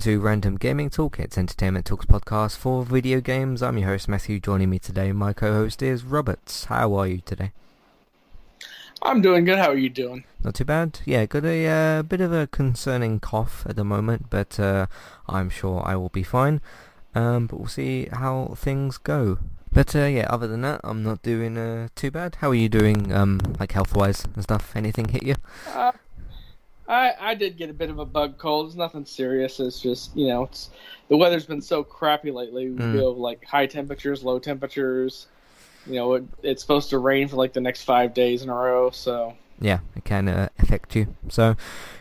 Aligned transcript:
welcome 0.00 0.12
to 0.14 0.20
Random 0.24 0.56
Gaming 0.56 0.88
Talk. 0.88 1.20
It's 1.20 1.36
Entertainment 1.36 1.84
Talks 1.84 2.06
podcast 2.06 2.56
for 2.56 2.84
video 2.84 3.20
games. 3.20 3.62
I'm 3.62 3.76
your 3.76 3.88
host 3.88 4.08
Matthew. 4.08 4.40
Joining 4.40 4.70
me 4.70 4.78
today, 4.78 5.12
my 5.12 5.34
co-host 5.34 5.82
is 5.82 6.04
Roberts. 6.04 6.64
How 6.64 6.94
are 6.94 7.06
you 7.06 7.18
today? 7.18 7.52
I'm 9.02 9.20
doing 9.20 9.44
good. 9.44 9.58
How 9.58 9.68
are 9.68 9.76
you 9.76 9.90
doing? 9.90 10.24
Not 10.42 10.54
too 10.54 10.64
bad. 10.64 11.00
Yeah, 11.04 11.26
got 11.26 11.44
a 11.44 11.66
uh, 11.66 12.02
bit 12.02 12.22
of 12.22 12.32
a 12.32 12.46
concerning 12.46 13.20
cough 13.20 13.66
at 13.68 13.76
the 13.76 13.84
moment, 13.84 14.30
but 14.30 14.58
uh, 14.58 14.86
I'm 15.28 15.50
sure 15.50 15.82
I 15.84 15.96
will 15.96 16.08
be 16.08 16.22
fine. 16.22 16.62
Um, 17.14 17.46
but 17.46 17.58
we'll 17.58 17.68
see 17.68 18.08
how 18.10 18.54
things 18.56 18.96
go. 18.96 19.36
But 19.70 19.94
uh, 19.94 20.06
yeah, 20.06 20.28
other 20.30 20.46
than 20.46 20.62
that, 20.62 20.80
I'm 20.82 21.02
not 21.02 21.20
doing 21.20 21.58
uh, 21.58 21.88
too 21.94 22.10
bad. 22.10 22.36
How 22.36 22.48
are 22.50 22.54
you 22.54 22.70
doing, 22.70 23.12
um, 23.12 23.38
like 23.58 23.72
health-wise 23.72 24.24
and 24.34 24.42
stuff? 24.44 24.74
Anything 24.74 25.08
hit 25.08 25.24
you? 25.24 25.34
I 26.90 27.14
I 27.20 27.34
did 27.34 27.56
get 27.56 27.70
a 27.70 27.74
bit 27.74 27.90
of 27.90 27.98
a 27.98 28.04
bug 28.04 28.38
cold. 28.38 28.66
It's 28.66 28.76
nothing 28.76 29.04
serious. 29.06 29.60
It's 29.60 29.80
just 29.80 30.16
you 30.16 30.28
know, 30.28 30.44
it's 30.44 30.70
the 31.08 31.16
weather's 31.16 31.46
been 31.46 31.62
so 31.62 31.84
crappy 31.84 32.30
lately. 32.32 32.70
We 32.70 32.78
Mm. 32.78 32.92
feel 32.92 33.14
like 33.16 33.44
high 33.44 33.66
temperatures, 33.66 34.24
low 34.24 34.38
temperatures. 34.38 35.28
You 35.86 35.94
know, 35.94 36.14
it, 36.14 36.24
it's 36.42 36.62
supposed 36.62 36.90
to 36.90 36.98
rain 36.98 37.28
for 37.28 37.36
like 37.36 37.52
the 37.54 37.60
next 37.60 37.84
five 37.84 38.14
days 38.14 38.42
in 38.42 38.50
a 38.50 38.54
row. 38.54 38.90
So 38.90 39.36
Yeah, 39.60 39.80
it 39.94 40.04
can 40.04 40.28
uh, 40.28 40.48
affect 40.58 40.96
you. 40.96 41.14
So, 41.28 41.54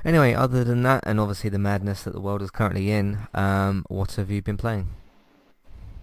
anyway, 0.05 0.33
other 0.33 0.63
than 0.63 0.81
that, 0.83 1.03
and 1.05 1.19
obviously 1.19 1.49
the 1.49 1.59
madness 1.59 2.03
that 2.03 2.13
the 2.13 2.21
world 2.21 2.41
is 2.41 2.51
currently 2.51 2.89
in, 2.91 3.27
um, 3.33 3.85
what 3.89 4.13
have 4.13 4.31
you 4.31 4.41
been 4.41 4.57
playing? 4.57 4.87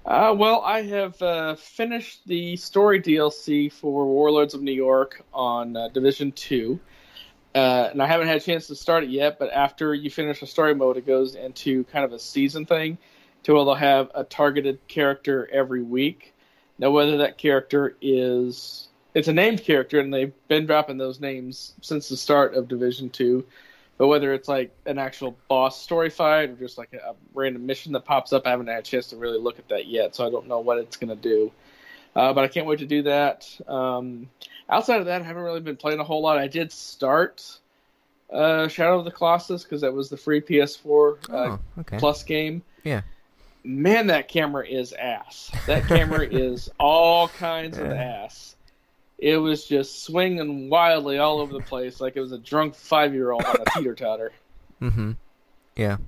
Uh, 0.05 0.34
well, 0.37 0.61
I 0.64 0.83
have 0.83 1.20
uh, 1.20 1.57
finished 1.57 2.27
the 2.27 2.57
story 2.57 3.01
DLC 3.01 3.73
for 3.73 4.07
Warlords 4.07 4.55
of 4.55 4.62
New 4.62 4.73
York 4.73 5.25
on 5.34 5.77
uh, 5.77 5.89
Division 5.89 6.31
2. 6.33 6.79
Uh, 7.57 7.89
and 7.91 8.03
I 8.03 8.07
haven't 8.07 8.27
had 8.29 8.37
a 8.37 8.41
chance 8.41 8.67
to 8.67 8.75
start 8.75 9.05
it 9.05 9.09
yet, 9.09 9.39
but 9.39 9.51
after 9.51 9.95
you 9.95 10.11
finish 10.11 10.41
the 10.41 10.47
story 10.47 10.75
mode, 10.75 10.99
it 10.99 11.07
goes 11.07 11.35
into 11.35 11.85
kind 11.85 12.05
of 12.05 12.13
a 12.13 12.19
season 12.19 12.67
thing 12.67 12.98
to 13.45 13.55
where 13.55 13.65
they'll 13.65 13.75
have 13.75 14.11
a 14.15 14.25
targeted 14.25 14.87
character 14.89 15.48
every 15.51 15.83
week. 15.83 16.35
Now, 16.79 16.91
whether 16.91 17.17
that 17.19 17.39
character 17.39 17.97
is. 18.03 18.89
It's 19.15 19.29
a 19.29 19.33
named 19.33 19.65
character, 19.65 19.98
and 19.98 20.13
they've 20.13 20.35
been 20.47 20.67
dropping 20.67 20.98
those 20.98 21.19
names 21.19 21.73
since 21.81 22.11
the 22.11 22.19
start 22.19 22.55
of 22.55 22.69
Division 22.69 23.09
2. 23.09 23.43
But 23.97 24.09
whether 24.09 24.35
it's 24.35 24.48
like 24.48 24.77
an 24.85 24.98
actual 24.98 25.39
boss 25.48 25.81
story 25.81 26.11
fight 26.11 26.51
or 26.51 26.57
just 26.57 26.77
like 26.77 26.93
a, 26.93 26.98
a 26.98 27.15
random 27.33 27.65
mission 27.65 27.93
that 27.93 28.05
pops 28.05 28.35
up, 28.35 28.47
I 28.47 28.51
haven't 28.51 28.67
had 28.67 28.81
a 28.81 28.83
chance 28.83 29.07
to 29.07 29.17
really 29.17 29.39
look 29.39 29.59
at 29.59 29.70
that 29.70 29.87
yet, 29.87 30.15
so 30.15 30.27
I 30.27 30.31
don't 30.31 30.48
know 30.48 30.61
what 30.61 30.77
it's 30.77 30.98
going 30.98 31.09
to 31.09 31.17
do. 31.17 31.51
Uh, 32.17 32.33
but 32.33 32.45
I 32.45 32.48
can't 32.48 32.67
wait 32.67 32.78
to 32.78 32.86
do 32.86 33.03
that. 33.03 33.47
Um, 33.69 34.31
outside 34.70 35.00
of 35.00 35.06
that, 35.06 35.20
I 35.20 35.25
haven't 35.25 35.42
really 35.42 35.61
been 35.61 35.77
playing 35.77 36.00
a 36.00 36.05
whole 36.05 36.23
lot. 36.23 36.39
I 36.39 36.48
did 36.48 36.73
start 36.73 37.58
uh, 38.33 38.69
Shadow 38.69 38.98
of 38.98 39.05
the 39.05 39.11
Colossus 39.11 39.64
because 39.64 39.83
that 39.83 39.92
was 39.92 40.08
the 40.08 40.17
free 40.17 40.41
PS4 40.41 41.19
uh, 41.28 41.36
oh, 41.36 41.61
okay. 41.81 41.98
Plus 41.98 42.23
game. 42.23 42.62
Yeah. 42.84 43.03
Man, 43.64 44.06
that 44.06 44.28
camera 44.28 44.67
is 44.67 44.95
ass. 44.95 45.50
That 45.67 45.86
camera 45.86 46.27
is 46.31 46.70
all 46.81 47.28
kinds 47.28 47.77
of 47.77 47.91
ass. 47.91 48.56
It 49.19 49.36
was 49.36 49.67
just 49.67 50.05
swinging 50.05 50.70
wildly 50.70 51.18
all 51.18 51.41
over 51.41 51.52
the 51.52 51.61
place 51.61 52.01
like 52.01 52.17
it 52.17 52.20
was 52.20 52.33
a 52.33 52.39
drunk 52.39 52.74
five 52.74 53.12
year 53.12 53.30
old 53.30 53.45
on 53.45 53.57
a 53.61 53.64
teeter 53.77 53.95
totter. 53.95 54.33
Mm-hmm. 54.80 55.12
Yeah. 55.74 55.98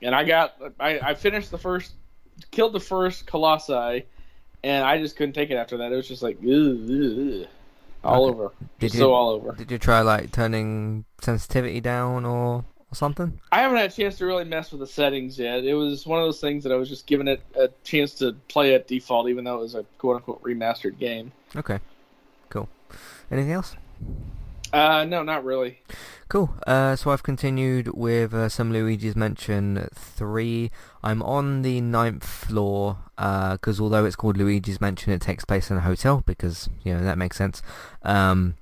and 0.00 0.14
I 0.14 0.24
got 0.24 0.56
I, 0.80 0.98
I 1.00 1.14
finished 1.14 1.50
the 1.50 1.58
first 1.58 1.92
killed 2.50 2.72
the 2.72 2.80
first 2.80 3.26
colossi 3.26 4.06
and 4.66 4.84
I 4.84 4.98
just 4.98 5.16
couldn't 5.16 5.34
take 5.34 5.50
it 5.50 5.54
after 5.56 5.76
that. 5.78 5.92
It 5.92 5.96
was 5.96 6.08
just 6.08 6.22
like 6.22 6.36
ugh, 6.42 6.46
ugh, 6.48 7.42
ugh. 7.42 7.48
all 8.04 8.24
Okay. 8.26 8.34
over. 8.38 8.52
Did 8.80 8.94
you- 8.94 9.00
so 9.00 9.14
all 9.14 9.30
over. 9.30 9.52
Did 9.52 9.70
you 9.70 9.78
try 9.78 10.00
like 10.02 10.32
turning 10.32 11.04
sensitivity 11.20 11.80
down 11.80 12.24
or, 12.24 12.64
or 12.90 12.94
something? 12.94 13.40
I 13.52 13.60
haven't 13.62 13.78
had 13.78 13.90
a 13.90 13.94
chance 13.94 14.18
to 14.18 14.26
really 14.26 14.44
mess 14.44 14.70
with 14.70 14.80
the 14.80 14.86
settings 14.86 15.38
yet. 15.38 15.64
It 15.64 15.74
was 15.74 16.06
one 16.06 16.18
of 16.20 16.26
those 16.26 16.40
things 16.40 16.62
that 16.64 16.72
I 16.72 16.76
was 16.76 16.88
just 16.88 17.06
giving 17.06 17.28
it 17.28 17.40
a 17.58 17.68
chance 17.84 18.14
to 18.16 18.32
play 18.48 18.74
at 18.74 18.86
default 18.88 19.28
even 19.28 19.44
though 19.44 19.56
it 19.58 19.62
was 19.62 19.74
a 19.74 19.84
quote 19.98 20.16
unquote 20.16 20.42
remastered 20.42 20.98
game. 20.98 21.32
Okay. 21.56 21.78
Cool. 22.50 22.68
Anything 23.30 23.52
else? 23.52 23.74
Uh 24.72 25.04
no, 25.04 25.22
not 25.22 25.44
really. 25.44 25.78
Cool. 26.28 26.52
Uh, 26.66 26.96
so 26.96 27.12
I've 27.12 27.22
continued 27.22 27.94
with 27.94 28.34
uh, 28.34 28.48
some 28.48 28.72
Luigi's 28.72 29.14
Mansion 29.14 29.88
3. 29.94 30.72
I'm 31.04 31.22
on 31.22 31.62
the 31.62 31.80
ninth 31.80 32.26
floor, 32.26 32.98
because 33.16 33.80
although 33.80 34.04
it's 34.04 34.16
called 34.16 34.36
Luigi's 34.36 34.80
Mansion, 34.80 35.12
it 35.12 35.20
takes 35.20 35.44
place 35.44 35.70
in 35.70 35.76
a 35.76 35.82
hotel, 35.82 36.24
because, 36.26 36.68
you 36.82 36.92
know, 36.92 37.04
that 37.04 37.16
makes 37.16 37.36
sense. 37.36 37.62
Um, 38.02 38.56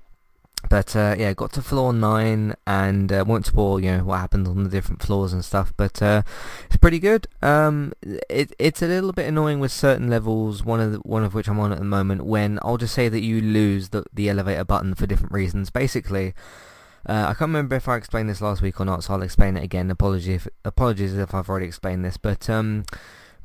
but, 0.69 0.95
uh, 0.97 1.15
yeah, 1.19 1.33
got 1.35 1.53
to 1.53 1.63
floor 1.63 1.93
9, 1.93 2.55
and 2.67 3.13
uh, 3.13 3.25
won't 3.27 3.47
spoil, 3.47 3.81
you 3.81 3.91
know, 3.91 4.05
what 4.05 4.19
happens 4.19 4.49
on 4.49 4.65
the 4.65 4.71
different 4.71 5.03
floors 5.03 5.33
and 5.33 5.45
stuff, 5.45 5.73
but 5.77 6.03
uh, 6.03 6.23
it's 6.67 6.77
pretty 6.77 6.99
good. 6.99 7.27
Um, 7.43 7.93
it, 8.03 8.53
it's 8.59 8.83
a 8.83 8.87
little 8.87 9.13
bit 9.13 9.27
annoying 9.27 9.61
with 9.61 9.73
certain 9.73 10.09
levels, 10.09 10.65
one 10.65 10.81
of 10.81 10.93
the, 10.93 10.99
one 10.99 11.25
of 11.25 11.35
which 11.35 11.49
I'm 11.49 11.61
on 11.61 11.73
at 11.73 11.79
the 11.79 11.85
moment, 11.85 12.25
when 12.25 12.59
I'll 12.63 12.77
just 12.77 12.95
say 12.95 13.09
that 13.09 13.21
you 13.21 13.41
lose 13.41 13.91
the, 13.91 14.05
the 14.13 14.29
elevator 14.29 14.65
button 14.65 14.95
for 14.95 15.07
different 15.07 15.33
reasons. 15.33 15.71
Basically, 15.71 16.35
uh, 17.07 17.27
I 17.29 17.35
can't 17.35 17.49
remember 17.49 17.77
if 17.77 17.89
I 17.89 17.97
explained 17.97 18.29
this 18.31 18.41
last 18.41 18.63
week 18.63 18.81
or 18.81 18.85
not, 18.85 19.05
so 19.05 19.15
I'll 19.15 19.23
explain 19.23 19.57
it 19.57 19.65
again. 19.65 19.91
Apologies 19.91 20.47
if, 20.47 20.49
apologies 20.65 21.15
if 21.15 21.35
I've 21.35 21.49
already 21.49 21.67
explained 21.67 22.05
this, 22.05 22.17
but 22.17 22.49
um, 22.49 22.85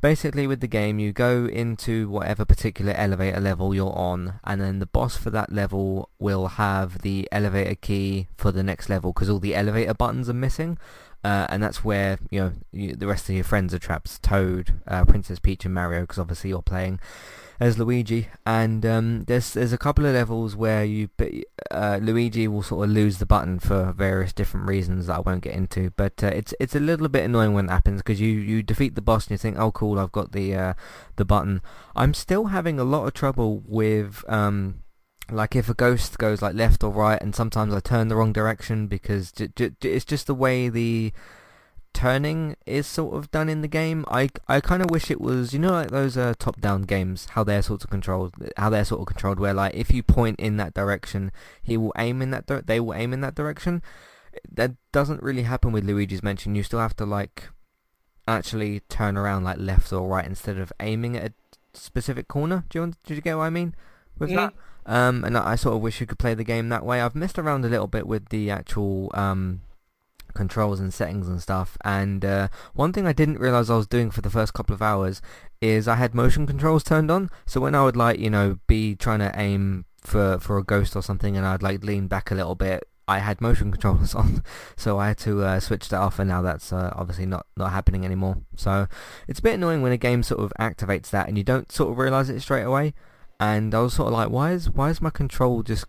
basically 0.01 0.47
with 0.47 0.61
the 0.61 0.67
game, 0.67 0.99
you 0.99 1.11
go 1.11 1.45
into 1.45 2.09
whatever 2.09 2.45
particular 2.45 2.93
elevator 2.93 3.39
level 3.39 3.73
you're 3.73 3.95
on, 3.95 4.39
and 4.43 4.61
then 4.61 4.79
the 4.79 4.85
boss 4.85 5.17
for 5.17 5.29
that 5.29 5.51
level 5.51 6.09
will 6.19 6.47
have 6.47 6.99
the 7.01 7.27
elevator 7.31 7.75
key 7.75 8.27
for 8.37 8.51
the 8.51 8.63
next 8.63 8.89
level, 8.89 9.13
because 9.13 9.29
all 9.29 9.39
the 9.39 9.55
elevator 9.55 9.93
buttons 9.93 10.29
are 10.29 10.33
missing. 10.33 10.77
Uh, 11.21 11.45
and 11.49 11.61
that's 11.61 11.83
where 11.83 12.17
you 12.29 12.39
know 12.39 12.53
you, 12.71 12.95
the 12.95 13.07
rest 13.07 13.27
of 13.27 13.35
your 13.35 13.43
friends 13.43 13.73
are 13.73 13.79
trapped. 13.79 14.23
Toad, 14.23 14.73
uh, 14.87 15.03
Princess 15.03 15.39
Peach, 15.39 15.65
and 15.65 15.73
Mario, 15.73 16.01
because 16.01 16.19
obviously 16.19 16.49
you're 16.49 16.61
playing 16.61 16.99
as 17.59 17.77
Luigi. 17.77 18.29
And 18.45 18.85
um, 18.85 19.23
there's 19.25 19.53
there's 19.53 19.73
a 19.73 19.77
couple 19.77 20.05
of 20.05 20.13
levels 20.13 20.55
where 20.55 20.83
you 20.83 21.09
uh, 21.71 21.99
Luigi 22.01 22.47
will 22.47 22.63
sort 22.63 22.87
of 22.87 22.93
lose 22.93 23.17
the 23.17 23.25
button 23.25 23.59
for 23.59 23.91
various 23.91 24.33
different 24.33 24.67
reasons 24.67 25.07
that 25.07 25.17
I 25.17 25.19
won't 25.19 25.43
get 25.43 25.55
into. 25.55 25.91
But 25.91 26.23
uh, 26.23 26.27
it's 26.27 26.53
it's 26.59 26.75
a 26.75 26.79
little 26.79 27.09
bit 27.09 27.25
annoying 27.25 27.53
when 27.53 27.65
it 27.65 27.71
happens 27.71 28.01
because 28.01 28.21
you, 28.21 28.29
you 28.29 28.63
defeat 28.63 28.95
the 28.95 29.01
boss 29.01 29.25
and 29.25 29.31
you 29.31 29.37
think, 29.37 29.57
oh 29.57 29.71
cool, 29.71 29.99
I've 29.99 30.11
got 30.11 30.31
the 30.31 30.55
uh, 30.55 30.73
the 31.17 31.25
button. 31.25 31.61
I'm 31.95 32.13
still 32.13 32.45
having 32.45 32.79
a 32.79 32.83
lot 32.83 33.05
of 33.05 33.13
trouble 33.13 33.61
with 33.65 34.23
um, 34.27 34.83
like 35.31 35.55
if 35.55 35.69
a 35.69 35.73
ghost 35.73 36.17
goes 36.17 36.41
like 36.41 36.55
left 36.55 36.83
or 36.83 36.91
right, 36.91 37.21
and 37.21 37.35
sometimes 37.35 37.73
I 37.73 37.79
turn 37.79 38.07
the 38.07 38.15
wrong 38.15 38.33
direction 38.33 38.87
because 38.87 39.33
it's 39.37 40.05
just 40.05 40.27
the 40.27 40.35
way 40.35 40.69
the 40.69 41.13
turning 41.93 42.55
is 42.65 42.85
sort 42.87 43.15
of 43.15 43.29
done 43.31 43.49
in 43.49 43.61
the 43.61 43.67
game. 43.67 44.05
I, 44.07 44.29
I 44.47 44.59
kind 44.61 44.81
of 44.81 44.89
wish 44.89 45.09
it 45.11 45.19
was 45.19 45.53
you 45.53 45.59
know 45.59 45.71
like 45.71 45.89
those 45.91 46.15
uh, 46.17 46.33
top 46.39 46.61
down 46.61 46.83
games 46.83 47.27
how 47.31 47.43
they're 47.43 47.61
sort 47.61 47.83
of 47.83 47.89
controlled 47.89 48.33
how 48.57 48.69
they're 48.69 48.85
sort 48.85 49.01
of 49.01 49.07
controlled 49.07 49.39
where 49.39 49.53
like 49.53 49.73
if 49.75 49.91
you 49.91 50.03
point 50.03 50.39
in 50.39 50.57
that 50.57 50.73
direction 50.73 51.31
he 51.61 51.75
will 51.77 51.93
aim 51.97 52.21
in 52.21 52.31
that 52.31 52.45
dir- 52.45 52.61
they 52.61 52.79
will 52.79 52.93
aim 52.93 53.13
in 53.13 53.21
that 53.21 53.35
direction. 53.35 53.81
That 54.51 54.73
doesn't 54.91 55.23
really 55.23 55.43
happen 55.43 55.71
with 55.71 55.83
Luigi's 55.85 56.21
Mansion. 56.23 56.55
You 56.55 56.63
still 56.63 56.79
have 56.79 56.95
to 56.97 57.05
like 57.05 57.49
actually 58.27 58.81
turn 58.81 59.17
around 59.17 59.43
like 59.43 59.57
left 59.57 59.91
or 59.91 60.07
right 60.07 60.25
instead 60.25 60.57
of 60.59 60.71
aiming 60.79 61.17
at 61.17 61.31
a 61.31 61.33
specific 61.73 62.27
corner. 62.27 62.63
Do 62.69 62.77
you 62.77 62.81
want, 62.83 63.03
did 63.03 63.15
you 63.15 63.21
get 63.21 63.37
what 63.37 63.43
I 63.45 63.49
mean 63.49 63.75
with 64.17 64.29
Mhm. 64.29 64.35
that? 64.35 64.53
Um, 64.85 65.23
and 65.23 65.37
I 65.37 65.51
I 65.51 65.55
sort 65.55 65.75
of 65.75 65.81
wish 65.81 65.99
you 65.99 66.07
could 66.07 66.19
play 66.19 66.33
the 66.35 66.43
game 66.43 66.69
that 66.69 66.85
way. 66.85 67.01
I've 67.01 67.15
messed 67.15 67.37
around 67.39 67.65
a 67.65 67.69
little 67.69 67.87
bit 67.87 68.07
with 68.07 68.29
the 68.29 68.49
actual 68.51 69.11
um, 69.13 69.61
controls 70.39 70.79
and 70.79 70.93
settings 70.93 71.27
and 71.27 71.41
stuff. 71.41 71.77
And 71.83 72.23
uh, 72.23 72.47
one 72.73 72.93
thing 72.93 73.05
I 73.05 73.13
didn't 73.13 73.39
realize 73.39 73.69
I 73.69 73.75
was 73.75 73.87
doing 73.87 74.09
for 74.09 74.21
the 74.21 74.29
first 74.29 74.53
couple 74.53 74.73
of 74.73 74.81
hours 74.81 75.21
is 75.61 75.87
I 75.87 75.95
had 75.95 76.15
motion 76.15 76.47
controls 76.47 76.83
turned 76.83 77.11
on. 77.11 77.29
So 77.45 77.59
when 77.59 77.75
I 77.75 77.83
would 77.83 77.97
like 77.97 78.19
you 78.19 78.29
know 78.29 78.57
be 78.65 78.95
trying 78.95 79.19
to 79.19 79.31
aim 79.35 79.85
for 80.01 80.39
for 80.39 80.57
a 80.57 80.63
ghost 80.63 80.95
or 80.95 81.03
something, 81.03 81.35
and 81.35 81.45
I'd 81.45 81.61
like 81.61 81.83
lean 81.83 82.07
back 82.07 82.31
a 82.31 82.35
little 82.35 82.55
bit. 82.55 82.87
I 83.07 83.19
had 83.19 83.41
motion 83.41 83.71
controls 83.75 84.15
on, 84.15 84.43
so 84.77 84.97
I 84.97 85.09
had 85.09 85.17
to 85.19 85.43
uh, 85.43 85.59
switch 85.59 85.89
that 85.89 85.99
off, 85.99 86.19
and 86.19 86.29
now 86.29 86.41
that's 86.41 86.71
uh, 86.71 86.93
obviously 86.95 87.25
not, 87.25 87.45
not 87.57 87.71
happening 87.71 88.05
anymore. 88.05 88.37
So 88.55 88.87
it's 89.27 89.39
a 89.39 89.43
bit 89.43 89.55
annoying 89.55 89.81
when 89.81 89.91
a 89.91 89.97
game 89.97 90.23
sort 90.23 90.41
of 90.41 90.53
activates 90.59 91.09
that 91.09 91.27
and 91.27 91.37
you 91.37 91.43
don't 91.43 91.71
sort 91.71 91.91
of 91.91 91.97
realise 91.97 92.29
it 92.29 92.39
straight 92.39 92.63
away. 92.63 92.93
And 93.41 93.73
I 93.73 93.79
was 93.79 93.93
sort 93.93 94.07
of 94.07 94.13
like, 94.13 94.29
why 94.29 94.51
is 94.51 94.69
why 94.69 94.89
is 94.89 95.01
my 95.01 95.09
control 95.09 95.63
just 95.63 95.85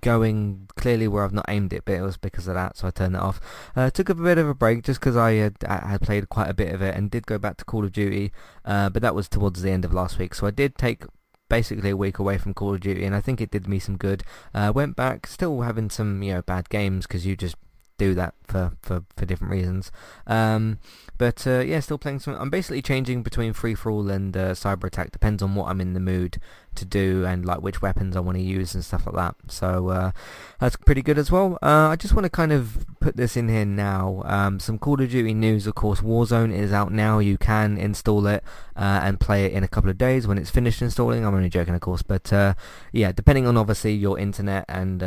going 0.00 0.68
clearly 0.76 1.08
where 1.08 1.24
I've 1.24 1.32
not 1.32 1.46
aimed 1.48 1.72
it? 1.72 1.84
But 1.84 1.94
it 1.94 2.02
was 2.02 2.16
because 2.16 2.48
of 2.48 2.54
that, 2.54 2.76
so 2.76 2.86
I 2.86 2.90
turned 2.90 3.14
it 3.14 3.20
off. 3.20 3.40
Uh, 3.74 3.90
took 3.90 4.08
a 4.08 4.14
bit 4.14 4.38
of 4.38 4.48
a 4.48 4.54
break 4.54 4.84
just 4.84 5.00
because 5.00 5.16
I 5.16 5.32
had, 5.32 5.56
had 5.66 6.02
played 6.02 6.28
quite 6.28 6.50
a 6.50 6.54
bit 6.54 6.74
of 6.74 6.82
it 6.82 6.96
and 6.96 7.10
did 7.10 7.26
go 7.26 7.38
back 7.38 7.56
to 7.58 7.64
Call 7.64 7.84
of 7.84 7.92
Duty, 7.92 8.32
uh, 8.64 8.90
but 8.90 9.02
that 9.02 9.14
was 9.14 9.28
towards 9.28 9.62
the 9.62 9.70
end 9.70 9.84
of 9.84 9.92
last 9.92 10.18
week. 10.18 10.34
So 10.34 10.46
I 10.46 10.50
did 10.50 10.76
take 10.76 11.04
basically 11.48 11.90
a 11.90 11.96
week 11.96 12.18
away 12.18 12.38
from 12.38 12.54
Call 12.54 12.74
of 12.74 12.80
Duty, 12.80 13.04
and 13.04 13.14
I 13.14 13.20
think 13.20 13.40
it 13.40 13.50
did 13.50 13.68
me 13.68 13.78
some 13.78 13.96
good. 13.96 14.22
Uh, 14.54 14.72
went 14.74 14.96
back, 14.96 15.26
still 15.26 15.60
having 15.62 15.90
some 15.90 16.22
you 16.22 16.34
know 16.34 16.42
bad 16.42 16.68
games 16.68 17.06
because 17.06 17.26
you 17.26 17.36
just 17.36 17.56
do 17.98 18.14
that 18.14 18.34
for, 18.44 18.72
for, 18.80 19.04
for 19.16 19.26
different 19.26 19.52
reasons. 19.52 19.92
Um, 20.26 20.78
but 21.18 21.46
uh, 21.46 21.60
yeah, 21.60 21.80
still 21.80 21.98
playing 21.98 22.20
some. 22.20 22.34
I'm 22.34 22.48
basically 22.48 22.80
changing 22.80 23.22
between 23.22 23.52
free 23.52 23.74
for 23.74 23.90
all 23.90 24.08
and 24.08 24.36
uh, 24.36 24.52
cyber 24.52 24.84
attack. 24.84 25.10
Depends 25.10 25.42
on 25.42 25.54
what 25.54 25.68
I'm 25.68 25.80
in 25.80 25.92
the 25.92 26.00
mood 26.00 26.40
to 26.76 26.84
do 26.84 27.24
and 27.26 27.44
like 27.44 27.60
which 27.60 27.82
weapons 27.82 28.16
I 28.16 28.20
want 28.20 28.38
to 28.38 28.42
use 28.42 28.74
and 28.74 28.84
stuff 28.84 29.04
like 29.04 29.16
that. 29.16 29.34
So 29.50 29.88
uh, 29.88 30.12
that's 30.60 30.76
pretty 30.76 31.02
good 31.02 31.18
as 31.18 31.30
well. 31.30 31.58
Uh, 31.60 31.88
I 31.88 31.96
just 31.96 32.14
want 32.14 32.24
to 32.24 32.30
kind 32.30 32.52
of 32.52 32.86
put 33.00 33.16
this 33.16 33.36
in 33.36 33.48
here 33.48 33.66
now. 33.66 34.22
Um, 34.24 34.60
some 34.60 34.78
Call 34.78 35.02
of 35.02 35.10
Duty 35.10 35.34
news, 35.34 35.66
of 35.66 35.74
course. 35.74 36.00
Warzone 36.00 36.52
is 36.52 36.72
out 36.72 36.92
now. 36.92 37.18
You 37.18 37.36
can 37.36 37.76
install 37.76 38.26
it 38.28 38.44
uh, 38.76 39.00
and 39.02 39.18
play 39.18 39.44
it 39.46 39.52
in 39.52 39.64
a 39.64 39.68
couple 39.68 39.90
of 39.90 39.98
days 39.98 40.28
when 40.28 40.38
it's 40.38 40.50
finished 40.50 40.80
installing. 40.80 41.26
I'm 41.26 41.34
only 41.34 41.50
joking, 41.50 41.74
of 41.74 41.80
course, 41.80 42.02
but 42.02 42.32
uh, 42.32 42.54
yeah, 42.92 43.10
depending 43.10 43.48
on 43.48 43.56
obviously 43.56 43.92
your 43.92 44.18
internet 44.18 44.64
and 44.68 45.02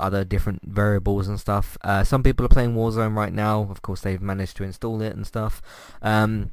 other 0.00 0.24
different 0.24 0.62
variables 0.64 1.28
and 1.28 1.38
stuff. 1.38 1.76
Uh, 1.82 2.04
some 2.04 2.22
people 2.22 2.44
are 2.44 2.50
playing 2.50 2.74
Warzone 2.74 3.16
right 3.16 3.32
now. 3.32 3.68
Of 3.70 3.82
course, 3.82 4.00
they've 4.00 4.20
managed 4.20 4.56
to 4.58 4.64
install 4.64 5.00
it 5.02 5.14
and 5.14 5.26
stuff. 5.26 5.62
Um, 6.02 6.52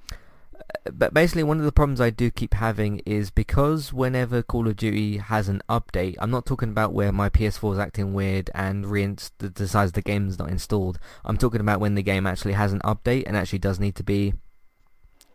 but 0.91 1.13
basically 1.13 1.43
one 1.43 1.59
of 1.59 1.65
the 1.65 1.71
problems 1.71 2.01
I 2.01 2.09
do 2.09 2.31
keep 2.31 2.53
having 2.53 2.99
is 2.99 3.29
because 3.29 3.93
whenever 3.93 4.41
Call 4.41 4.67
of 4.67 4.75
Duty 4.75 5.17
has 5.17 5.47
an 5.47 5.61
update, 5.69 6.15
I'm 6.19 6.31
not 6.31 6.45
talking 6.45 6.69
about 6.69 6.93
where 6.93 7.11
my 7.11 7.29
PS4 7.29 7.73
is 7.73 7.79
acting 7.79 8.13
weird 8.13 8.49
and 8.53 8.85
reinst- 8.85 9.53
decides 9.53 9.91
the 9.91 10.01
game's 10.01 10.39
not 10.39 10.49
installed. 10.49 10.99
I'm 11.25 11.37
talking 11.37 11.61
about 11.61 11.79
when 11.79 11.95
the 11.95 12.03
game 12.03 12.25
actually 12.25 12.53
has 12.53 12.73
an 12.73 12.79
update 12.81 13.23
and 13.27 13.35
actually 13.35 13.59
does 13.59 13.79
need 13.79 13.95
to 13.95 14.03
be 14.03 14.33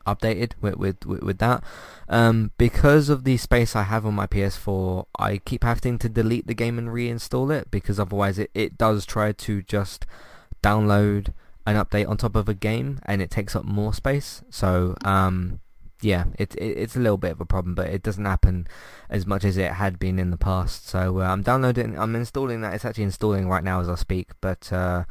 updated 0.06 0.52
with 0.60 0.76
with, 0.76 1.04
with 1.04 1.38
that. 1.38 1.62
Um, 2.08 2.52
because 2.56 3.08
of 3.08 3.24
the 3.24 3.36
space 3.36 3.74
I 3.74 3.82
have 3.82 4.06
on 4.06 4.14
my 4.14 4.26
PS4, 4.26 5.06
I 5.18 5.38
keep 5.38 5.64
having 5.64 5.98
to 5.98 6.08
delete 6.08 6.46
the 6.46 6.54
game 6.54 6.78
and 6.78 6.88
reinstall 6.88 7.54
it 7.54 7.70
because 7.70 7.98
otherwise 7.98 8.38
it, 8.38 8.50
it 8.54 8.78
does 8.78 9.04
try 9.04 9.32
to 9.32 9.62
just 9.62 10.06
download 10.62 11.32
an 11.66 11.76
update 11.76 12.08
on 12.08 12.16
top 12.16 12.36
of 12.36 12.48
a 12.48 12.54
game 12.54 13.00
and 13.04 13.20
it 13.20 13.30
takes 13.30 13.56
up 13.56 13.64
more 13.64 13.92
space. 13.92 14.42
So 14.50 14.94
um, 15.04 15.60
yeah, 16.00 16.26
it, 16.38 16.54
it, 16.56 16.78
it's 16.78 16.96
a 16.96 17.00
little 17.00 17.16
bit 17.16 17.32
of 17.32 17.40
a 17.40 17.46
problem, 17.46 17.74
but 17.74 17.88
it 17.88 18.02
doesn't 18.02 18.24
happen 18.24 18.66
as 19.10 19.26
much 19.26 19.44
as 19.44 19.56
it 19.56 19.72
had 19.72 19.98
been 19.98 20.18
in 20.18 20.30
the 20.30 20.36
past. 20.36 20.88
So 20.88 21.20
uh, 21.20 21.24
I'm 21.24 21.42
downloading, 21.42 21.98
I'm 21.98 22.14
installing 22.14 22.60
that. 22.60 22.74
It's 22.74 22.84
actually 22.84 23.04
installing 23.04 23.48
right 23.48 23.64
now 23.64 23.80
as 23.80 23.88
I 23.88 23.94
speak. 23.96 24.30
But 24.40 24.72
uh, 24.72 25.04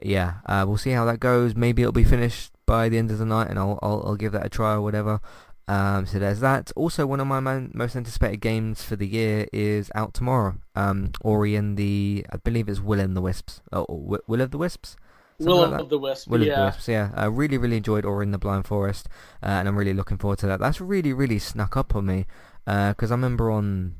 yeah, 0.00 0.34
uh, 0.46 0.64
we'll 0.66 0.78
see 0.78 0.90
how 0.90 1.04
that 1.04 1.20
goes. 1.20 1.54
Maybe 1.54 1.82
it'll 1.82 1.92
be 1.92 2.04
finished 2.04 2.51
by 2.72 2.88
the 2.88 2.96
end 2.96 3.10
of 3.10 3.18
the 3.18 3.30
night, 3.36 3.48
and 3.50 3.58
I'll 3.58 3.78
I'll, 3.82 4.00
I'll 4.06 4.20
give 4.22 4.32
that 4.32 4.46
a 4.46 4.48
try 4.48 4.72
or 4.78 4.80
whatever. 4.80 5.20
Um, 5.68 6.06
so 6.06 6.18
there's 6.18 6.40
that. 6.40 6.72
Also, 6.74 7.06
one 7.06 7.20
of 7.20 7.26
my 7.26 7.40
man- 7.40 7.70
most 7.74 7.94
anticipated 7.94 8.40
games 8.40 8.82
for 8.82 8.96
the 8.96 9.06
year 9.06 9.46
is 9.52 9.90
out 9.94 10.12
tomorrow. 10.14 10.52
Um, 10.74 11.12
Ori 11.20 11.54
and 11.54 11.76
the, 11.76 12.26
I 12.34 12.36
believe 12.38 12.68
it's 12.68 12.80
Will 12.80 12.98
and 12.98 13.16
the 13.16 13.20
Wisps. 13.20 13.60
Oh, 13.72 13.86
Will 14.26 14.40
of 14.40 14.50
the 14.50 14.58
Wisps. 14.58 14.96
Will 15.38 15.68
like 15.68 15.80
of 15.80 15.88
the 15.88 15.98
Wisp. 15.98 16.28
Will 16.28 16.42
yeah. 16.42 16.52
of 16.52 16.58
the 16.58 16.64
Wisps, 16.66 16.88
yeah. 16.88 17.10
I 17.14 17.26
really, 17.26 17.58
really 17.58 17.76
enjoyed 17.76 18.04
Ori 18.04 18.24
and 18.26 18.34
the 18.34 18.38
Blind 18.38 18.66
Forest, 18.66 19.08
uh, 19.42 19.58
and 19.58 19.68
I'm 19.68 19.76
really 19.76 19.94
looking 19.94 20.18
forward 20.18 20.38
to 20.40 20.46
that. 20.46 20.60
That's 20.60 20.80
really, 20.80 21.12
really 21.12 21.38
snuck 21.38 21.76
up 21.76 21.94
on 21.94 22.06
me, 22.06 22.26
because 22.64 23.10
uh, 23.10 23.14
I 23.14 23.18
remember 23.18 23.50
on, 23.50 23.96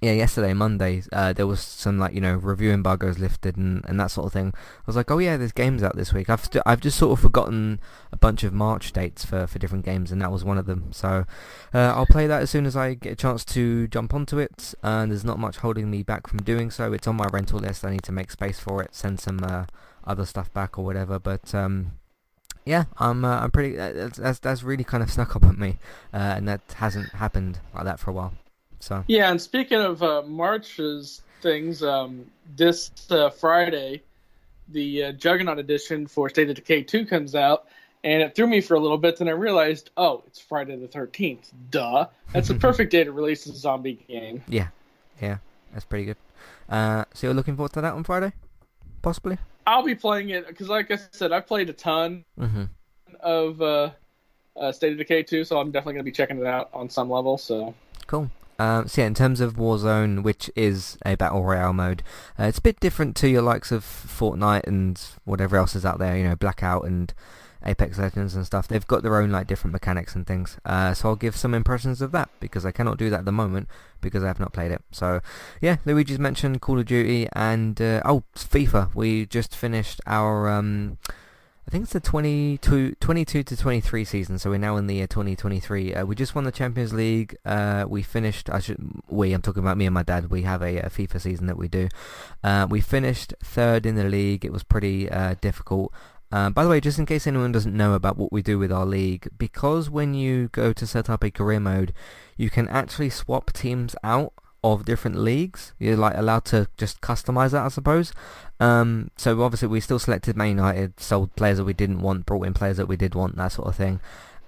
yeah, 0.00 0.12
yesterday, 0.12 0.52
Monday, 0.52 1.02
uh, 1.12 1.32
there 1.32 1.46
was 1.46 1.60
some, 1.60 1.98
like, 1.98 2.14
you 2.14 2.20
know, 2.20 2.34
review 2.34 2.72
embargoes 2.72 3.18
lifted 3.18 3.56
and, 3.56 3.82
and 3.86 3.98
that 3.98 4.10
sort 4.10 4.26
of 4.26 4.32
thing. 4.32 4.52
I 4.54 4.82
was 4.86 4.96
like, 4.96 5.10
oh 5.10 5.18
yeah, 5.18 5.36
there's 5.36 5.52
games 5.52 5.82
out 5.82 5.96
this 5.96 6.12
week. 6.12 6.28
I've 6.28 6.44
st- 6.44 6.62
I've 6.66 6.80
just 6.80 6.98
sort 6.98 7.12
of 7.12 7.22
forgotten 7.22 7.80
a 8.12 8.16
bunch 8.16 8.44
of 8.44 8.52
March 8.52 8.92
dates 8.92 9.24
for, 9.24 9.46
for 9.46 9.58
different 9.58 9.84
games, 9.84 10.12
and 10.12 10.20
that 10.20 10.30
was 10.30 10.44
one 10.44 10.58
of 10.58 10.66
them. 10.66 10.92
So 10.92 11.24
uh, 11.72 11.92
I'll 11.96 12.06
play 12.06 12.26
that 12.26 12.42
as 12.42 12.50
soon 12.50 12.66
as 12.66 12.76
I 12.76 12.94
get 12.94 13.12
a 13.12 13.16
chance 13.16 13.44
to 13.46 13.86
jump 13.88 14.12
onto 14.12 14.38
it, 14.38 14.74
and 14.82 15.10
there's 15.10 15.24
not 15.24 15.38
much 15.38 15.58
holding 15.58 15.90
me 15.90 16.02
back 16.02 16.26
from 16.26 16.40
doing 16.40 16.70
so. 16.70 16.92
It's 16.92 17.06
on 17.06 17.16
my 17.16 17.26
rental 17.32 17.58
list. 17.58 17.84
I 17.84 17.90
need 17.90 18.02
to 18.02 18.12
make 18.12 18.30
space 18.30 18.60
for 18.60 18.82
it, 18.82 18.94
send 18.94 19.20
some 19.20 19.40
uh, 19.42 19.64
other 20.04 20.26
stuff 20.26 20.52
back 20.52 20.78
or 20.78 20.84
whatever. 20.84 21.18
But 21.18 21.54
um, 21.54 21.92
yeah, 22.66 22.84
I'm 22.98 23.24
uh, 23.24 23.40
I'm 23.40 23.50
pretty. 23.50 23.76
That's 23.76 24.38
that's 24.38 24.62
really 24.62 24.84
kind 24.84 25.02
of 25.02 25.10
snuck 25.10 25.34
up 25.34 25.44
on 25.44 25.58
me, 25.58 25.78
uh, 26.12 26.34
and 26.36 26.46
that 26.48 26.60
hasn't 26.76 27.10
happened 27.10 27.60
like 27.74 27.84
that 27.84 28.00
for 28.00 28.10
a 28.10 28.14
while. 28.14 28.34
So 28.84 29.02
yeah, 29.06 29.30
and 29.30 29.40
speaking 29.40 29.78
of 29.78 30.02
uh, 30.02 30.22
March's 30.26 31.22
things, 31.40 31.82
um, 31.82 32.26
this 32.54 32.90
uh, 33.10 33.30
Friday, 33.30 34.02
the 34.68 35.04
uh, 35.04 35.12
Juggernaut 35.12 35.58
edition 35.58 36.06
for 36.06 36.28
State 36.28 36.50
of 36.50 36.56
Decay 36.56 36.82
2 36.82 37.06
comes 37.06 37.34
out, 37.34 37.66
and 38.04 38.22
it 38.22 38.34
threw 38.34 38.46
me 38.46 38.60
for 38.60 38.74
a 38.74 38.78
little 38.78 38.98
bit. 38.98 39.16
Then 39.16 39.28
I 39.28 39.32
realized, 39.32 39.88
oh, 39.96 40.22
it's 40.26 40.38
Friday 40.38 40.76
the 40.76 40.86
13th. 40.86 41.50
Duh, 41.70 42.08
that's 42.34 42.48
the 42.48 42.54
perfect 42.66 42.90
day 42.90 43.04
to 43.04 43.10
release 43.10 43.46
a 43.46 43.54
zombie 43.54 44.04
game. 44.06 44.42
Yeah, 44.48 44.68
yeah, 45.20 45.38
that's 45.72 45.86
pretty 45.86 46.04
good. 46.04 46.16
so 46.68 47.06
you're 47.22 47.32
looking 47.32 47.56
forward 47.56 47.72
to 47.72 47.80
that 47.80 47.94
on 47.94 48.04
Friday, 48.04 48.34
possibly. 49.00 49.38
I'll 49.66 49.82
be 49.82 49.94
playing 49.94 50.28
it 50.28 50.46
because, 50.46 50.68
like 50.68 50.90
I 50.90 50.98
said, 51.10 51.32
I 51.32 51.40
played 51.40 51.70
a 51.70 51.72
ton 51.72 52.26
mm-hmm. 52.38 52.64
of 53.20 53.62
uh, 53.62 53.90
uh, 54.60 54.72
State 54.72 54.92
of 54.92 54.98
Decay 54.98 55.22
2, 55.22 55.44
so 55.44 55.58
I'm 55.58 55.70
definitely 55.70 55.94
going 55.94 56.04
to 56.04 56.10
be 56.10 56.12
checking 56.12 56.36
it 56.36 56.46
out 56.46 56.68
on 56.74 56.90
some 56.90 57.08
level. 57.08 57.38
So 57.38 57.74
cool. 58.06 58.30
Um, 58.58 58.88
so 58.88 59.00
yeah, 59.00 59.06
in 59.06 59.14
terms 59.14 59.40
of 59.40 59.54
Warzone, 59.54 60.22
which 60.22 60.50
is 60.54 60.98
a 61.04 61.16
battle 61.16 61.44
royale 61.44 61.72
mode, 61.72 62.02
uh, 62.38 62.44
it's 62.44 62.58
a 62.58 62.62
bit 62.62 62.80
different 62.80 63.16
to 63.16 63.28
your 63.28 63.42
likes 63.42 63.72
of 63.72 63.84
Fortnite 63.84 64.66
and 64.66 65.00
whatever 65.24 65.56
else 65.56 65.74
is 65.74 65.84
out 65.84 65.98
there. 65.98 66.16
You 66.16 66.24
know, 66.24 66.36
Blackout 66.36 66.86
and 66.86 67.12
Apex 67.66 67.98
Legends 67.98 68.34
and 68.34 68.44
stuff, 68.44 68.68
they've 68.68 68.86
got 68.86 69.02
their 69.02 69.20
own 69.20 69.30
like 69.30 69.46
different 69.46 69.72
mechanics 69.72 70.14
and 70.14 70.26
things. 70.26 70.58
Uh, 70.64 70.92
so 70.94 71.08
I'll 71.08 71.16
give 71.16 71.36
some 71.36 71.54
impressions 71.54 72.02
of 72.02 72.12
that 72.12 72.28
because 72.40 72.66
I 72.66 72.70
cannot 72.70 72.98
do 72.98 73.10
that 73.10 73.20
at 73.20 73.24
the 73.24 73.32
moment 73.32 73.68
because 74.00 74.22
I 74.22 74.28
have 74.28 74.40
not 74.40 74.52
played 74.52 74.70
it. 74.70 74.82
So 74.90 75.20
yeah, 75.60 75.76
Luigi's 75.84 76.18
Mansion 76.18 76.58
Call 76.58 76.78
of 76.78 76.86
Duty 76.86 77.26
and 77.32 77.80
uh, 77.80 78.02
oh 78.04 78.24
FIFA. 78.36 78.94
We 78.94 79.26
just 79.26 79.56
finished 79.56 80.00
our 80.06 80.48
um, 80.50 80.98
I 81.66 81.70
think 81.70 81.84
it's 81.84 81.94
the 81.94 82.00
22, 82.00 82.96
22 83.00 83.42
to 83.42 83.56
23 83.56 84.04
season, 84.04 84.38
so 84.38 84.50
we're 84.50 84.58
now 84.58 84.76
in 84.76 84.86
the 84.86 84.96
year 84.96 85.06
2023. 85.06 85.94
Uh, 85.94 86.04
we 86.04 86.14
just 86.14 86.34
won 86.34 86.44
the 86.44 86.52
Champions 86.52 86.92
League. 86.92 87.36
Uh, 87.46 87.86
we 87.88 88.02
finished, 88.02 88.50
I 88.50 88.60
should, 88.60 88.78
we, 89.08 89.32
I'm 89.32 89.40
talking 89.40 89.62
about 89.62 89.78
me 89.78 89.86
and 89.86 89.94
my 89.94 90.02
dad, 90.02 90.30
we 90.30 90.42
have 90.42 90.60
a, 90.60 90.76
a 90.80 90.90
FIFA 90.90 91.22
season 91.22 91.46
that 91.46 91.56
we 91.56 91.68
do. 91.68 91.88
Uh, 92.42 92.66
we 92.68 92.82
finished 92.82 93.32
third 93.42 93.86
in 93.86 93.94
the 93.94 94.04
league. 94.04 94.44
It 94.44 94.52
was 94.52 94.62
pretty 94.62 95.10
uh, 95.10 95.36
difficult. 95.40 95.90
Uh, 96.30 96.50
by 96.50 96.64
the 96.64 96.68
way, 96.68 96.80
just 96.80 96.98
in 96.98 97.06
case 97.06 97.26
anyone 97.26 97.52
doesn't 97.52 97.74
know 97.74 97.94
about 97.94 98.18
what 98.18 98.30
we 98.30 98.42
do 98.42 98.58
with 98.58 98.70
our 98.70 98.84
league, 98.84 99.28
because 99.38 99.88
when 99.88 100.12
you 100.12 100.48
go 100.48 100.74
to 100.74 100.86
set 100.86 101.08
up 101.08 101.24
a 101.24 101.30
career 101.30 101.60
mode, 101.60 101.94
you 102.36 102.50
can 102.50 102.68
actually 102.68 103.08
swap 103.08 103.54
teams 103.54 103.96
out 104.04 104.34
of 104.64 104.86
different 104.86 105.16
leagues. 105.16 105.74
You're 105.78 105.96
like 105.96 106.16
allowed 106.16 106.46
to 106.46 106.68
just 106.78 107.02
customize 107.02 107.50
that, 107.50 107.64
I 107.64 107.68
suppose. 107.68 108.12
Um, 108.60 109.10
so 109.16 109.42
obviously 109.42 109.68
we 109.68 109.80
still 109.80 109.98
selected 109.98 110.36
Man 110.36 110.48
United, 110.48 111.00
sold 111.00 111.34
players 111.36 111.58
that 111.58 111.64
we 111.64 111.72
didn't 111.72 112.00
want, 112.00 112.26
brought 112.26 112.46
in 112.46 112.54
players 112.54 112.76
that 112.76 112.86
we 112.86 112.96
did 112.96 113.14
want, 113.14 113.36
that 113.36 113.52
sort 113.52 113.68
of 113.68 113.76
thing. 113.76 114.00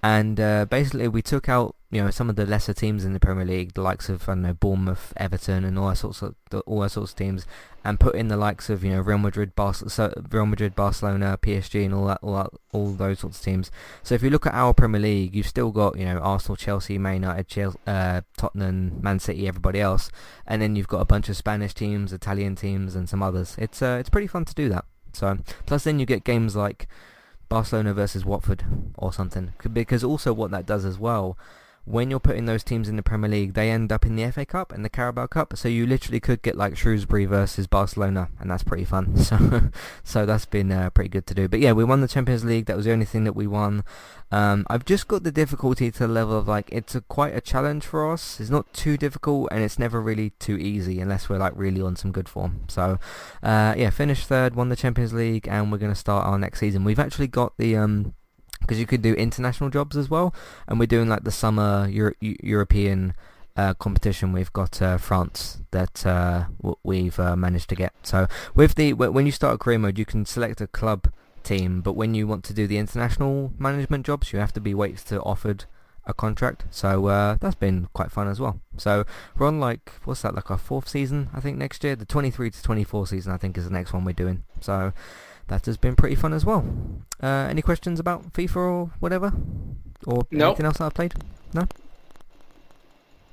And 0.02 0.38
uh, 0.38 0.66
basically 0.66 1.08
we 1.08 1.22
took 1.22 1.48
out 1.48 1.74
you 1.90 2.02
know 2.02 2.10
some 2.10 2.28
of 2.28 2.36
the 2.36 2.46
lesser 2.46 2.74
teams 2.74 3.04
in 3.04 3.12
the 3.12 3.20
Premier 3.20 3.44
League, 3.44 3.74
the 3.74 3.80
likes 3.80 4.08
of 4.08 4.28
I 4.28 4.32
don't 4.32 4.42
know 4.42 4.54
Bournemouth, 4.54 5.12
Everton, 5.16 5.64
and 5.64 5.78
all 5.78 5.94
sorts 5.94 6.22
of 6.22 6.34
all 6.66 6.88
sorts 6.88 7.12
of 7.12 7.16
teams, 7.16 7.46
and 7.86 8.00
put 8.00 8.16
in 8.16 8.26
the 8.26 8.36
likes 8.36 8.68
of 8.68 8.82
you 8.82 8.90
know 8.90 9.00
Real 9.00 9.16
Madrid, 9.16 9.52
Real 9.56 10.46
Madrid, 10.46 10.74
Barcelona, 10.74 11.38
PSG, 11.40 11.84
and 11.84 11.94
all 11.94 12.06
that, 12.06 12.18
all 12.20 12.34
that, 12.34 12.50
all 12.72 12.90
those 12.90 13.20
sorts 13.20 13.38
of 13.38 13.44
teams. 13.44 13.70
So 14.02 14.16
if 14.16 14.24
you 14.24 14.30
look 14.30 14.44
at 14.44 14.54
our 14.54 14.74
Premier 14.74 15.00
League, 15.00 15.36
you've 15.36 15.46
still 15.46 15.70
got 15.70 15.96
you 15.96 16.04
know 16.04 16.18
Arsenal, 16.18 16.56
Chelsea, 16.56 16.98
Man 16.98 17.14
United, 17.14 17.46
Chelsea, 17.46 17.78
uh, 17.86 18.22
Tottenham, 18.36 19.00
Man 19.00 19.20
City, 19.20 19.46
everybody 19.46 19.80
else, 19.80 20.10
and 20.48 20.60
then 20.60 20.74
you've 20.74 20.88
got 20.88 21.00
a 21.00 21.04
bunch 21.04 21.28
of 21.28 21.36
Spanish 21.36 21.74
teams, 21.74 22.12
Italian 22.12 22.56
teams, 22.56 22.96
and 22.96 23.08
some 23.08 23.22
others. 23.22 23.54
It's 23.56 23.80
uh, 23.80 23.98
it's 24.00 24.10
pretty 24.10 24.26
fun 24.26 24.44
to 24.46 24.54
do 24.54 24.68
that. 24.68 24.84
So 25.12 25.38
plus 25.64 25.84
then 25.84 26.00
you 26.00 26.06
get 26.06 26.24
games 26.24 26.56
like 26.56 26.88
Barcelona 27.48 27.94
versus 27.94 28.24
Watford 28.24 28.64
or 28.96 29.12
something, 29.12 29.52
because 29.72 30.02
also 30.02 30.32
what 30.32 30.50
that 30.50 30.66
does 30.66 30.84
as 30.84 30.98
well 30.98 31.38
when 31.86 32.10
you're 32.10 32.20
putting 32.20 32.46
those 32.46 32.64
teams 32.64 32.88
in 32.88 32.96
the 32.96 33.02
Premier 33.02 33.30
League, 33.30 33.54
they 33.54 33.70
end 33.70 33.92
up 33.92 34.04
in 34.04 34.16
the 34.16 34.30
FA 34.32 34.44
Cup 34.44 34.72
and 34.72 34.84
the 34.84 34.88
Carabao 34.90 35.28
Cup. 35.28 35.56
So 35.56 35.68
you 35.68 35.86
literally 35.86 36.18
could 36.18 36.42
get 36.42 36.56
like 36.56 36.76
Shrewsbury 36.76 37.26
versus 37.26 37.68
Barcelona, 37.68 38.28
and 38.40 38.50
that's 38.50 38.64
pretty 38.64 38.84
fun. 38.84 39.14
So, 39.26 39.70
so 40.04 40.24
that's 40.24 40.46
been 40.46 40.70
uh, 40.70 40.90
pretty 40.90 41.08
good 41.08 41.26
to 41.26 41.34
do. 41.34 41.48
But 41.48 41.58
yeah, 41.58 41.72
we 41.72 41.82
won 41.82 42.00
the 42.00 42.06
Champions 42.06 42.44
League. 42.44 42.66
That 42.66 42.76
was 42.76 42.84
the 42.84 42.92
only 42.92 43.04
thing 43.04 43.24
that 43.24 43.34
we 43.34 43.48
won. 43.48 43.82
Um, 44.30 44.66
I've 44.68 44.84
just 44.84 45.08
got 45.08 45.24
the 45.24 45.32
difficulty 45.32 45.90
to 45.90 45.98
the 45.98 46.08
level 46.08 46.38
of 46.38 46.46
like 46.46 46.68
it's 46.70 46.94
a, 46.94 47.00
quite 47.00 47.34
a 47.34 47.40
challenge 47.40 47.84
for 47.84 48.12
us. 48.12 48.38
It's 48.38 48.50
not 48.50 48.72
too 48.72 48.96
difficult, 48.96 49.48
and 49.50 49.64
it's 49.64 49.80
never 49.80 50.00
really 50.00 50.30
too 50.38 50.56
easy 50.56 51.00
unless 51.00 51.28
we're 51.28 51.38
like 51.38 51.54
really 51.56 51.80
on 51.80 51.96
some 51.96 52.12
good 52.12 52.28
form. 52.28 52.62
So, 52.68 52.98
uh, 53.42 53.74
yeah, 53.76 53.90
finished 53.90 54.28
third, 54.28 54.54
won 54.54 54.68
the 54.68 54.76
Champions 54.76 55.12
League, 55.12 55.48
and 55.48 55.72
we're 55.72 55.78
going 55.78 55.92
to 55.92 55.98
start 55.98 56.26
our 56.26 56.38
next 56.38 56.60
season. 56.60 56.84
We've 56.84 57.00
actually 57.00 57.28
got 57.28 57.54
the 57.58 57.76
um, 57.76 58.14
because 58.66 58.80
you 58.80 58.86
could 58.86 59.02
do 59.02 59.14
international 59.14 59.70
jobs 59.70 59.96
as 59.96 60.10
well. 60.10 60.34
And 60.66 60.80
we're 60.80 60.86
doing 60.86 61.08
like 61.08 61.24
the 61.24 61.30
summer 61.30 61.88
Euro- 61.88 62.14
European 62.20 63.14
uh, 63.56 63.74
competition. 63.74 64.32
We've 64.32 64.52
got 64.52 64.82
uh, 64.82 64.98
France 64.98 65.60
that 65.70 66.04
uh, 66.04 66.46
we've 66.82 67.18
uh, 67.18 67.36
managed 67.36 67.68
to 67.70 67.74
get. 67.74 67.92
So 68.02 68.26
with 68.54 68.74
the 68.74 68.92
when 68.92 69.26
you 69.26 69.32
start 69.32 69.54
a 69.54 69.58
career 69.58 69.78
mode, 69.78 69.98
you 69.98 70.04
can 70.04 70.26
select 70.26 70.60
a 70.60 70.66
club 70.66 71.12
team, 71.42 71.80
but 71.80 71.94
when 71.94 72.14
you 72.14 72.26
want 72.26 72.44
to 72.44 72.52
do 72.52 72.66
the 72.66 72.76
international 72.76 73.52
management 73.58 74.04
jobs, 74.04 74.32
you 74.32 74.38
have 74.40 74.52
to 74.54 74.60
be 74.60 74.74
waited 74.74 75.06
to 75.06 75.22
offered 75.22 75.64
a 76.04 76.14
contract. 76.14 76.64
So 76.70 77.06
uh, 77.06 77.36
that's 77.40 77.54
been 77.54 77.88
quite 77.92 78.12
fun 78.12 78.28
as 78.28 78.40
well. 78.40 78.60
So 78.76 79.04
we're 79.38 79.46
on 79.46 79.60
like 79.60 79.92
what's 80.04 80.22
that 80.22 80.34
like 80.34 80.50
our 80.50 80.58
fourth 80.58 80.88
season 80.88 81.30
I 81.34 81.40
think 81.40 81.56
next 81.56 81.82
year. 81.84 81.96
The 81.96 82.04
23 82.04 82.50
to 82.50 82.62
24 82.62 83.06
season 83.08 83.32
I 83.32 83.36
think 83.36 83.56
is 83.56 83.64
the 83.64 83.72
next 83.72 83.92
one 83.92 84.04
we're 84.04 84.12
doing. 84.12 84.44
So 84.60 84.92
that 85.48 85.66
has 85.66 85.76
been 85.76 85.96
pretty 85.96 86.14
fun 86.16 86.32
as 86.32 86.44
well. 86.44 86.64
Uh, 87.22 87.46
any 87.48 87.62
questions 87.62 87.98
about 88.00 88.32
FIFA 88.32 88.56
or 88.56 88.90
whatever, 89.00 89.32
or 90.06 90.26
Nope. 90.30 90.48
anything 90.50 90.66
else 90.66 90.78
that 90.78 90.84
I've 90.86 90.94
played? 90.94 91.14
No. 91.54 91.66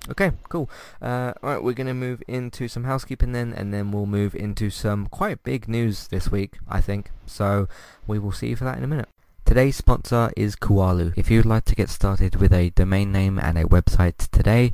Okay, 0.10 0.32
cool. 0.50 0.70
Uh, 1.02 1.32
all 1.42 1.50
right, 1.52 1.64
we're 1.64 1.74
going 1.74 1.88
to 1.88 1.94
move 1.94 2.22
into 2.28 2.68
some 2.68 2.84
housekeeping 2.84 3.32
then, 3.32 3.54
and 3.54 3.74
then 3.74 3.92
we'll 3.92 4.06
move 4.06 4.36
into 4.36 4.70
some 4.70 5.08
quite 5.08 5.44
big 5.44 5.70
news 5.70 6.08
this 6.10 6.30
week, 6.30 6.58
I 6.68 6.82
think. 6.82 7.10
So 7.26 7.70
we 8.06 8.20
will 8.20 8.34
see 8.34 8.48
you 8.50 8.56
for 8.58 8.66
that 8.66 8.78
in 8.78 8.84
a 8.84 8.88
minute. 8.88 9.08
Today's 9.46 9.78
sponsor 9.78 10.32
is 10.36 10.56
Kualu. 10.58 11.14
If 11.16 11.32
you'd 11.32 11.46
like 11.46 11.64
to 11.66 11.76
get 11.76 11.90
started 11.90 12.36
with 12.38 12.52
a 12.52 12.70
domain 12.72 13.12
name 13.14 13.40
and 13.40 13.58
a 13.58 13.64
website 13.64 14.30
today, 14.32 14.74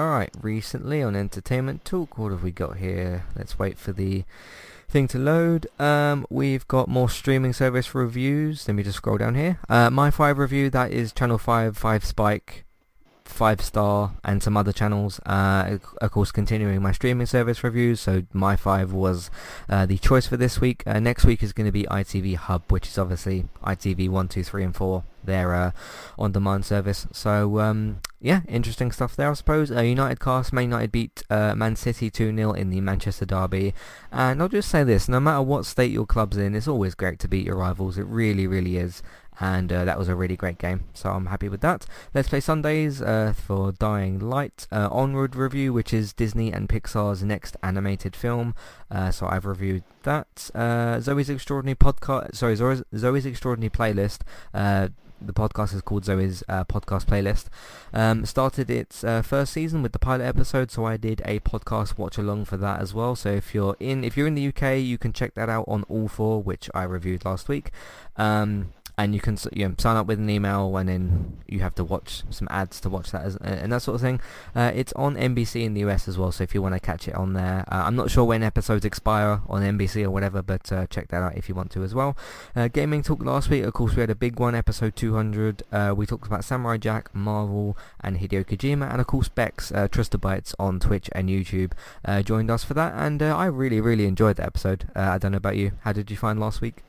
Alright, 0.00 0.30
recently 0.40 1.02
on 1.02 1.14
Entertainment 1.14 1.84
Talk, 1.84 2.16
what 2.16 2.32
have 2.32 2.42
we 2.42 2.52
got 2.52 2.78
here? 2.78 3.26
Let's 3.36 3.58
wait 3.58 3.76
for 3.76 3.92
the 3.92 4.24
thing 4.88 5.06
to 5.08 5.18
load. 5.18 5.66
Um, 5.78 6.26
we've 6.30 6.66
got 6.66 6.88
more 6.88 7.10
streaming 7.10 7.52
service 7.52 7.94
reviews. 7.94 8.66
Let 8.66 8.76
me 8.76 8.82
just 8.82 8.96
scroll 8.96 9.18
down 9.18 9.34
here. 9.34 9.58
Uh, 9.68 9.90
My 9.90 10.10
5 10.10 10.38
review, 10.38 10.70
that 10.70 10.90
is 10.90 11.12
Channel 11.12 11.36
5, 11.36 11.76
5 11.76 12.04
Spike, 12.06 12.64
5 13.26 13.60
Star, 13.60 14.14
and 14.24 14.42
some 14.42 14.56
other 14.56 14.72
channels. 14.72 15.20
Uh, 15.26 15.76
of 16.00 16.10
course, 16.10 16.32
continuing 16.32 16.80
my 16.80 16.92
streaming 16.92 17.26
service 17.26 17.62
reviews. 17.62 18.00
So 18.00 18.22
My 18.32 18.56
5 18.56 18.94
was 18.94 19.30
uh, 19.68 19.84
the 19.84 19.98
choice 19.98 20.26
for 20.26 20.38
this 20.38 20.62
week. 20.62 20.82
Uh, 20.86 20.98
next 20.98 21.26
week 21.26 21.42
is 21.42 21.52
going 21.52 21.68
to 21.68 21.72
be 21.72 21.84
ITV 21.84 22.36
Hub, 22.36 22.62
which 22.70 22.88
is 22.88 22.96
obviously 22.96 23.48
ITV 23.62 24.08
1, 24.08 24.28
2, 24.28 24.44
3, 24.44 24.64
and 24.64 24.74
4 24.74 25.04
their 25.24 25.54
uh, 25.54 25.70
on-demand 26.18 26.64
service. 26.64 27.06
So 27.12 27.60
um, 27.60 28.00
yeah, 28.20 28.40
interesting 28.48 28.92
stuff 28.92 29.16
there, 29.16 29.30
I 29.30 29.34
suppose. 29.34 29.70
Uh, 29.70 29.80
United 29.80 30.20
cast, 30.20 30.52
Man 30.52 30.64
United 30.64 30.92
beat 30.92 31.22
uh, 31.30 31.54
Man 31.54 31.74
City 31.74 32.10
2-0 32.10 32.56
in 32.56 32.68
the 32.70 32.80
Manchester 32.80 33.24
derby. 33.24 33.72
And 34.12 34.42
I'll 34.42 34.48
just 34.48 34.68
say 34.68 34.84
this, 34.84 35.08
no 35.08 35.20
matter 35.20 35.42
what 35.42 35.64
state 35.64 35.90
your 35.90 36.06
club's 36.06 36.36
in, 36.36 36.54
it's 36.54 36.68
always 36.68 36.94
great 36.94 37.18
to 37.20 37.28
beat 37.28 37.46
your 37.46 37.56
rivals. 37.56 37.96
It 37.96 38.06
really, 38.06 38.46
really 38.46 38.76
is. 38.76 39.02
And 39.42 39.72
uh, 39.72 39.86
that 39.86 39.98
was 39.98 40.08
a 40.08 40.14
really 40.14 40.36
great 40.36 40.58
game, 40.58 40.84
so 40.92 41.08
I'm 41.08 41.24
happy 41.24 41.48
with 41.48 41.62
that. 41.62 41.86
Let's 42.12 42.28
Play 42.28 42.40
Sundays 42.40 43.00
uh, 43.00 43.32
for 43.34 43.72
Dying 43.72 44.18
Light. 44.18 44.66
Uh, 44.70 44.90
Onward 44.92 45.34
review, 45.34 45.72
which 45.72 45.94
is 45.94 46.12
Disney 46.12 46.52
and 46.52 46.68
Pixar's 46.68 47.22
next 47.22 47.56
animated 47.62 48.14
film. 48.14 48.54
So 49.12 49.26
I've 49.26 49.46
reviewed 49.46 49.84
that. 50.02 50.50
Zoe's 51.02 51.30
Extraordinary 51.30 51.74
Podcast, 51.74 52.36
sorry, 52.36 52.54
Zoe's, 52.54 52.82
Zoe's 52.94 53.24
Extraordinary 53.24 53.70
Playlist. 53.70 54.18
The 55.20 55.32
podcast 55.32 55.74
is 55.74 55.82
called 55.82 56.04
Zoe's 56.04 56.42
uh, 56.48 56.64
podcast 56.64 57.06
playlist. 57.06 57.46
Um, 57.92 58.24
started 58.24 58.70
its 58.70 59.04
uh, 59.04 59.22
first 59.22 59.52
season 59.52 59.82
with 59.82 59.92
the 59.92 59.98
pilot 59.98 60.24
episode, 60.24 60.70
so 60.70 60.84
I 60.84 60.96
did 60.96 61.22
a 61.24 61.40
podcast 61.40 61.98
watch 61.98 62.18
along 62.18 62.46
for 62.46 62.56
that 62.56 62.80
as 62.80 62.94
well. 62.94 63.14
So 63.16 63.30
if 63.30 63.54
you're 63.54 63.76
in 63.80 64.04
if 64.04 64.16
you're 64.16 64.26
in 64.26 64.34
the 64.34 64.48
UK, 64.48 64.78
you 64.78 64.98
can 64.98 65.12
check 65.12 65.34
that 65.34 65.48
out 65.48 65.64
on 65.68 65.84
All 65.84 66.08
Four, 66.08 66.42
which 66.42 66.70
I 66.74 66.84
reviewed 66.84 67.24
last 67.24 67.48
week. 67.48 67.70
Um, 68.16 68.72
and 68.98 69.14
you 69.14 69.20
can 69.20 69.36
you 69.52 69.68
know, 69.68 69.74
sign 69.78 69.96
up 69.96 70.06
with 70.06 70.18
an 70.18 70.28
email 70.28 70.76
and 70.76 70.88
then 70.88 71.38
you 71.46 71.60
have 71.60 71.74
to 71.74 71.84
watch 71.84 72.22
some 72.30 72.48
ads 72.50 72.80
to 72.80 72.88
watch 72.88 73.10
that 73.10 73.22
as, 73.22 73.36
and 73.36 73.72
that 73.72 73.82
sort 73.82 73.96
of 73.96 74.00
thing. 74.00 74.20
Uh, 74.54 74.70
it's 74.74 74.92
on 74.94 75.16
NBC 75.16 75.64
in 75.64 75.74
the 75.74 75.80
US 75.82 76.08
as 76.08 76.18
well, 76.18 76.32
so 76.32 76.44
if 76.44 76.54
you 76.54 76.62
want 76.62 76.74
to 76.74 76.80
catch 76.80 77.08
it 77.08 77.14
on 77.14 77.32
there, 77.32 77.64
uh, 77.70 77.82
I'm 77.86 77.96
not 77.96 78.10
sure 78.10 78.24
when 78.24 78.42
episodes 78.42 78.84
expire 78.84 79.40
on 79.48 79.62
NBC 79.62 80.04
or 80.04 80.10
whatever, 80.10 80.42
but 80.42 80.70
uh, 80.72 80.86
check 80.86 81.08
that 81.08 81.22
out 81.22 81.36
if 81.36 81.48
you 81.48 81.54
want 81.54 81.70
to 81.72 81.82
as 81.82 81.94
well. 81.94 82.16
Uh, 82.54 82.68
gaming 82.68 83.02
talk 83.02 83.22
last 83.24 83.48
week, 83.50 83.64
of 83.64 83.72
course, 83.72 83.94
we 83.94 84.00
had 84.00 84.10
a 84.10 84.14
big 84.14 84.38
one, 84.38 84.54
episode 84.54 84.96
200. 84.96 85.62
Uh, 85.72 85.94
we 85.96 86.06
talked 86.06 86.26
about 86.26 86.44
Samurai 86.44 86.76
Jack, 86.76 87.14
Marvel, 87.14 87.76
and 88.00 88.18
Hideo 88.18 88.44
Kojima, 88.44 88.90
and 88.90 89.00
of 89.00 89.06
course 89.06 89.28
Bex, 89.28 89.72
uh, 89.72 89.88
Trusted 89.88 90.20
Bytes 90.20 90.54
on 90.58 90.80
Twitch 90.80 91.08
and 91.12 91.28
YouTube, 91.28 91.72
joined 92.24 92.50
us 92.50 92.64
for 92.64 92.74
that, 92.74 92.94
and 92.94 93.22
I 93.22 93.46
really, 93.46 93.80
really 93.80 94.06
enjoyed 94.06 94.36
that 94.36 94.46
episode. 94.46 94.88
I 94.94 95.18
don't 95.18 95.32
know 95.32 95.38
about 95.38 95.56
you. 95.56 95.72
How 95.82 95.92
did 95.92 96.10
you 96.10 96.16
find 96.16 96.38
last 96.38 96.60
week? 96.60 96.82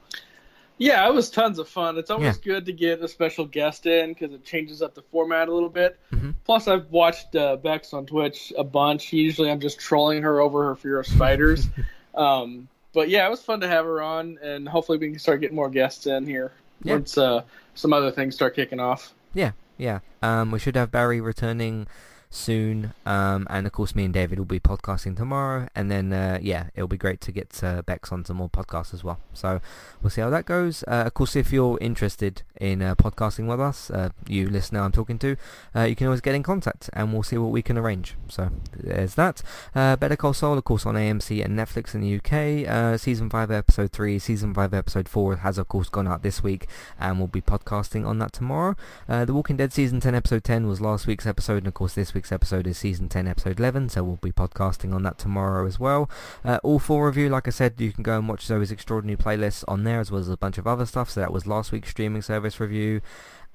Yeah, 0.81 1.07
it 1.07 1.13
was 1.13 1.29
tons 1.29 1.59
of 1.59 1.69
fun. 1.69 1.99
It's 1.99 2.09
always 2.09 2.37
yeah. 2.37 2.53
good 2.53 2.65
to 2.65 2.73
get 2.73 3.03
a 3.03 3.07
special 3.07 3.45
guest 3.45 3.85
in 3.85 4.13
because 4.13 4.33
it 4.33 4.43
changes 4.43 4.81
up 4.81 4.95
the 4.95 5.03
format 5.03 5.47
a 5.47 5.53
little 5.53 5.69
bit. 5.69 5.99
Mm-hmm. 6.11 6.31
Plus, 6.43 6.67
I've 6.67 6.89
watched 6.89 7.35
uh, 7.35 7.57
Bex 7.57 7.93
on 7.93 8.07
Twitch 8.07 8.51
a 8.57 8.63
bunch. 8.63 9.13
Usually, 9.13 9.51
I'm 9.51 9.59
just 9.59 9.79
trolling 9.79 10.23
her 10.23 10.39
over 10.39 10.63
her 10.63 10.75
fear 10.75 10.97
of 10.97 11.05
spiders. 11.05 11.67
um, 12.15 12.67
but 12.93 13.09
yeah, 13.09 13.27
it 13.27 13.29
was 13.29 13.43
fun 13.43 13.61
to 13.61 13.67
have 13.67 13.85
her 13.85 14.01
on, 14.01 14.39
and 14.41 14.67
hopefully, 14.67 14.97
we 14.97 15.11
can 15.11 15.19
start 15.19 15.39
getting 15.39 15.55
more 15.55 15.69
guests 15.69 16.07
in 16.07 16.25
here 16.25 16.51
yeah. 16.81 16.93
once 16.93 17.15
uh, 17.15 17.43
some 17.75 17.93
other 17.93 18.09
things 18.09 18.33
start 18.33 18.55
kicking 18.55 18.79
off. 18.79 19.13
Yeah, 19.35 19.51
yeah. 19.77 19.99
Um, 20.23 20.49
we 20.49 20.57
should 20.57 20.75
have 20.75 20.89
Barry 20.89 21.21
returning 21.21 21.85
soon. 22.31 22.93
Um, 23.05 23.45
and 23.49 23.67
of 23.67 23.73
course, 23.73 23.93
me 23.93 24.05
and 24.05 24.13
David 24.13 24.39
will 24.39 24.45
be 24.45 24.59
podcasting 24.59 25.15
tomorrow. 25.15 25.67
And 25.75 25.91
then, 25.91 26.11
uh, 26.11 26.39
yeah, 26.41 26.69
it'll 26.73 26.87
be 26.87 26.97
great 26.97 27.21
to 27.21 27.31
get 27.31 27.63
uh, 27.63 27.83
Bex 27.83 28.11
on 28.11 28.25
some 28.25 28.37
more 28.37 28.49
podcasts 28.49 28.93
as 28.93 29.03
well. 29.03 29.19
So 29.33 29.61
we'll 30.01 30.09
see 30.09 30.21
how 30.21 30.29
that 30.31 30.45
goes. 30.45 30.83
Uh, 30.87 31.03
of 31.05 31.13
course, 31.13 31.35
if 31.35 31.51
you're 31.51 31.77
interested 31.79 32.41
in 32.59 32.81
uh, 32.81 32.95
podcasting 32.95 33.47
with 33.47 33.59
us, 33.59 33.91
uh, 33.91 34.09
you 34.27 34.49
listener 34.49 34.79
I'm 34.79 34.91
talking 34.91 35.19
to, 35.19 35.35
uh, 35.75 35.81
you 35.83 35.95
can 35.95 36.07
always 36.07 36.21
get 36.21 36.33
in 36.33 36.41
contact 36.41 36.89
and 36.93 37.13
we'll 37.13 37.23
see 37.23 37.37
what 37.37 37.51
we 37.51 37.61
can 37.61 37.77
arrange. 37.77 38.15
So 38.29 38.49
there's 38.73 39.15
that. 39.15 39.43
Better 39.73 40.15
Call 40.15 40.33
Saul, 40.33 40.57
of 40.57 40.63
course, 40.63 40.85
on 40.85 40.95
AMC 40.95 41.43
and 41.43 41.59
Netflix 41.59 41.93
in 41.93 42.01
the 42.01 42.15
UK. 42.15 42.99
season 42.99 43.29
5, 43.29 43.51
episode 43.51 43.91
3, 43.91 44.17
season 44.17 44.53
5, 44.53 44.73
episode 44.73 45.09
4 45.09 45.37
has, 45.37 45.57
of 45.57 45.67
course, 45.67 45.89
gone 45.89 46.07
out 46.07 46.23
this 46.23 46.41
week 46.41 46.67
and 46.97 47.17
we'll 47.17 47.27
be 47.27 47.41
podcasting 47.41 48.05
on 48.07 48.19
that 48.19 48.31
tomorrow. 48.31 48.75
the 49.07 49.33
Walking 49.33 49.57
Dead 49.57 49.73
season 49.73 49.99
10, 49.99 50.15
episode 50.15 50.43
10 50.45 50.67
was 50.67 50.79
last 50.79 51.07
week's 51.07 51.25
episode, 51.25 51.57
and 51.57 51.67
of 51.67 51.73
course, 51.73 51.93
this 51.93 52.13
week's 52.21 52.31
episode 52.31 52.67
is 52.67 52.77
season 52.77 53.09
10 53.09 53.27
episode 53.27 53.59
11 53.59 53.89
so 53.89 54.03
we'll 54.03 54.17
be 54.17 54.31
podcasting 54.31 54.93
on 54.93 55.01
that 55.01 55.17
tomorrow 55.17 55.65
as 55.65 55.79
well. 55.79 56.07
Uh, 56.45 56.59
all 56.61 56.77
four 56.77 57.07
review 57.07 57.29
like 57.29 57.47
I 57.47 57.49
said 57.49 57.81
you 57.81 57.91
can 57.91 58.03
go 58.03 58.15
and 58.15 58.29
watch 58.29 58.45
Zoe's 58.45 58.71
extraordinary 58.71 59.17
playlists 59.17 59.63
on 59.67 59.85
there 59.85 59.99
as 59.99 60.11
well 60.11 60.21
as 60.21 60.29
a 60.29 60.37
bunch 60.37 60.59
of 60.59 60.67
other 60.67 60.85
stuff. 60.85 61.09
So 61.09 61.19
that 61.19 61.33
was 61.33 61.47
last 61.47 61.71
week's 61.71 61.89
streaming 61.89 62.21
service 62.21 62.59
review. 62.59 63.01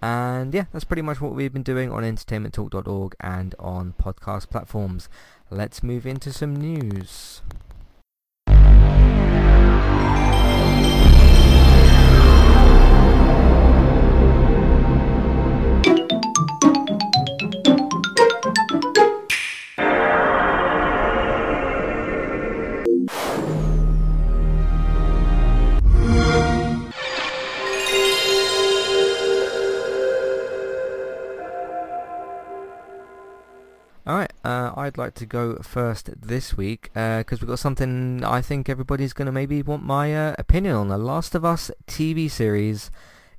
And 0.03 0.53
yeah 0.53 0.65
that's 0.73 0.85
pretty 0.85 1.03
much 1.03 1.21
what 1.21 1.33
we've 1.33 1.53
been 1.53 1.63
doing 1.63 1.93
on 1.93 2.03
entertainmenttalk.org 2.03 3.15
and 3.21 3.55
on 3.61 3.95
podcast 4.03 4.51
platforms. 4.51 5.09
Let's 5.49 5.85
move 5.85 6.05
into 6.05 6.33
some 6.33 6.57
news 6.57 7.43
I'd 34.07 34.97
like 34.97 35.15
to 35.15 35.27
go 35.27 35.57
first 35.57 36.11
this 36.21 36.57
week 36.57 36.91
because 36.95 37.25
uh, 37.33 37.39
we've 37.41 37.49
got 37.49 37.59
something 37.59 38.23
I 38.25 38.41
think 38.41 38.69
everybody's 38.69 39.13
going 39.13 39.27
to 39.27 39.33
maybe 39.33 39.63
want 39.63 39.83
my 39.83 40.15
uh, 40.15 40.37
opinion 40.39 40.77
on. 40.77 40.89
The 40.89 40.97
Last 40.99 41.35
of 41.35 41.45
Us 41.45 41.73
TV 41.89 42.31
series 42.31 42.93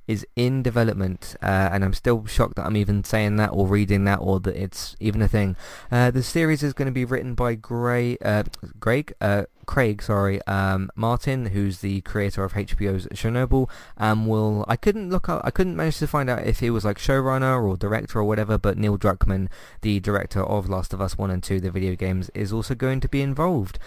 is 0.06 0.26
in 0.36 0.62
development, 0.62 1.36
uh, 1.42 1.70
and 1.72 1.84
I'm 1.84 1.92
still 1.94 2.26
shocked 2.26 2.56
that 2.56 2.66
I'm 2.66 2.76
even 2.76 3.04
saying 3.04 3.36
that 3.36 3.50
or 3.50 3.66
reading 3.66 4.04
that 4.04 4.18
or 4.20 4.40
that 4.40 4.56
it's 4.56 4.96
even 5.00 5.22
a 5.22 5.28
thing. 5.28 5.56
Uh, 5.90 6.10
the 6.10 6.22
series 6.22 6.62
is 6.62 6.72
going 6.72 6.86
to 6.86 6.92
be 6.92 7.04
written 7.04 7.34
by 7.34 7.54
Gray, 7.54 8.18
uh, 8.18 8.44
Greg, 8.80 9.12
uh, 9.20 9.44
Craig, 9.68 10.00
sorry, 10.00 10.40
um, 10.46 10.90
Martin, 10.96 11.46
who's 11.46 11.80
the 11.80 12.00
creator 12.00 12.42
of 12.42 12.54
HBO's 12.54 13.06
Chernobyl. 13.08 13.68
Um, 13.98 14.26
will 14.26 14.64
I 14.66 14.76
couldn't 14.76 15.10
look 15.10 15.28
up, 15.28 15.42
I 15.44 15.50
couldn't 15.50 15.76
manage 15.76 15.98
to 15.98 16.06
find 16.06 16.30
out 16.30 16.46
if 16.46 16.60
he 16.60 16.70
was 16.70 16.86
like 16.86 16.96
showrunner 16.96 17.62
or 17.62 17.76
director 17.76 18.18
or 18.18 18.24
whatever, 18.24 18.56
but 18.56 18.78
Neil 18.78 18.96
Druckmann, 18.96 19.48
the 19.82 20.00
director 20.00 20.42
of 20.42 20.70
Last 20.70 20.94
of 20.94 21.02
Us 21.02 21.18
One 21.18 21.30
and 21.30 21.42
Two, 21.42 21.60
the 21.60 21.70
video 21.70 21.94
games, 21.94 22.30
is 22.34 22.50
also 22.50 22.74
going 22.74 23.00
to 23.00 23.10
be 23.10 23.20
involved. 23.20 23.78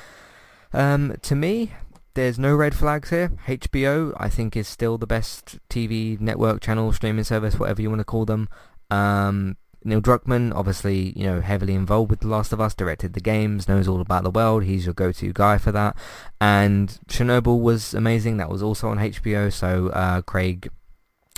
Um, 0.72 1.16
to 1.24 1.36
me, 1.36 1.72
there's 2.14 2.38
no 2.38 2.56
red 2.56 2.76
flags 2.76 3.10
here. 3.10 3.32
HBO, 3.48 4.14
I 4.18 4.30
think, 4.30 4.56
is 4.56 4.68
still 4.68 5.00
the 5.00 5.08
best 5.08 5.58
TV 5.68 6.22
network 6.22 6.62
channel, 6.62 6.94
streaming 6.94 7.24
service, 7.24 7.58
whatever 7.58 7.82
you 7.82 7.90
want 7.90 8.02
to 8.02 8.06
call 8.06 8.26
them. 8.26 8.50
Um, 8.92 9.58
Neil 9.84 10.02
Druckmann, 10.02 10.54
obviously, 10.56 11.18
you 11.18 11.26
know, 11.26 11.42
heavily 11.42 11.74
involved 11.74 12.12
with 12.12 12.20
The 12.20 12.28
Last 12.28 12.54
of 12.54 12.62
Us, 12.62 12.76
directed 12.76 13.14
the 13.14 13.20
games, 13.20 13.68
knows 13.68 13.88
all 13.88 14.02
about 14.02 14.24
the 14.24 14.30
world. 14.30 14.64
He's 14.64 14.86
your 14.86 14.94
go-to 14.94 15.34
guy 15.34 15.58
for 15.58 15.72
that. 15.72 15.96
And 16.40 17.00
Chernobyl 17.08 17.60
was 17.60 17.94
amazing. 17.94 18.38
That 18.38 18.50
was 18.50 18.62
also 18.62 18.90
on 18.90 18.98
HBO. 18.98 19.52
So 19.52 19.90
uh, 19.90 20.22
Craig 20.22 20.70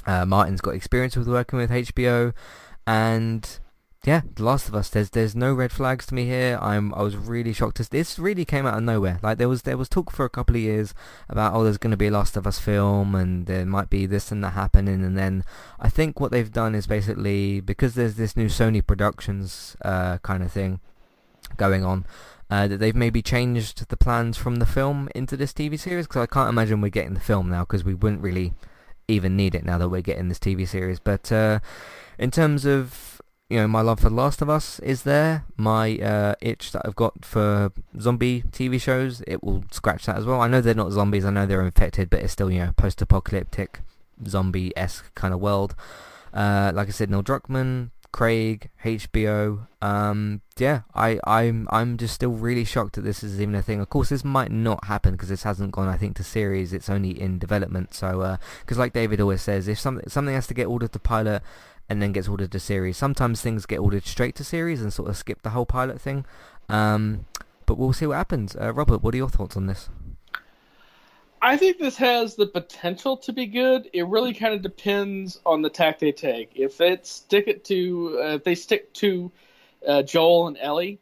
uh, 0.06 0.26
Martin's 0.26 0.62
got 0.62 0.76
experience 0.76 1.16
with 1.16 1.28
working 1.28 1.60
with 1.60 1.70
HBO, 1.70 2.34
and 2.86 3.60
yeah, 4.06 4.22
The 4.36 4.44
Last 4.44 4.68
of 4.68 4.76
Us. 4.76 4.90
There's 4.90 5.12
there's 5.12 5.34
no 5.34 5.54
red 5.54 5.72
flags 5.72 6.06
to 6.08 6.14
me 6.14 6.26
here. 6.26 6.60
I'm 6.62 6.94
I 6.94 7.02
was 7.04 7.16
really 7.16 7.54
shocked. 7.54 7.90
This 7.90 8.20
really 8.20 8.44
came 8.44 8.66
out 8.66 8.78
of 8.78 8.84
nowhere. 8.84 9.18
Like 9.24 9.38
there 9.38 9.48
was 9.48 9.62
there 9.62 9.78
was 9.78 9.88
talk 9.88 10.12
for 10.12 10.26
a 10.26 10.30
couple 10.30 10.58
of 10.58 10.62
years 10.62 10.94
about 11.30 11.54
oh 11.54 11.64
there's 11.64 11.78
going 11.78 11.92
to 11.92 11.98
be 11.98 12.08
a 12.08 12.12
Last 12.12 12.36
of 12.36 12.46
Us 12.46 12.60
film 12.60 13.16
and 13.16 13.46
there 13.46 13.66
might 13.66 13.90
be 13.90 14.06
this 14.06 14.30
and 14.30 14.44
that 14.44 14.54
happening. 14.54 15.06
And 15.06 15.18
then 15.18 15.46
I 15.80 15.88
think 15.88 16.20
what 16.20 16.32
they've 16.32 16.52
done 16.52 16.76
is 16.76 16.86
basically 16.86 17.62
because 17.62 17.96
there's 17.96 18.16
this 18.16 18.36
new 18.36 18.48
Sony 18.48 18.86
Productions 18.86 19.78
uh, 19.86 20.18
kind 20.18 20.44
of 20.44 20.52
thing 20.52 20.82
going 21.56 21.86
on. 21.86 22.06
Uh, 22.50 22.68
that 22.68 22.78
they've 22.78 22.96
maybe 22.96 23.22
changed 23.22 23.88
the 23.88 23.98
plans 23.98 24.38
from 24.38 24.58
the 24.58 24.66
film 24.66 25.10
into 25.16 25.36
this 25.38 25.54
TV 25.54 25.80
series 25.80 26.06
because 26.06 26.22
I 26.22 26.26
can't 26.28 26.50
imagine 26.50 26.82
we're 26.82 26.90
getting 26.90 27.14
the 27.14 27.20
film 27.22 27.50
now 27.50 27.62
because 27.62 27.84
we 27.84 27.96
wouldn't 27.96 28.22
really 28.22 28.54
even 29.08 29.36
need 29.36 29.56
it 29.56 29.66
now 29.66 29.78
that 29.78 29.90
we're 29.90 30.02
getting 30.02 30.28
this 30.28 30.40
TV 30.40 30.68
series. 30.68 31.00
But 31.00 31.32
uh, 31.32 31.62
in 32.20 32.30
terms 32.30 32.66
of 32.66 33.13
you 33.50 33.58
know, 33.58 33.68
my 33.68 33.82
love 33.82 34.00
for 34.00 34.10
The 34.10 34.16
Last 34.16 34.42
of 34.42 34.50
Us 34.50 34.80
is 34.80 35.04
there. 35.04 35.46
My 35.58 35.98
uh, 35.98 36.36
itch 36.42 36.72
that 36.72 36.82
I've 36.86 36.96
got 36.96 37.26
for 37.26 37.72
zombie 38.00 38.44
TV 38.52 38.80
shows, 38.80 39.22
it 39.28 39.44
will 39.44 39.66
scratch 39.72 40.06
that 40.06 40.18
as 40.18 40.26
well. 40.26 40.42
I 40.42 40.48
know 40.48 40.62
they're 40.62 40.74
not 40.74 40.92
zombies, 40.92 41.26
I 41.26 41.30
know 41.30 41.46
they're 41.46 41.62
infected, 41.62 42.10
but 42.10 42.22
it's 42.22 42.34
still, 42.34 42.50
you 42.50 42.60
know, 42.60 42.72
post-apocalyptic, 42.78 43.82
zombie-esque 44.26 45.14
kind 45.16 45.34
of 45.34 45.40
world. 45.40 45.76
Uh, 46.34 46.72
like 46.74 46.88
I 46.88 46.92
said, 46.92 47.10
Neil 47.12 47.22
Druckmann, 47.22 47.92
Craig, 48.14 48.70
HBO. 48.84 49.68
Um, 49.82 50.42
yeah, 50.58 50.82
I, 50.94 51.20
I'm 51.26 51.68
I'm 51.72 51.98
just 51.98 52.14
still 52.14 52.32
really 52.32 52.64
shocked 52.64 52.96
that 52.96 53.02
this 53.02 53.24
is 53.24 53.42
even 53.42 53.56
a 53.56 53.62
thing. 53.62 53.82
Of 53.82 53.90
course, 53.90 54.10
this 54.10 54.24
might 54.24 54.52
not 54.52 54.86
happen 54.86 55.14
because 55.14 55.30
this 55.30 55.44
hasn't 55.44 55.72
gone, 55.72 55.88
I 55.88 55.98
think, 55.98 56.16
to 56.18 56.24
series. 56.24 56.74
It's 56.74 56.90
only 56.90 57.20
in 57.20 57.40
development. 57.40 57.96
So, 57.96 58.38
because 58.62 58.78
uh, 58.78 58.82
like 58.82 58.94
David 58.94 59.20
always 59.20 59.42
says, 59.42 59.68
if 59.68 59.80
something 59.80 60.08
something 60.08 60.34
has 60.36 60.48
to 60.48 60.54
get 60.54 60.68
ordered 60.68 60.94
to 60.94 61.00
pilot 61.00 61.42
and 61.90 62.02
then 62.02 62.12
gets 62.12 62.28
ordered 62.28 62.52
to 62.52 62.60
series. 62.60 62.98
Sometimes 62.98 63.42
things 63.42 63.66
get 63.66 63.80
ordered 63.80 64.06
straight 64.06 64.36
to 64.36 64.44
series 64.44 64.82
and 64.82 64.92
sort 64.92 65.10
of 65.10 65.18
skip 65.18 65.42
the 65.42 65.52
whole 65.52 65.66
pilot 65.66 66.00
thing. 66.00 66.26
Um, 66.70 67.26
but 67.66 67.78
we'll 67.78 67.94
see 67.94 68.06
what 68.06 68.16
happens. 68.16 68.56
Uh, 68.56 68.74
Robert, 68.74 69.04
what 69.04 69.14
are 69.14 69.18
your 69.18 69.30
thoughts 69.30 69.58
on 69.58 69.68
this? 69.68 69.90
I 71.42 71.58
think 71.58 71.78
this 71.78 71.98
has 71.98 72.36
the 72.36 72.46
potential 72.46 73.18
to 73.18 73.34
be 73.34 73.46
good. 73.46 73.90
It 73.92 74.08
really 74.08 74.34
kind 74.34 74.54
of 74.54 74.62
depends 74.62 75.42
on 75.46 75.62
the 75.62 75.70
tack 75.70 76.00
they 76.00 76.14
take. 76.14 76.52
If 76.56 76.80
it 76.80 77.06
stick 77.06 77.50
it 77.50 77.66
to, 77.66 78.18
uh, 78.24 78.28
if 78.36 78.46
they 78.46 78.56
stick 78.56 78.94
to 78.94 79.30
uh, 79.86 80.04
Joel 80.04 80.48
and 80.48 80.58
Ellie, 80.62 81.00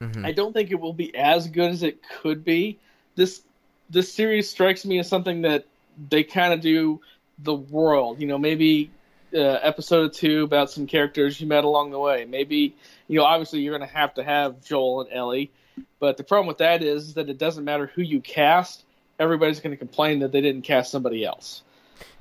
mm-hmm. 0.00 0.24
I 0.24 0.30
don't 0.30 0.52
think 0.52 0.70
it 0.70 0.78
will 0.78 0.92
be 0.92 1.12
as 1.16 1.48
good 1.48 1.72
as 1.72 1.82
it 1.82 1.98
could 2.08 2.44
be. 2.44 2.78
This 3.16 3.42
this 3.90 4.10
series 4.10 4.48
strikes 4.48 4.84
me 4.84 5.00
as 5.00 5.08
something 5.08 5.42
that 5.42 5.66
they 6.10 6.22
kind 6.22 6.52
of 6.52 6.60
do 6.60 7.00
the 7.40 7.54
world. 7.54 8.20
You 8.20 8.28
know, 8.28 8.38
maybe 8.38 8.88
uh, 9.34 9.58
episode 9.62 10.12
two 10.12 10.44
about 10.44 10.70
some 10.70 10.86
characters 10.86 11.40
you 11.40 11.46
met 11.46 11.64
along 11.64 11.90
the 11.90 11.98
way. 11.98 12.24
Maybe 12.24 12.74
you 13.08 13.18
know, 13.18 13.24
obviously 13.24 13.60
you're 13.60 13.76
going 13.76 13.88
to 13.88 13.94
have 13.94 14.14
to 14.14 14.24
have 14.24 14.64
Joel 14.64 15.02
and 15.02 15.12
Ellie, 15.12 15.50
but 15.98 16.16
the 16.16 16.24
problem 16.24 16.46
with 16.46 16.58
that 16.58 16.82
is 16.82 17.14
that 17.14 17.28
it 17.28 17.38
doesn't 17.38 17.64
matter 17.64 17.86
who 17.86 18.02
you 18.02 18.20
cast. 18.20 18.84
Everybody's 19.18 19.60
going 19.60 19.72
to 19.72 19.76
complain 19.76 20.20
that 20.20 20.32
they 20.32 20.40
didn't 20.40 20.62
cast 20.62 20.90
somebody 20.90 21.24
else. 21.24 21.62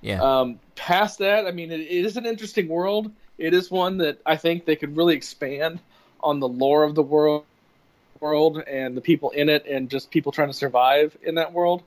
Yeah. 0.01 0.21
Um, 0.21 0.59
past 0.75 1.19
that, 1.19 1.47
I 1.47 1.51
mean, 1.51 1.71
it, 1.71 1.79
it 1.79 2.05
is 2.05 2.17
an 2.17 2.25
interesting 2.25 2.67
world. 2.67 3.11
It 3.37 3.53
is 3.53 3.71
one 3.71 3.97
that 3.99 4.19
I 4.25 4.35
think 4.35 4.65
they 4.65 4.75
could 4.75 4.97
really 4.97 5.15
expand 5.15 5.79
on 6.21 6.39
the 6.39 6.47
lore 6.47 6.83
of 6.83 6.95
the 6.95 7.03
world, 7.03 7.45
world 8.19 8.61
and 8.67 8.95
the 8.95 9.01
people 9.01 9.31
in 9.31 9.49
it, 9.49 9.65
and 9.65 9.89
just 9.89 10.11
people 10.11 10.31
trying 10.31 10.49
to 10.49 10.53
survive 10.53 11.17
in 11.23 11.35
that 11.35 11.53
world 11.53 11.83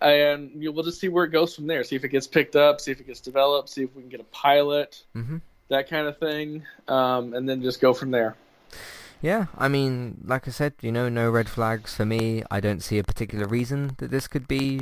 and 0.00 0.52
we'll 0.54 0.84
just 0.84 1.00
see 1.00 1.08
where 1.08 1.24
it 1.24 1.30
goes 1.30 1.54
from 1.54 1.66
there. 1.66 1.84
See 1.84 1.96
if 1.96 2.04
it 2.04 2.08
gets 2.08 2.26
picked 2.26 2.56
up, 2.56 2.80
see 2.80 2.92
if 2.92 3.00
it 3.00 3.06
gets 3.06 3.20
developed, 3.20 3.68
see 3.68 3.82
if 3.82 3.94
we 3.94 4.02
can 4.02 4.10
get 4.10 4.20
a 4.20 4.24
pilot, 4.24 5.02
mm-hmm. 5.14 5.38
that 5.68 5.88
kind 5.88 6.06
of 6.06 6.18
thing, 6.18 6.64
um, 6.88 7.34
and 7.34 7.48
then 7.48 7.62
just 7.62 7.80
go 7.80 7.92
from 7.92 8.10
there. 8.10 8.36
Yeah, 9.22 9.46
I 9.58 9.68
mean, 9.68 10.22
like 10.24 10.48
I 10.48 10.50
said, 10.50 10.74
you 10.80 10.90
know, 10.90 11.08
no 11.10 11.28
red 11.28 11.48
flags 11.48 11.94
for 11.94 12.06
me. 12.06 12.42
I 12.50 12.60
don't 12.60 12.82
see 12.82 12.98
a 12.98 13.04
particular 13.04 13.46
reason 13.46 13.94
that 13.98 14.10
this 14.10 14.26
could 14.26 14.48
be 14.48 14.80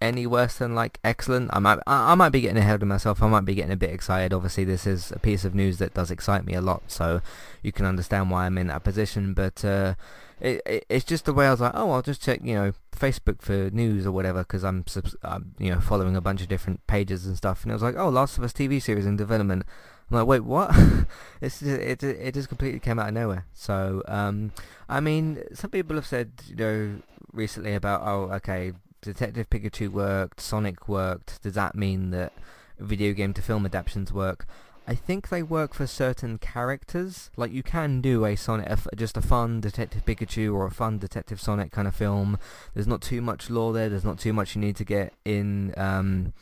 any 0.00 0.26
worse 0.26 0.56
than 0.56 0.74
like 0.74 0.98
excellent. 1.04 1.50
I 1.52 1.58
might, 1.58 1.78
I, 1.86 2.12
I 2.12 2.14
might 2.14 2.30
be 2.30 2.40
getting 2.40 2.56
ahead 2.56 2.80
of 2.80 2.88
myself. 2.88 3.22
I 3.22 3.28
might 3.28 3.44
be 3.44 3.54
getting 3.54 3.72
a 3.72 3.76
bit 3.76 3.90
excited. 3.90 4.32
Obviously, 4.32 4.64
this 4.64 4.86
is 4.86 5.12
a 5.12 5.18
piece 5.18 5.44
of 5.44 5.54
news 5.54 5.78
that 5.78 5.94
does 5.94 6.10
excite 6.10 6.46
me 6.46 6.54
a 6.54 6.62
lot, 6.62 6.90
so 6.90 7.20
you 7.62 7.72
can 7.72 7.84
understand 7.84 8.30
why 8.30 8.46
I'm 8.46 8.56
in 8.56 8.68
that 8.68 8.84
position. 8.84 9.34
But 9.34 9.64
uh, 9.64 9.94
it, 10.40 10.62
it, 10.66 10.86
it's 10.88 11.04
just 11.04 11.26
the 11.26 11.34
way 11.34 11.46
I 11.46 11.50
was 11.50 11.60
like, 11.60 11.72
oh, 11.74 11.90
I'll 11.90 12.02
just 12.02 12.22
check, 12.22 12.40
you 12.42 12.54
know, 12.54 12.72
Facebook 12.94 13.42
for 13.42 13.70
news 13.70 14.06
or 14.06 14.12
whatever 14.12 14.40
because 14.40 14.64
I'm, 14.64 14.84
I'm, 15.22 15.54
you 15.58 15.72
know, 15.72 15.80
following 15.80 16.16
a 16.16 16.20
bunch 16.20 16.42
of 16.42 16.48
different 16.48 16.86
pages 16.86 17.26
and 17.26 17.36
stuff. 17.36 17.62
And 17.62 17.70
it 17.70 17.74
was 17.74 17.82
like, 17.82 17.96
oh, 17.96 18.08
Last 18.08 18.38
of 18.38 18.44
Us 18.44 18.52
TV 18.52 18.80
series 18.80 19.06
in 19.06 19.16
development. 19.16 19.64
I'm 20.10 20.18
like, 20.18 20.26
wait, 20.26 20.44
what? 20.44 20.70
it's 21.40 21.62
it 21.62 22.02
it 22.02 22.34
just 22.34 22.48
completely 22.48 22.80
came 22.80 22.98
out 22.98 23.08
of 23.08 23.14
nowhere. 23.14 23.46
So, 23.54 24.02
um, 24.06 24.52
I 24.88 25.00
mean, 25.00 25.42
some 25.54 25.70
people 25.70 25.96
have 25.96 26.06
said, 26.06 26.32
you 26.46 26.56
know, 26.56 26.96
recently 27.32 27.74
about, 27.74 28.02
oh, 28.04 28.30
okay, 28.34 28.72
Detective 29.00 29.48
Pikachu 29.50 29.88
worked, 29.90 30.40
Sonic 30.40 30.88
worked. 30.88 31.42
Does 31.42 31.54
that 31.54 31.74
mean 31.74 32.10
that 32.10 32.32
video 32.78 33.12
game 33.12 33.32
to 33.34 33.42
film 33.42 33.64
adaptations 33.66 34.12
work? 34.12 34.46
I 34.86 34.94
think 34.94 35.28
they 35.30 35.42
work 35.42 35.72
for 35.72 35.86
certain 35.86 36.36
characters. 36.38 37.30
Like 37.36 37.52
you 37.52 37.62
can 37.62 38.00
do 38.00 38.24
a 38.26 38.36
Sonic, 38.36 38.68
just 38.94 39.16
a 39.16 39.22
fun 39.22 39.60
Detective 39.60 40.04
Pikachu 40.04 40.54
or 40.54 40.66
a 40.66 40.70
fun 40.70 40.98
Detective 40.98 41.40
Sonic 41.40 41.72
kind 41.72 41.88
of 41.88 41.94
film. 41.94 42.38
There's 42.74 42.86
not 42.86 43.00
too 43.00 43.22
much 43.22 43.48
lore 43.48 43.72
there. 43.72 43.88
There's 43.88 44.04
not 44.04 44.18
too 44.18 44.32
much 44.32 44.54
you 44.54 44.60
need 44.60 44.76
to 44.76 44.84
get 44.84 45.14
in 45.24 45.72
um, 45.78 46.34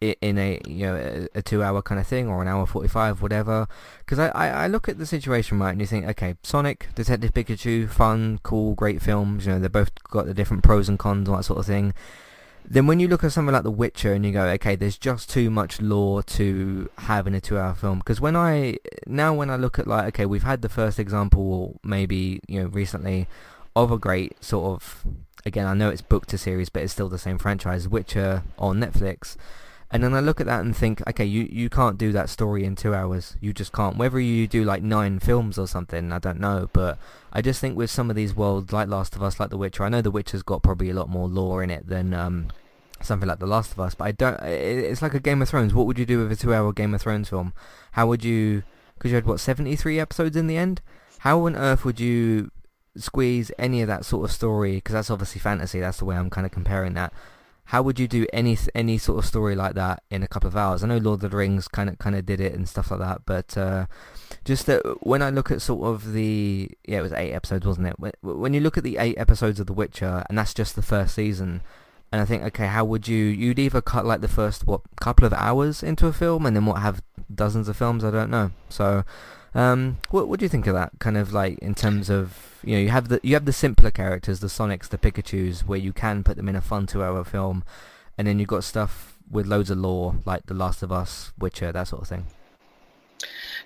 in 0.00 0.38
a 0.38 0.60
you 0.66 0.86
know 0.86 0.96
a, 1.34 1.38
a 1.38 1.42
two-hour 1.42 1.82
kind 1.82 2.00
of 2.00 2.06
thing 2.06 2.28
or 2.28 2.42
an 2.42 2.48
hour 2.48 2.66
forty-five, 2.66 3.22
whatever. 3.22 3.66
Because 4.00 4.18
I, 4.18 4.28
I, 4.28 4.48
I 4.48 4.66
look 4.66 4.88
at 4.88 4.98
the 4.98 5.06
situation 5.06 5.58
right 5.58 5.70
and 5.70 5.80
you 5.80 5.86
think, 5.86 6.06
okay, 6.08 6.36
Sonic, 6.42 6.88
Detective 6.94 7.32
Pikachu, 7.32 7.88
fun, 7.88 8.38
cool, 8.42 8.74
great 8.74 9.00
films. 9.00 9.46
You 9.46 9.52
know 9.52 9.60
they're 9.60 9.70
both 9.70 9.90
got 10.04 10.26
the 10.26 10.34
different 10.34 10.62
pros 10.62 10.90
and 10.90 10.98
cons, 10.98 11.28
all 11.28 11.36
that 11.36 11.44
sort 11.44 11.58
of 11.58 11.66
thing. 11.66 11.94
Then 12.70 12.86
when 12.86 13.00
you 13.00 13.08
look 13.08 13.24
at 13.24 13.32
something 13.32 13.54
like 13.54 13.62
The 13.62 13.70
Witcher 13.70 14.12
and 14.12 14.26
you 14.26 14.32
go, 14.32 14.44
okay, 14.44 14.76
there's 14.76 14.98
just 14.98 15.30
too 15.30 15.48
much 15.48 15.80
lore 15.80 16.22
to 16.24 16.90
have 16.98 17.26
in 17.26 17.34
a 17.34 17.40
two-hour 17.40 17.74
film. 17.74 17.98
Because 17.98 18.20
when 18.20 18.36
I 18.36 18.76
now 19.06 19.32
when 19.32 19.48
I 19.48 19.56
look 19.56 19.78
at 19.78 19.86
like, 19.86 20.08
okay, 20.08 20.26
we've 20.26 20.42
had 20.42 20.60
the 20.60 20.68
first 20.68 20.98
example, 20.98 21.80
maybe 21.82 22.40
you 22.46 22.62
know 22.62 22.68
recently, 22.68 23.26
of 23.74 23.90
a 23.90 23.96
great 23.96 24.42
sort 24.44 24.74
of 24.74 25.04
again, 25.46 25.66
I 25.66 25.72
know 25.72 25.88
it's 25.88 26.02
booked 26.02 26.34
a 26.34 26.38
series, 26.38 26.68
but 26.68 26.82
it's 26.82 26.92
still 26.92 27.08
the 27.08 27.18
same 27.18 27.38
franchise, 27.38 27.88
Witcher 27.88 28.42
on 28.58 28.78
Netflix. 28.78 29.36
And 29.90 30.04
then 30.04 30.12
I 30.12 30.20
look 30.20 30.38
at 30.38 30.46
that 30.46 30.60
and 30.60 30.76
think, 30.76 31.00
okay, 31.08 31.24
you, 31.24 31.48
you 31.50 31.70
can't 31.70 31.96
do 31.96 32.12
that 32.12 32.28
story 32.28 32.64
in 32.64 32.76
two 32.76 32.94
hours. 32.94 33.38
You 33.40 33.54
just 33.54 33.72
can't. 33.72 33.96
Whether 33.96 34.20
you 34.20 34.46
do 34.46 34.62
like 34.62 34.82
nine 34.82 35.18
films 35.18 35.56
or 35.56 35.66
something, 35.66 36.12
I 36.12 36.18
don't 36.18 36.40
know. 36.40 36.68
But 36.74 36.98
I 37.32 37.40
just 37.40 37.58
think 37.58 37.74
with 37.74 37.90
some 37.90 38.10
of 38.10 38.16
these 38.16 38.36
worlds, 38.36 38.70
like 38.70 38.88
Last 38.88 39.16
of 39.16 39.22
Us, 39.22 39.40
like 39.40 39.48
The 39.48 39.56
Witcher, 39.56 39.84
I 39.84 39.88
know 39.88 40.02
The 40.02 40.10
Witcher's 40.10 40.42
got 40.42 40.62
probably 40.62 40.90
a 40.90 40.94
lot 40.94 41.08
more 41.08 41.26
lore 41.26 41.62
in 41.62 41.70
it 41.70 41.88
than 41.88 42.12
um, 42.12 42.48
something 43.00 43.26
like 43.26 43.38
The 43.38 43.46
Last 43.46 43.72
of 43.72 43.80
Us. 43.80 43.94
But 43.94 44.04
I 44.04 44.12
don't. 44.12 44.38
It's 44.42 45.00
like 45.00 45.14
a 45.14 45.20
Game 45.20 45.40
of 45.40 45.48
Thrones. 45.48 45.72
What 45.72 45.86
would 45.86 45.98
you 45.98 46.04
do 46.04 46.18
with 46.18 46.32
a 46.32 46.36
two-hour 46.36 46.74
Game 46.74 46.92
of 46.92 47.00
Thrones 47.00 47.30
film? 47.30 47.54
How 47.92 48.06
would 48.08 48.22
you? 48.22 48.64
Because 48.94 49.10
you 49.10 49.14
had 49.14 49.26
what 49.26 49.40
seventy-three 49.40 49.98
episodes 49.98 50.36
in 50.36 50.48
the 50.48 50.58
end. 50.58 50.82
How 51.20 51.46
on 51.46 51.56
earth 51.56 51.86
would 51.86 51.98
you 51.98 52.50
squeeze 52.94 53.50
any 53.58 53.80
of 53.80 53.88
that 53.88 54.04
sort 54.04 54.26
of 54.26 54.32
story? 54.32 54.74
Because 54.74 54.92
that's 54.92 55.10
obviously 55.10 55.40
fantasy. 55.40 55.80
That's 55.80 55.98
the 55.98 56.04
way 56.04 56.16
I'm 56.16 56.28
kind 56.28 56.44
of 56.44 56.52
comparing 56.52 56.92
that 56.92 57.10
how 57.68 57.82
would 57.82 58.00
you 58.00 58.08
do 58.08 58.26
any 58.32 58.56
any 58.74 58.96
sort 58.96 59.18
of 59.18 59.26
story 59.26 59.54
like 59.54 59.74
that 59.74 60.02
in 60.10 60.22
a 60.22 60.26
couple 60.26 60.48
of 60.48 60.56
hours? 60.56 60.82
I 60.82 60.86
know 60.86 60.96
Lord 60.96 61.22
of 61.22 61.30
the 61.30 61.36
Rings 61.36 61.68
kind 61.68 61.90
of 61.90 61.98
kind 61.98 62.16
of 62.16 62.24
did 62.24 62.40
it 62.40 62.54
and 62.54 62.66
stuff 62.66 62.90
like 62.90 63.00
that, 63.00 63.20
but 63.26 63.58
uh, 63.58 63.84
just 64.46 64.64
that 64.66 64.80
when 65.06 65.20
I 65.20 65.28
look 65.28 65.50
at 65.50 65.60
sort 65.60 65.86
of 65.86 66.14
the 66.14 66.70
yeah, 66.86 67.00
it 67.00 67.02
was 67.02 67.12
eight 67.12 67.32
episodes, 67.32 67.66
wasn't 67.66 67.88
it? 67.88 68.00
When, 68.00 68.12
when 68.22 68.54
you 68.54 68.60
look 68.60 68.78
at 68.78 68.84
the 68.84 68.96
eight 68.96 69.18
episodes 69.18 69.60
of 69.60 69.66
The 69.66 69.74
Witcher, 69.74 70.24
and 70.30 70.38
that's 70.38 70.54
just 70.54 70.76
the 70.76 70.82
first 70.82 71.14
season, 71.14 71.60
and 72.10 72.22
I 72.22 72.24
think 72.24 72.42
okay, 72.44 72.68
how 72.68 72.86
would 72.86 73.06
you 73.06 73.22
you'd 73.22 73.58
either 73.58 73.82
cut 73.82 74.06
like 74.06 74.22
the 74.22 74.28
first 74.28 74.66
what 74.66 74.80
couple 74.98 75.26
of 75.26 75.34
hours 75.34 75.82
into 75.82 76.06
a 76.06 76.12
film, 76.14 76.46
and 76.46 76.56
then 76.56 76.64
what 76.64 76.80
have 76.80 77.02
dozens 77.32 77.68
of 77.68 77.76
films? 77.76 78.02
I 78.02 78.10
don't 78.10 78.30
know. 78.30 78.50
So, 78.70 79.04
um, 79.54 79.98
what 80.08 80.26
what 80.26 80.40
do 80.40 80.46
you 80.46 80.48
think 80.48 80.66
of 80.66 80.72
that? 80.72 80.92
Kind 81.00 81.18
of 81.18 81.34
like 81.34 81.58
in 81.58 81.74
terms 81.74 82.08
of 82.08 82.57
you 82.64 82.74
know, 82.76 82.80
you 82.80 82.88
have 82.88 83.08
the 83.08 83.20
you 83.22 83.34
have 83.34 83.44
the 83.44 83.52
simpler 83.52 83.90
characters, 83.90 84.40
the 84.40 84.48
Sonics, 84.48 84.88
the 84.88 84.98
Pikachu's, 84.98 85.64
where 85.66 85.78
you 85.78 85.92
can 85.92 86.22
put 86.24 86.36
them 86.36 86.48
in 86.48 86.56
a 86.56 86.60
fun 86.60 86.86
two-hour 86.86 87.24
film, 87.24 87.64
and 88.16 88.26
then 88.26 88.38
you've 88.38 88.48
got 88.48 88.64
stuff 88.64 89.18
with 89.30 89.46
loads 89.46 89.70
of 89.70 89.78
lore, 89.78 90.16
like 90.24 90.46
The 90.46 90.54
Last 90.54 90.82
of 90.82 90.90
Us, 90.90 91.32
Witcher, 91.38 91.72
that 91.72 91.88
sort 91.88 92.02
of 92.02 92.08
thing. 92.08 92.26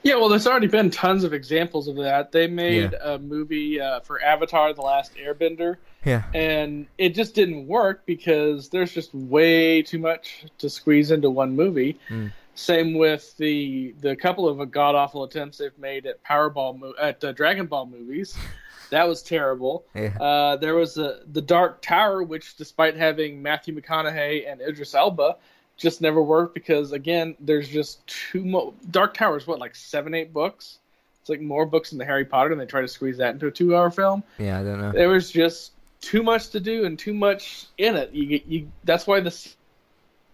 Yeah, 0.02 0.16
well, 0.16 0.28
there's 0.28 0.46
already 0.46 0.66
been 0.66 0.90
tons 0.90 1.22
of 1.22 1.32
examples 1.32 1.86
of 1.86 1.96
that. 1.96 2.32
They 2.32 2.48
made 2.48 2.92
yeah. 2.92 3.14
a 3.14 3.18
movie 3.18 3.80
uh, 3.80 4.00
for 4.00 4.22
Avatar: 4.22 4.72
The 4.72 4.82
Last 4.82 5.14
Airbender. 5.14 5.76
Yeah. 6.04 6.24
And 6.34 6.86
it 6.98 7.14
just 7.14 7.34
didn't 7.34 7.68
work 7.68 8.04
because 8.06 8.68
there's 8.68 8.92
just 8.92 9.14
way 9.14 9.82
too 9.82 10.00
much 10.00 10.44
to 10.58 10.68
squeeze 10.68 11.12
into 11.12 11.30
one 11.30 11.54
movie. 11.54 12.00
Mm. 12.10 12.32
Same 12.54 12.94
with 12.94 13.36
the 13.36 13.94
the 14.00 14.16
couple 14.16 14.48
of 14.48 14.70
god 14.70 14.94
awful 14.94 15.24
attempts 15.24 15.58
they've 15.58 15.78
made 15.78 16.06
at 16.06 16.22
Powerball 16.24 16.92
at 17.00 17.22
uh, 17.22 17.32
Dragon 17.32 17.66
Ball 17.66 17.86
movies. 17.86 18.36
That 18.92 19.08
was 19.08 19.22
terrible. 19.22 19.86
Yeah. 19.94 20.14
Uh, 20.20 20.56
there 20.56 20.74
was 20.74 20.98
a, 20.98 21.20
the 21.32 21.40
Dark 21.40 21.80
Tower, 21.80 22.22
which, 22.22 22.58
despite 22.58 22.94
having 22.94 23.40
Matthew 23.40 23.74
McConaughey 23.74 24.46
and 24.46 24.60
Idris 24.60 24.94
Elba, 24.94 25.36
just 25.78 26.02
never 26.02 26.22
worked 26.22 26.54
because 26.54 26.92
again, 26.92 27.34
there's 27.40 27.70
just 27.70 28.06
too 28.06 28.44
much. 28.44 28.74
Dark 28.90 29.14
Tower 29.14 29.38
is 29.38 29.46
what 29.46 29.58
like 29.58 29.74
seven, 29.74 30.12
eight 30.12 30.34
books. 30.34 30.78
It's 31.22 31.30
like 31.30 31.40
more 31.40 31.64
books 31.64 31.88
than 31.88 31.98
the 31.98 32.04
Harry 32.04 32.26
Potter, 32.26 32.52
and 32.52 32.60
they 32.60 32.66
try 32.66 32.82
to 32.82 32.88
squeeze 32.88 33.16
that 33.16 33.32
into 33.32 33.46
a 33.46 33.50
two-hour 33.50 33.90
film. 33.92 34.22
Yeah, 34.38 34.60
I 34.60 34.62
don't 34.62 34.78
know. 34.78 34.92
There 34.92 35.08
was 35.08 35.30
just 35.30 35.72
too 36.02 36.22
much 36.22 36.50
to 36.50 36.60
do 36.60 36.84
and 36.84 36.98
too 36.98 37.14
much 37.14 37.68
in 37.78 37.96
it. 37.96 38.12
You, 38.12 38.40
you 38.46 38.68
that's 38.84 39.06
why 39.06 39.20
the 39.20 39.34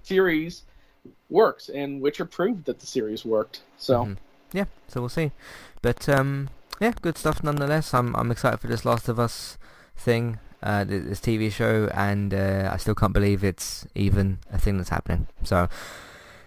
series 0.03 0.63
works, 1.31 1.69
and 1.69 2.01
Witcher 2.01 2.25
proved 2.25 2.65
that 2.65 2.81
the 2.81 2.87
series 2.87 3.25
worked. 3.25 3.61
So. 3.79 4.03
Mm-hmm. 4.03 4.15
Yeah, 4.53 4.65
so 4.89 5.01
we'll 5.01 5.11
see. 5.11 5.31
But 5.81 6.09
um, 6.09 6.49
yeah, 6.81 6.93
good 7.01 7.19
stuff 7.19 7.43
nonetheless. 7.43 7.95
I'm 7.95 8.15
I'm 8.17 8.31
excited 8.31 8.61
for 8.61 8.69
this 8.69 8.85
Last 8.85 9.09
of 9.09 9.19
Us 9.19 9.59
thing, 9.97 10.39
uh, 10.63 10.85
this 10.85 11.21
TV 11.21 11.51
show, 11.51 11.89
and 11.95 12.33
uh, 12.33 12.71
I 12.73 12.77
still 12.77 12.95
can't 12.95 13.13
believe 13.13 13.45
it's 13.45 13.87
even 13.95 14.39
a 14.53 14.59
thing 14.59 14.77
that's 14.77 14.91
happening. 14.91 15.27
So 15.45 15.69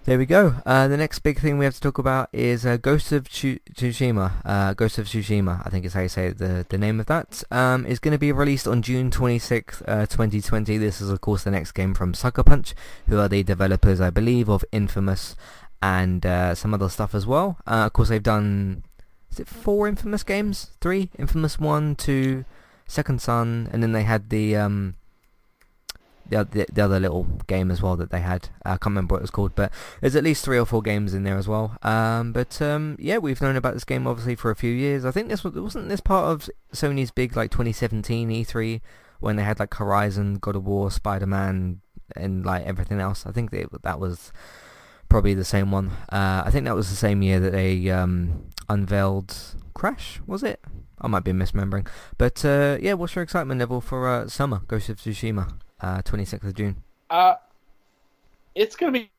there 0.06 0.18
we 0.18 0.26
go. 0.26 0.56
Uh, 0.66 0.88
the 0.88 0.98
next 0.98 1.20
big 1.20 1.40
thing 1.40 1.60
we 1.60 1.66
have 1.66 1.76
to 1.76 1.80
talk 1.80 2.00
about 2.00 2.30
is 2.34 2.66
uh, 2.66 2.78
Ghost 2.78 3.12
of 3.12 3.26
Tsushima. 3.26 4.32
Uh, 4.44 4.74
Ghost 4.74 4.98
of 4.98 5.06
Tsushima, 5.06 5.62
I 5.66 5.70
think 5.70 5.86
is 5.86 5.94
how 5.94 6.02
you 6.02 6.10
say 6.10 6.30
the 6.30 6.66
the 6.68 6.78
name 6.78 7.00
of 7.00 7.06
that. 7.06 7.44
Um, 7.52 7.86
is 7.86 8.00
going 8.00 8.14
to 8.14 8.18
be 8.18 8.32
released 8.32 8.68
on 8.68 8.82
June 8.82 9.12
26th, 9.12 9.84
uh, 9.88 10.06
2020. 10.08 10.78
This 10.78 11.02
is 11.02 11.10
of 11.10 11.22
course 11.22 11.44
the 11.44 11.52
next 11.52 11.74
game 11.74 11.94
from 11.94 12.14
Sucker 12.14 12.44
Punch, 12.44 12.74
who 13.08 13.20
are 13.20 13.28
the 13.28 13.44
developers, 13.44 14.02
I 14.02 14.10
believe, 14.10 14.50
of 14.50 14.66
Infamous 14.72 15.36
and 15.82 16.26
uh, 16.26 16.54
some 16.56 16.74
other 16.74 16.90
stuff 16.90 17.16
as 17.16 17.26
well. 17.26 17.58
Uh, 17.66 17.86
of 17.86 17.94
course, 17.94 18.10
they've 18.10 18.22
done 18.22 18.84
is 19.32 19.40
it 19.40 19.48
four 19.48 19.88
Infamous 19.88 20.24
games? 20.24 20.72
Three? 20.82 21.10
Infamous 21.18 21.60
1, 21.60 21.96
2, 21.96 22.46
Second 22.86 23.22
Son, 23.22 23.70
and 23.72 23.82
then 23.82 23.94
they 23.94 24.04
had 24.04 24.30
the 24.30 24.56
um 24.56 24.96
the, 26.32 26.46
the, 26.46 26.66
the 26.72 26.82
other 26.82 27.00
little 27.00 27.24
game 27.48 27.70
as 27.72 27.82
well 27.82 27.98
that 27.98 28.10
they 28.10 28.22
had. 28.22 28.50
I 28.66 28.72
can't 28.72 28.88
remember 28.88 29.16
what 29.16 29.20
it 29.20 29.24
was 29.24 29.32
called, 29.32 29.54
but 29.54 29.72
there's 30.00 30.16
at 30.16 30.24
least 30.24 30.46
three 30.46 30.58
or 30.58 30.66
four 30.66 30.82
games 30.82 31.14
in 31.14 31.24
there 31.24 31.38
as 31.38 31.48
well. 31.48 31.78
Um, 31.84 32.32
but 32.32 32.62
um, 32.62 32.96
yeah, 33.00 33.18
we've 33.18 33.42
known 33.42 33.58
about 33.58 33.74
this 33.74 33.84
game 33.84 34.08
obviously 34.08 34.36
for 34.36 34.50
a 34.50 34.56
few 34.56 34.72
years. 34.72 35.04
I 35.04 35.12
think 35.12 35.28
this 35.28 35.44
was, 35.44 35.54
wasn't 35.54 35.90
this 35.90 36.00
part 36.00 36.26
of 36.32 36.50
Sony's 36.74 37.12
big 37.12 37.36
like 37.36 37.52
2017 37.52 38.30
E3 38.30 38.82
when 39.20 39.36
they 39.36 39.44
had 39.44 39.60
like 39.60 39.74
Horizon, 39.74 40.36
God 40.36 40.56
of 40.56 40.66
War, 40.66 40.90
Spider-Man, 40.90 41.82
and 42.16 42.46
like 42.46 42.66
everything 42.66 43.02
else. 43.02 43.26
I 43.26 43.32
think 43.32 43.52
they, 43.52 43.66
that 43.84 44.00
was 44.00 44.32
probably 45.12 45.34
the 45.34 45.44
same 45.44 45.72
one. 45.72 45.92
Uh, 46.10 46.42
I 46.46 46.50
think 46.52 46.66
that 46.66 46.76
was 46.76 46.90
the 46.90 46.96
same 46.96 47.22
year 47.22 47.40
that 47.42 47.52
they 47.52 47.90
um, 47.90 48.46
unveiled 48.70 49.36
Crash, 49.74 50.22
was 50.26 50.42
it? 50.42 50.62
I 51.00 51.08
might 51.08 51.26
be 51.26 51.34
misremembering. 51.34 51.88
But 52.18 52.46
uh, 52.46 52.78
yeah, 52.80 52.94
what's 52.94 53.14
your 53.14 53.24
excitement 53.24 53.60
level 53.60 53.82
for 53.82 54.08
uh, 54.08 54.28
summer 54.30 54.62
Ghost 54.68 54.88
of 54.88 54.98
Tsushima, 54.98 55.54
uh, 55.82 56.02
26th 56.04 56.44
of 56.44 56.56
June? 56.56 56.78
Uh, 57.10 57.36
it's 58.56 58.78
gonna 58.78 58.94
be 58.94 59.12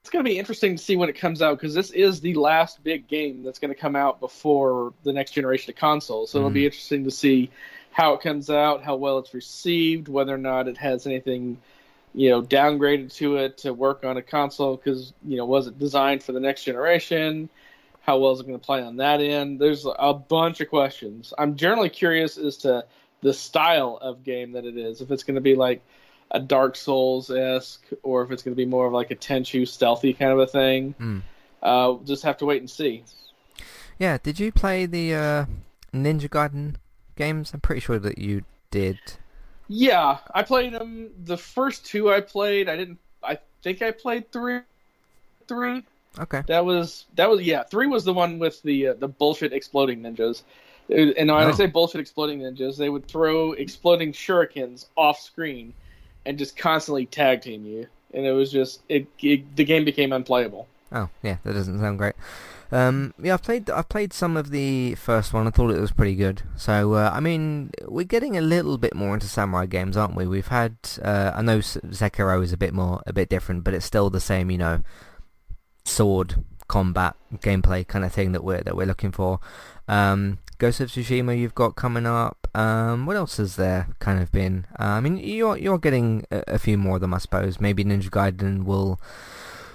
it's 0.00 0.10
gonna 0.10 0.24
be 0.24 0.38
interesting 0.38 0.76
to 0.76 0.82
see 0.82 0.96
when 0.96 1.08
it 1.08 1.16
comes 1.16 1.40
out 1.40 1.58
because 1.58 1.74
this 1.74 1.90
is 1.92 2.20
the 2.20 2.34
last 2.34 2.82
big 2.82 3.06
game 3.06 3.44
that's 3.44 3.60
gonna 3.60 3.74
come 3.74 3.94
out 3.94 4.18
before 4.18 4.94
the 5.04 5.12
next 5.12 5.30
generation 5.30 5.70
of 5.70 5.76
consoles. 5.76 6.30
So 6.30 6.38
mm. 6.38 6.40
it'll 6.40 6.50
be 6.50 6.60
mm-hmm. 6.60 6.66
interesting 6.66 7.04
to 7.04 7.10
see 7.12 7.50
how 7.92 8.14
it 8.14 8.20
comes 8.20 8.50
out, 8.50 8.82
how 8.82 8.96
well 8.96 9.18
it's 9.18 9.32
received, 9.32 10.08
whether 10.08 10.34
or 10.34 10.38
not 10.38 10.66
it 10.66 10.76
has 10.78 11.06
anything 11.06 11.58
you 12.16 12.30
know 12.30 12.42
downgraded 12.42 13.14
to 13.14 13.36
it 13.36 13.58
to 13.58 13.74
work 13.74 14.04
on 14.04 14.16
a 14.16 14.22
console 14.22 14.76
because 14.76 15.12
you 15.22 15.36
know 15.36 15.44
was 15.44 15.68
it 15.68 15.78
designed 15.78 16.22
for 16.22 16.32
the 16.32 16.40
next 16.40 16.64
generation. 16.64 17.48
How 18.00 18.18
well 18.18 18.32
is 18.32 18.40
it 18.40 18.46
going 18.46 18.58
to 18.58 18.64
play 18.64 18.82
on 18.82 18.96
that 18.96 19.20
end? 19.20 19.60
There's 19.60 19.84
a 19.98 20.14
bunch 20.14 20.60
of 20.60 20.68
questions. 20.68 21.34
I'm 21.36 21.56
generally 21.56 21.88
curious 21.88 22.38
as 22.38 22.56
to 22.58 22.86
the 23.20 23.34
style 23.34 23.98
of 24.00 24.22
game 24.22 24.52
that 24.52 24.64
it 24.64 24.76
is. 24.76 25.00
If 25.00 25.10
it's 25.10 25.24
going 25.24 25.34
to 25.34 25.40
be 25.40 25.56
like 25.56 25.82
a 26.30 26.40
dark 26.40 26.76
souls 26.76 27.30
esque 27.30 27.84
or 28.02 28.22
if 28.22 28.30
it's 28.30 28.42
going 28.42 28.52
to 28.54 28.56
be 28.56 28.66
more 28.66 28.86
of 28.86 28.92
like 28.92 29.10
a 29.10 29.16
tenchu 29.16 29.66
stealthy 29.66 30.12
kind 30.12 30.32
of 30.32 30.38
a 30.38 30.46
thing. 30.46 30.94
Mm. 31.00 31.22
uh, 31.62 32.02
just 32.04 32.22
have 32.22 32.36
to 32.38 32.46
wait 32.46 32.62
and 32.62 32.70
see. 32.70 33.04
Yeah 33.98 34.18
did 34.22 34.38
you 34.38 34.52
play 34.52 34.86
the 34.86 35.14
uh, 35.14 35.44
ninja 35.92 36.28
gaiden 36.28 36.76
games? 37.16 37.52
I'm 37.52 37.60
pretty 37.60 37.80
sure 37.80 37.98
that 37.98 38.18
you 38.18 38.44
did 38.70 38.98
yeah, 39.68 40.18
I 40.34 40.42
played 40.42 40.72
them. 40.72 41.10
The 41.24 41.36
first 41.36 41.86
two 41.86 42.10
I 42.10 42.20
played, 42.20 42.68
I 42.68 42.76
didn't. 42.76 42.98
I 43.22 43.38
think 43.62 43.82
I 43.82 43.90
played 43.90 44.30
three. 44.32 44.60
Three. 45.48 45.82
Okay. 46.18 46.42
That 46.46 46.64
was 46.64 47.06
that 47.14 47.28
was 47.28 47.42
yeah. 47.42 47.62
Three 47.64 47.86
was 47.86 48.04
the 48.04 48.14
one 48.14 48.38
with 48.38 48.62
the 48.62 48.88
uh, 48.88 48.94
the 48.94 49.08
bullshit 49.08 49.52
exploding 49.52 50.02
ninjas. 50.02 50.42
And 50.88 51.14
when 51.16 51.30
oh. 51.30 51.36
I 51.36 51.50
say 51.52 51.66
bullshit 51.66 52.00
exploding 52.00 52.40
ninjas, 52.40 52.76
they 52.76 52.88
would 52.88 53.06
throw 53.06 53.52
exploding 53.52 54.12
shurikens 54.12 54.86
off 54.96 55.20
screen 55.20 55.74
and 56.24 56.38
just 56.38 56.56
constantly 56.56 57.06
tag 57.06 57.42
team 57.42 57.64
you, 57.64 57.86
and 58.14 58.24
it 58.24 58.32
was 58.32 58.52
just 58.52 58.82
it, 58.88 59.06
it 59.20 59.56
the 59.56 59.64
game 59.64 59.84
became 59.84 60.12
unplayable. 60.12 60.68
Oh 60.92 61.08
yeah, 61.22 61.36
that 61.44 61.54
doesn't 61.54 61.80
sound 61.80 61.98
great. 61.98 62.14
Um, 62.72 63.14
yeah, 63.22 63.34
I've 63.34 63.42
played 63.42 63.70
I've 63.70 63.88
played 63.88 64.12
some 64.12 64.36
of 64.36 64.50
the 64.50 64.94
first 64.96 65.32
one. 65.32 65.46
I 65.46 65.50
thought 65.50 65.70
it 65.70 65.80
was 65.80 65.92
pretty 65.92 66.16
good. 66.16 66.42
So 66.56 66.94
uh, 66.94 67.10
I 67.12 67.20
mean, 67.20 67.70
we're 67.86 68.04
getting 68.04 68.36
a 68.36 68.40
little 68.40 68.78
bit 68.78 68.94
more 68.94 69.14
into 69.14 69.28
samurai 69.28 69.66
games, 69.66 69.96
aren't 69.96 70.16
we? 70.16 70.26
We've 70.26 70.48
had 70.48 70.76
uh, 71.02 71.32
I 71.34 71.42
know 71.42 71.58
Sekiro 71.58 72.42
is 72.42 72.52
a 72.52 72.56
bit 72.56 72.74
more 72.74 73.02
a 73.06 73.12
bit 73.12 73.28
different, 73.28 73.64
but 73.64 73.74
it's 73.74 73.86
still 73.86 74.10
the 74.10 74.20
same, 74.20 74.50
you 74.50 74.58
know, 74.58 74.82
sword 75.84 76.44
combat 76.68 77.14
gameplay 77.34 77.86
kind 77.86 78.04
of 78.04 78.12
thing 78.12 78.32
that 78.32 78.42
we're 78.42 78.62
that 78.62 78.76
we're 78.76 78.86
looking 78.86 79.12
for. 79.12 79.40
Um, 79.88 80.38
Ghost 80.58 80.80
of 80.80 80.88
Tsushima 80.88 81.38
you've 81.38 81.54
got 81.54 81.76
coming 81.76 82.06
up. 82.06 82.48
Um, 82.54 83.04
what 83.04 83.16
else 83.16 83.36
has 83.36 83.56
there 83.56 83.88
kind 83.98 84.20
of 84.20 84.32
been? 84.32 84.66
Uh, 84.78 84.84
I 84.84 85.00
mean, 85.00 85.18
you're 85.18 85.58
you're 85.58 85.78
getting 85.78 86.24
a, 86.30 86.42
a, 86.48 86.58
few 86.58 86.78
more 86.78 86.96
of 86.96 87.02
them, 87.02 87.12
I 87.12 87.18
suppose. 87.18 87.60
Maybe 87.60 87.84
Ninja 87.84 88.08
Gaiden 88.08 88.64
will. 88.64 88.98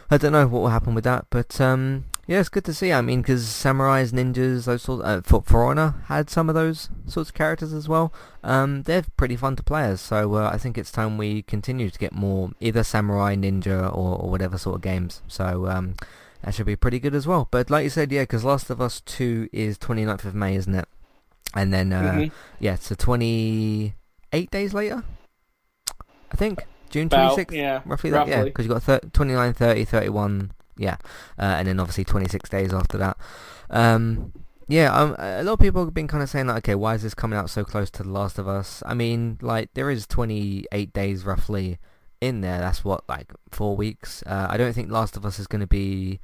I 0.10 0.18
don't 0.18 0.32
know 0.32 0.48
what 0.48 0.62
will 0.62 0.70
happen 0.70 0.96
with 0.96 1.04
that, 1.04 1.28
but 1.30 1.62
um, 1.62 2.06
yeah, 2.28 2.40
it's 2.40 2.50
good 2.50 2.66
to 2.66 2.74
see. 2.74 2.94
I 2.94 3.02
mean, 3.02 3.22
because 3.22 3.44
samurais, 3.44 4.12
ninjas, 4.12 4.66
those 4.66 4.84
sorts. 4.84 5.04
Uh, 5.04 5.22
for, 5.24 5.42
For 5.42 5.66
Honor 5.66 5.96
had 6.06 6.30
some 6.30 6.50
of 6.50 6.56
those 6.56 6.90
sorts 7.08 7.30
of 7.30 7.36
characters 7.36 7.74
as 7.74 7.90
well. 7.90 8.14
Um, 8.44 8.84
they're 8.84 9.04
pretty 9.18 9.36
fun 9.36 9.56
to 9.56 9.64
play 9.64 9.84
as. 9.84 10.02
So 10.02 10.36
uh, 10.36 10.50
I 10.54 10.58
think 10.58 10.78
it's 10.78 10.92
time 10.92 11.18
we 11.18 11.42
continue 11.42 11.90
to 11.90 12.00
get 12.00 12.14
more 12.14 12.52
either 12.60 12.84
samurai, 12.84 13.36
ninja, 13.36 13.86
or, 13.96 14.18
or 14.18 14.30
whatever 14.30 14.58
sort 14.58 14.76
of 14.76 14.82
games. 14.82 15.22
So 15.28 15.68
um, 15.68 15.96
that 16.44 16.54
should 16.54 16.68
be 16.68 16.76
pretty 16.76 17.00
good 17.00 17.16
as 17.16 17.26
well. 17.26 17.48
But 17.50 17.70
like 17.70 17.84
you 17.84 17.90
said, 17.90 18.12
yeah, 18.12 18.24
because 18.24 18.44
Last 18.44 18.70
of 18.70 18.82
Us 18.82 19.02
Two 19.02 19.50
is 19.52 19.78
29th 19.78 20.26
of 20.26 20.36
May, 20.36 20.56
isn't 20.56 20.76
it? 20.76 20.88
And 21.54 21.74
then 21.74 21.92
uh, 21.92 22.02
mm-hmm. 22.02 22.36
yeah, 22.60 22.76
so 22.76 22.96
28 22.96 24.52
days 24.52 24.74
later, 24.74 25.04
I 26.32 26.36
think 26.38 26.64
June 26.90 27.10
26th, 27.10 27.52
yeah, 27.52 27.82
roughly, 27.86 28.12
roughly. 28.12 28.12
That, 28.12 28.28
yeah, 28.28 28.44
because 28.44 28.66
you 28.66 28.72
got 28.72 28.84
thir- 28.84 29.02
29, 29.12 29.54
30, 29.54 29.86
31 29.86 30.52
yeah, 30.78 30.98
uh, 31.38 31.56
and 31.58 31.68
then 31.68 31.80
obviously 31.80 32.04
26 32.04 32.50
days 32.50 32.74
after 32.74 32.98
that. 32.98 33.18
Um, 33.70 34.34
yeah, 34.68 34.94
um, 34.94 35.16
a 35.20 35.44
lot 35.44 35.54
of 35.54 35.60
people 35.60 35.84
have 35.84 35.94
been 35.94 36.08
kind 36.08 36.24
of 36.24 36.30
saying 36.30 36.48
like, 36.48 36.58
okay, 36.60 36.76
why 36.76 36.96
is 36.96 37.04
this 37.04 37.14
coming 37.14 37.38
out 37.38 37.50
so 37.50 37.66
close 37.66 37.90
to 37.92 38.04
The 38.04 38.10
Last 38.10 38.40
of 38.40 38.48
Us? 38.48 38.82
I 38.86 38.94
mean, 38.94 39.38
like 39.42 39.74
there 39.74 39.90
is 39.90 40.08
28 40.08 40.94
days 40.94 41.26
roughly 41.26 41.78
in 42.22 42.42
there. 42.42 42.60
That's 42.60 42.86
what 42.86 43.08
like 43.10 43.34
four 43.50 43.76
weeks. 43.76 44.24
Uh, 44.26 44.48
I 44.50 44.58
don't 44.58 44.74
think 44.74 44.90
Last 44.90 45.18
of 45.18 45.26
Us 45.26 45.40
is 45.40 45.48
going 45.48 45.62
to 45.62 45.68
be. 45.68 46.20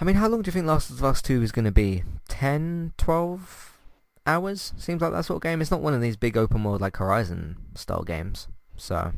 I 0.00 0.04
mean, 0.04 0.16
how 0.16 0.28
long 0.28 0.42
do 0.42 0.48
you 0.48 0.52
think 0.52 0.66
Last 0.66 0.90
of 0.90 1.02
Us 1.02 1.20
2 1.20 1.42
is 1.42 1.50
going 1.50 1.64
to 1.64 1.72
be? 1.72 2.04
10, 2.28 2.92
12 2.96 3.78
hours? 4.24 4.72
Seems 4.76 5.02
like 5.02 5.10
that 5.10 5.24
sort 5.24 5.38
of 5.38 5.42
game. 5.42 5.60
It's 5.60 5.72
not 5.72 5.80
one 5.80 5.94
of 5.94 6.00
these 6.00 6.16
big 6.16 6.36
open 6.36 6.62
world 6.62 6.80
like 6.80 6.98
Horizon 6.98 7.56
style 7.74 8.04
games. 8.04 8.46
So 8.76 9.12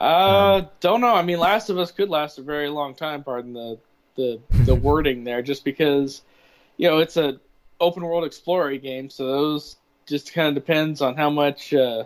Uh, 0.00 0.62
um, 0.62 0.68
don't 0.80 1.00
know. 1.00 1.14
I 1.14 1.22
mean, 1.22 1.38
Last 1.38 1.70
of 1.70 1.78
Us 1.78 1.90
could 1.90 2.08
last 2.08 2.38
a 2.38 2.42
very 2.42 2.68
long 2.68 2.94
time. 2.94 3.24
Pardon 3.24 3.52
the 3.52 3.78
the 4.16 4.40
the 4.64 4.74
wording 4.86 5.24
there, 5.24 5.42
just 5.42 5.64
because 5.64 6.22
you 6.76 6.88
know 6.88 6.98
it's 6.98 7.16
a 7.16 7.40
open 7.80 8.04
world 8.04 8.24
explorer 8.24 8.76
game, 8.76 9.10
so 9.10 9.26
those 9.26 9.76
just 10.06 10.32
kind 10.32 10.48
of 10.48 10.54
depends 10.54 11.00
on 11.02 11.16
how 11.16 11.30
much 11.30 11.74
uh, 11.74 12.04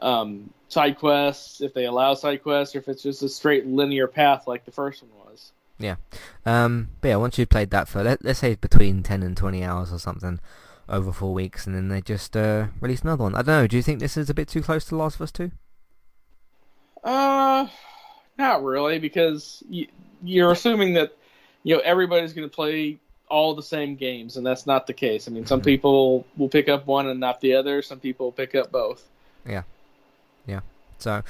um, 0.00 0.50
side 0.68 0.98
quests, 0.98 1.60
if 1.60 1.74
they 1.74 1.84
allow 1.84 2.14
side 2.14 2.42
quests, 2.42 2.74
or 2.74 2.78
if 2.78 2.88
it's 2.88 3.02
just 3.02 3.22
a 3.22 3.28
straight 3.28 3.66
linear 3.66 4.06
path 4.06 4.46
like 4.46 4.64
the 4.64 4.72
first 4.72 5.02
one 5.02 5.10
was. 5.26 5.52
Yeah. 5.78 5.96
Um, 6.46 6.90
but 7.00 7.08
yeah, 7.08 7.16
once 7.16 7.38
you've 7.38 7.48
played 7.48 7.70
that 7.70 7.88
for 7.88 8.02
let, 8.02 8.24
us 8.24 8.38
say 8.38 8.54
between 8.54 9.02
ten 9.02 9.22
and 9.22 9.36
twenty 9.36 9.64
hours 9.64 9.92
or 9.92 9.98
something 9.98 10.40
over 10.88 11.12
four 11.12 11.32
weeks, 11.32 11.66
and 11.66 11.74
then 11.74 11.88
they 11.88 12.00
just 12.00 12.36
uh, 12.36 12.68
release 12.80 13.02
another 13.02 13.24
one. 13.24 13.34
I 13.34 13.38
don't 13.38 13.46
know. 13.46 13.66
Do 13.66 13.76
you 13.76 13.82
think 13.82 14.00
this 14.00 14.16
is 14.16 14.30
a 14.30 14.34
bit 14.34 14.48
too 14.48 14.62
close 14.62 14.84
to 14.86 14.96
Last 14.96 15.16
of 15.16 15.22
Us 15.22 15.32
Two? 15.32 15.50
Uh, 17.04 17.68
not 18.38 18.64
really, 18.64 18.98
because 18.98 19.62
you, 19.68 19.86
you're 20.22 20.52
assuming 20.52 20.94
that 20.94 21.16
you 21.62 21.76
know 21.76 21.82
everybody's 21.84 22.32
going 22.32 22.48
to 22.48 22.54
play 22.54 22.98
all 23.28 23.54
the 23.54 23.62
same 23.62 23.94
games, 23.94 24.36
and 24.36 24.46
that's 24.46 24.66
not 24.66 24.86
the 24.86 24.92
case. 24.92 25.28
I 25.28 25.30
mean, 25.30 25.46
some 25.46 25.60
mm-hmm. 25.60 25.66
people 25.66 26.26
will 26.36 26.48
pick 26.48 26.68
up 26.68 26.86
one 26.86 27.06
and 27.08 27.20
not 27.20 27.40
the 27.40 27.54
other. 27.54 27.82
Some 27.82 28.00
people 28.00 28.32
pick 28.32 28.54
up 28.54 28.72
both. 28.72 29.06
Yeah, 29.46 29.62
yeah. 30.46 30.60
So, 30.98 31.22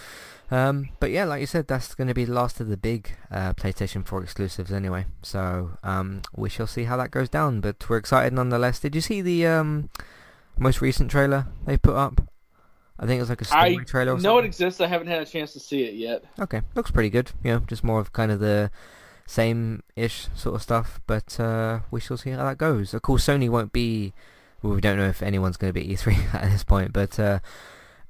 um, 0.51 0.91
but 1.01 1.11
yeah, 1.11 1.25
like 1.25 1.41
you 1.41 1.47
said, 1.47 1.67
that's 1.67 1.95
going 1.95 2.09
to 2.09 2.15
be 2.15 2.25
the 2.25 2.33
last 2.33 2.61
of 2.61 2.69
the 2.69 2.77
big 2.77 3.11
uh, 3.31 3.55
PlayStation 3.55 4.07
4 4.07 4.23
exclusives 4.23 4.71
anyway. 4.73 5.07
So 5.23 5.79
um, 5.83 6.23
we 6.37 6.49
shall 6.49 6.67
see 6.67 6.85
how 6.85 6.97
that 6.99 7.11
goes 7.11 7.29
down. 7.29 7.61
But 7.61 7.89
we're 7.89 7.97
excited 7.97 8.33
nonetheless. 8.33 8.79
Did 8.79 8.95
you 8.95 9.01
see 9.01 9.21
the 9.21 9.47
um, 9.47 9.91
most 10.59 10.81
recent 10.81 11.11
trailer 11.11 11.47
they 11.67 11.77
put 11.77 11.97
up? 11.97 12.21
I 12.98 13.07
think 13.07 13.18
it 13.18 13.22
was 13.22 13.28
like 13.28 13.40
a 13.40 13.44
story 13.44 13.78
I 13.80 13.85
trailer. 13.85 14.16
I 14.16 14.20
know 14.20 14.38
it 14.38 14.44
exists. 14.44 14.80
I 14.80 14.87
haven't 14.87 15.09
had 15.09 15.20
a 15.20 15.26
chance 15.26 15.52
to 15.54 15.61
see 15.61 15.83
it 15.83 15.94
yet. 15.94 16.24
Okay, 16.38 16.62
looks 16.74 16.90
pretty 16.90 17.11
good. 17.11 17.33
You 17.42 17.52
know, 17.52 17.59
just 17.61 17.83
more 17.83 18.00
of 18.00 18.12
kind 18.12 18.30
of 18.30 18.38
the 18.38 18.70
same-ish 19.26 20.28
sort 20.35 20.54
of 20.54 20.62
stuff. 20.62 21.00
But 21.07 21.38
uh, 21.40 21.80
we 21.90 22.00
shall 22.00 22.16
see 22.16 22.30
how 22.30 22.44
that 22.44 22.59
goes. 22.59 22.94
Of 22.94 23.02
course, 23.02 23.26
Sony 23.26 23.48
won't 23.48 23.72
be. 23.72 24.12
Well, 24.62 24.74
we 24.74 24.80
don't 24.80 24.96
know 24.96 25.09
if 25.09 25.22
anyone's 25.22 25.57
going 25.57 25.72
to 25.72 25.78
be 25.78 25.88
E3 25.88 26.35
at 26.42 26.50
this 26.50 26.64
point, 26.64 26.92
but 26.92 27.18
uh, 27.18 27.40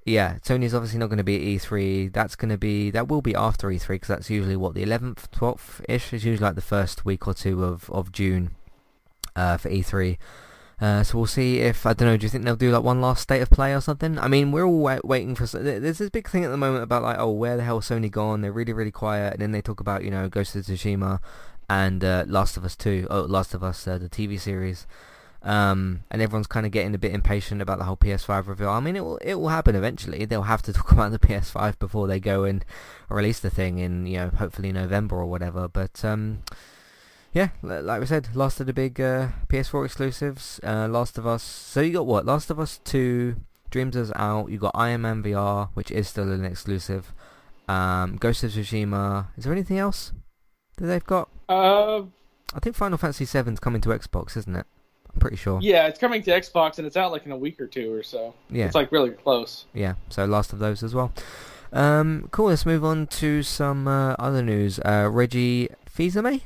yeah, 0.05 0.37
Sony's 0.45 0.75
obviously 0.75 0.99
not 0.99 1.07
going 1.07 1.19
to 1.19 1.25
be 1.25 1.37
at 1.57 1.63
E3. 1.63 2.13
That's 2.13 2.37
going 2.37 2.51
to 2.51 2.59
be 2.59 2.91
that 2.91 3.09
will 3.09 3.23
be 3.23 3.35
after 3.35 3.69
E3 3.69 3.89
because 3.89 4.09
that's 4.09 4.31
usually 4.31 4.57
what 4.57 4.75
the 4.75 4.85
11th, 4.85 5.31
12th 5.31 5.85
ish 5.89 6.13
is 6.13 6.25
usually 6.25 6.47
like 6.47 6.57
the 6.57 6.61
first 6.61 7.05
week 7.05 7.27
or 7.27 7.33
two 7.33 7.65
of 7.65 7.91
of 7.91 8.13
June 8.13 8.51
uh, 9.35 9.57
for 9.57 9.71
E3. 9.71 10.19
Uh, 10.81 11.03
so 11.03 11.19
we'll 11.19 11.27
see 11.27 11.61
if 11.61 11.87
I 11.87 11.93
don't 11.93 12.09
know. 12.09 12.17
Do 12.17 12.25
you 12.25 12.31
think 12.31 12.45
they'll 12.45 12.57
do 12.57 12.71
like 12.71 12.83
one 12.83 13.01
last 13.01 13.23
state 13.23 13.41
of 13.41 13.51
play 13.51 13.75
or 13.75 13.81
something? 13.81 14.19
I 14.19 14.29
mean, 14.29 14.51
we're 14.51 14.65
all 14.65 14.81
wait, 14.81 15.05
waiting 15.05 15.35
for. 15.35 15.47
There's 15.47 15.99
this 15.99 16.11
big 16.11 16.29
thing 16.29 16.45
at 16.45 16.51
the 16.51 16.57
moment 16.57 16.83
about 16.83 17.03
like, 17.03 17.19
oh, 17.19 17.31
where 17.31 17.57
the 17.57 17.63
hell 17.63 17.81
Sony 17.81 18.11
gone? 18.11 18.41
They're 18.41 18.53
really 18.53 18.73
really 18.73 18.91
quiet, 18.91 19.35
and 19.35 19.43
then 19.43 19.53
they 19.53 19.63
talk 19.63 19.81
about 19.81 20.05
you 20.05 20.11
know 20.11 20.29
Ghost 20.29 20.57
of 20.57 20.65
Tsushima 20.65 21.21
and 21.71 22.05
uh, 22.05 22.25
Last 22.27 22.57
of 22.57 22.65
Us 22.65 22.77
Two. 22.77 23.07
Oh, 23.11 23.23
Last 23.23 23.55
of 23.55 23.63
Us, 23.63 23.87
uh, 23.87 23.99
the 23.99 24.09
TV 24.09 24.39
series. 24.39 24.87
Um, 25.45 26.05
and 26.11 26.23
everyone's 26.23 26.47
kind 26.47 26.65
of 26.65 26.73
getting 26.73 26.95
a 26.95 26.99
bit 26.99 27.13
impatient 27.13 27.61
about 27.61 27.77
the 27.79 27.85
whole 27.85 27.99
PS5 27.99 28.47
reveal. 28.47 28.71
I 28.71 28.81
mean, 28.81 28.97
it 28.97 29.05
will 29.05 29.19
it 29.19 29.35
will 29.35 29.51
happen 29.51 29.77
eventually. 29.77 30.25
They'll 30.25 30.43
have 30.43 30.63
to 30.63 30.73
talk 30.75 30.91
about 30.91 31.13
the 31.13 31.19
PS5 31.19 31.79
before 31.79 32.09
they 32.09 32.19
go 32.19 32.45
and 32.45 32.65
release 33.09 33.41
the 33.41 33.51
thing 33.51 33.79
in 33.79 34.07
you 34.07 34.17
know 34.17 34.31
hopefully 34.31 34.73
November 34.73 35.17
or 35.17 35.27
whatever. 35.27 35.69
But 35.69 36.05
um, 36.05 36.43
yeah, 37.35 37.49
like 37.63 37.99
we 38.01 38.07
said, 38.07 38.29
last 38.37 38.61
of 38.61 38.67
the 38.67 38.73
big 38.73 39.01
uh, 39.01 39.29
PS4 39.49 39.85
exclusives. 39.85 40.61
Uh, 40.63 40.87
Last 40.87 41.19
of 41.19 41.27
Us. 41.27 41.43
So 41.43 41.81
you 41.81 41.93
got 41.93 42.07
what? 42.07 42.25
Last 42.25 42.49
of 42.49 42.61
Us 42.61 42.79
2, 42.85 43.35
Dreams 43.71 43.97
is 43.97 44.13
out. 44.15 44.53
You 44.53 44.59
got 44.59 44.71
Iron 44.77 45.01
Man 45.01 45.21
VR, 45.21 45.71
which 45.75 45.91
is 45.91 46.09
still 46.09 46.31
an 46.31 46.45
exclusive. 46.45 47.13
Um, 47.67 48.19
Ghost 48.19 48.45
of 48.45 48.53
Tsushima. 48.53 49.27
Is 49.37 49.45
there 49.45 49.53
anything 49.53 49.79
else 49.79 50.13
that 50.77 50.87
they've 50.87 51.05
got? 51.05 51.29
Uh, 51.49 52.03
I 52.55 52.61
think 52.63 52.77
Final 52.77 52.99
Fantasy 52.99 53.25
VII's 53.25 53.59
coming 53.59 53.81
to 53.81 53.89
Xbox, 53.89 54.37
isn't 54.37 54.55
it? 54.55 54.67
I'm 55.13 55.19
pretty 55.19 55.37
sure. 55.37 55.59
Yeah, 55.61 55.89
it's 55.89 55.99
coming 55.99 56.23
to 56.23 56.31
Xbox 56.31 56.79
and 56.79 56.87
it's 56.87 56.97
out 56.97 57.11
like 57.11 57.27
in 57.27 57.33
a 57.33 57.37
week 57.37 57.61
or 57.61 57.67
two 57.67 57.93
or 57.93 58.05
so. 58.05 58.33
Yeah, 58.49 58.67
it's 58.67 58.77
like 58.77 58.93
really 58.93 59.11
close. 59.11 59.65
Yeah, 59.75 59.95
so 60.09 60.25
last 60.25 60.53
of 60.53 60.61
those 60.61 60.85
as 60.85 60.95
well. 60.95 61.13
Um, 61.73 62.29
cool. 62.31 62.47
Let's 62.47 62.65
move 62.65 62.85
on 62.85 63.09
to 63.09 63.43
some 63.43 63.89
uh, 63.89 64.13
other 64.21 64.41
news. 64.43 64.79
Uh, 64.85 65.09
Reggie 65.11 65.69
Fils-Aimé 65.87 66.43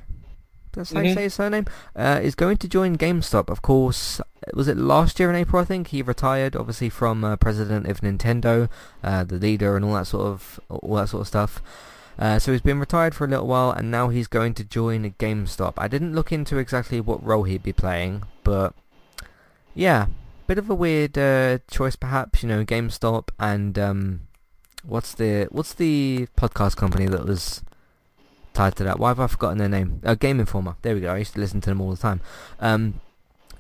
that's 0.73 0.93
how 0.93 1.01
mm-hmm. 1.01 1.09
you 1.09 1.15
say 1.15 1.23
his 1.25 1.35
surname, 1.35 1.67
uh, 1.97 2.21
is 2.23 2.35
going 2.35 2.57
to 2.59 2.69
join 2.69 2.97
GameStop. 2.97 3.49
Of 3.49 3.63
course, 3.63 4.21
was 4.55 4.69
it 4.69 4.77
last 4.77 5.19
year 5.19 5.31
in 5.31 5.37
April? 5.37 5.63
I 5.63 5.65
think 5.65 5.89
he 5.89 6.03
retired, 6.03 6.57
obviously 6.57 6.89
from 6.89 7.25
uh, 7.25 7.37
president 7.37 7.87
of 7.87 8.01
Nintendo, 8.01 8.69
uh, 9.03 9.25
the 9.25 9.37
leader, 9.37 9.77
and 9.77 9.85
all 9.85 9.95
that 9.95 10.07
sort 10.07 10.27
of 10.27 10.61
all 10.69 10.97
that 10.97 11.09
sort 11.09 11.23
of 11.23 11.29
stuff. 11.29 11.63
Uh, 12.19 12.39
so 12.39 12.51
he's 12.51 12.61
been 12.61 12.81
retired 12.81 13.15
for 13.15 13.25
a 13.25 13.29
little 13.29 13.47
while, 13.47 13.71
and 13.71 13.91
now 13.91 14.09
he's 14.09 14.27
going 14.27 14.55
to 14.55 14.65
join 14.65 15.11
GameStop. 15.19 15.75
I 15.79 15.87
didn't 15.87 16.15
look 16.15 16.33
into 16.33 16.59
exactly 16.59 17.01
what 17.01 17.25
role 17.25 17.45
he'd 17.45 17.63
be 17.63 17.73
playing, 17.73 18.25
but 18.43 18.75
yeah, 19.75 20.07
bit 20.49 20.59
of 20.59 20.69
a 20.69 20.75
weird 20.75 21.17
uh, 21.17 21.59
choice, 21.71 21.95
perhaps. 21.95 22.43
You 22.43 22.49
know, 22.49 22.65
GameStop 22.65 23.29
and 23.39 23.79
um, 23.79 24.21
what's 24.83 25.15
the 25.15 25.47
what's 25.51 25.75
the 25.75 26.27
podcast 26.37 26.77
company 26.77 27.07
that 27.07 27.25
was 27.25 27.63
tied 28.59 28.75
to 28.75 28.85
that. 28.85 28.99
Why 28.99 29.11
have 29.11 29.21
I 29.21 29.29
forgotten 29.29 29.59
their 29.59 29.69
name? 29.69 30.01
Uh, 30.05 30.15
Game 30.15 30.41
Informer. 30.41 30.75
There 30.83 30.95
we 30.95 31.01
go. 31.01 31.15
I 31.15 31.19
used 31.19 31.35
to 31.35 31.41
listen 31.41 31.61
to 31.61 31.71
them 31.71 31.81
all 31.81 31.91
the 31.91 31.97
time. 31.97 32.21
Um, 32.59 33.01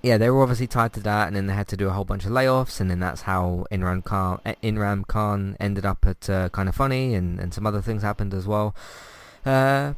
yeah, 0.02 0.18
they 0.18 0.28
were 0.28 0.42
obviously 0.42 0.66
tied 0.66 0.92
to 0.94 1.00
that, 1.00 1.28
and 1.28 1.36
then 1.36 1.46
they 1.46 1.54
had 1.54 1.68
to 1.68 1.76
do 1.76 1.86
a 1.88 1.92
whole 1.92 2.04
bunch 2.04 2.24
of 2.24 2.32
layoffs, 2.32 2.80
and 2.80 2.90
then 2.90 2.98
that's 2.98 3.22
how 3.22 3.66
Imran 3.70 4.02
Khan, 4.04 4.40
eh, 4.44 4.54
Imran 4.62 5.06
Khan 5.06 5.56
ended 5.60 5.86
up 5.86 6.04
at 6.04 6.28
uh, 6.28 6.48
Kind 6.48 6.68
of 6.68 6.74
Funny, 6.74 7.14
and, 7.14 7.38
and 7.38 7.54
some 7.54 7.64
other 7.64 7.80
things 7.80 8.02
happened 8.02 8.34
as 8.34 8.46
well. 8.46 8.74
Uh, 9.46 9.94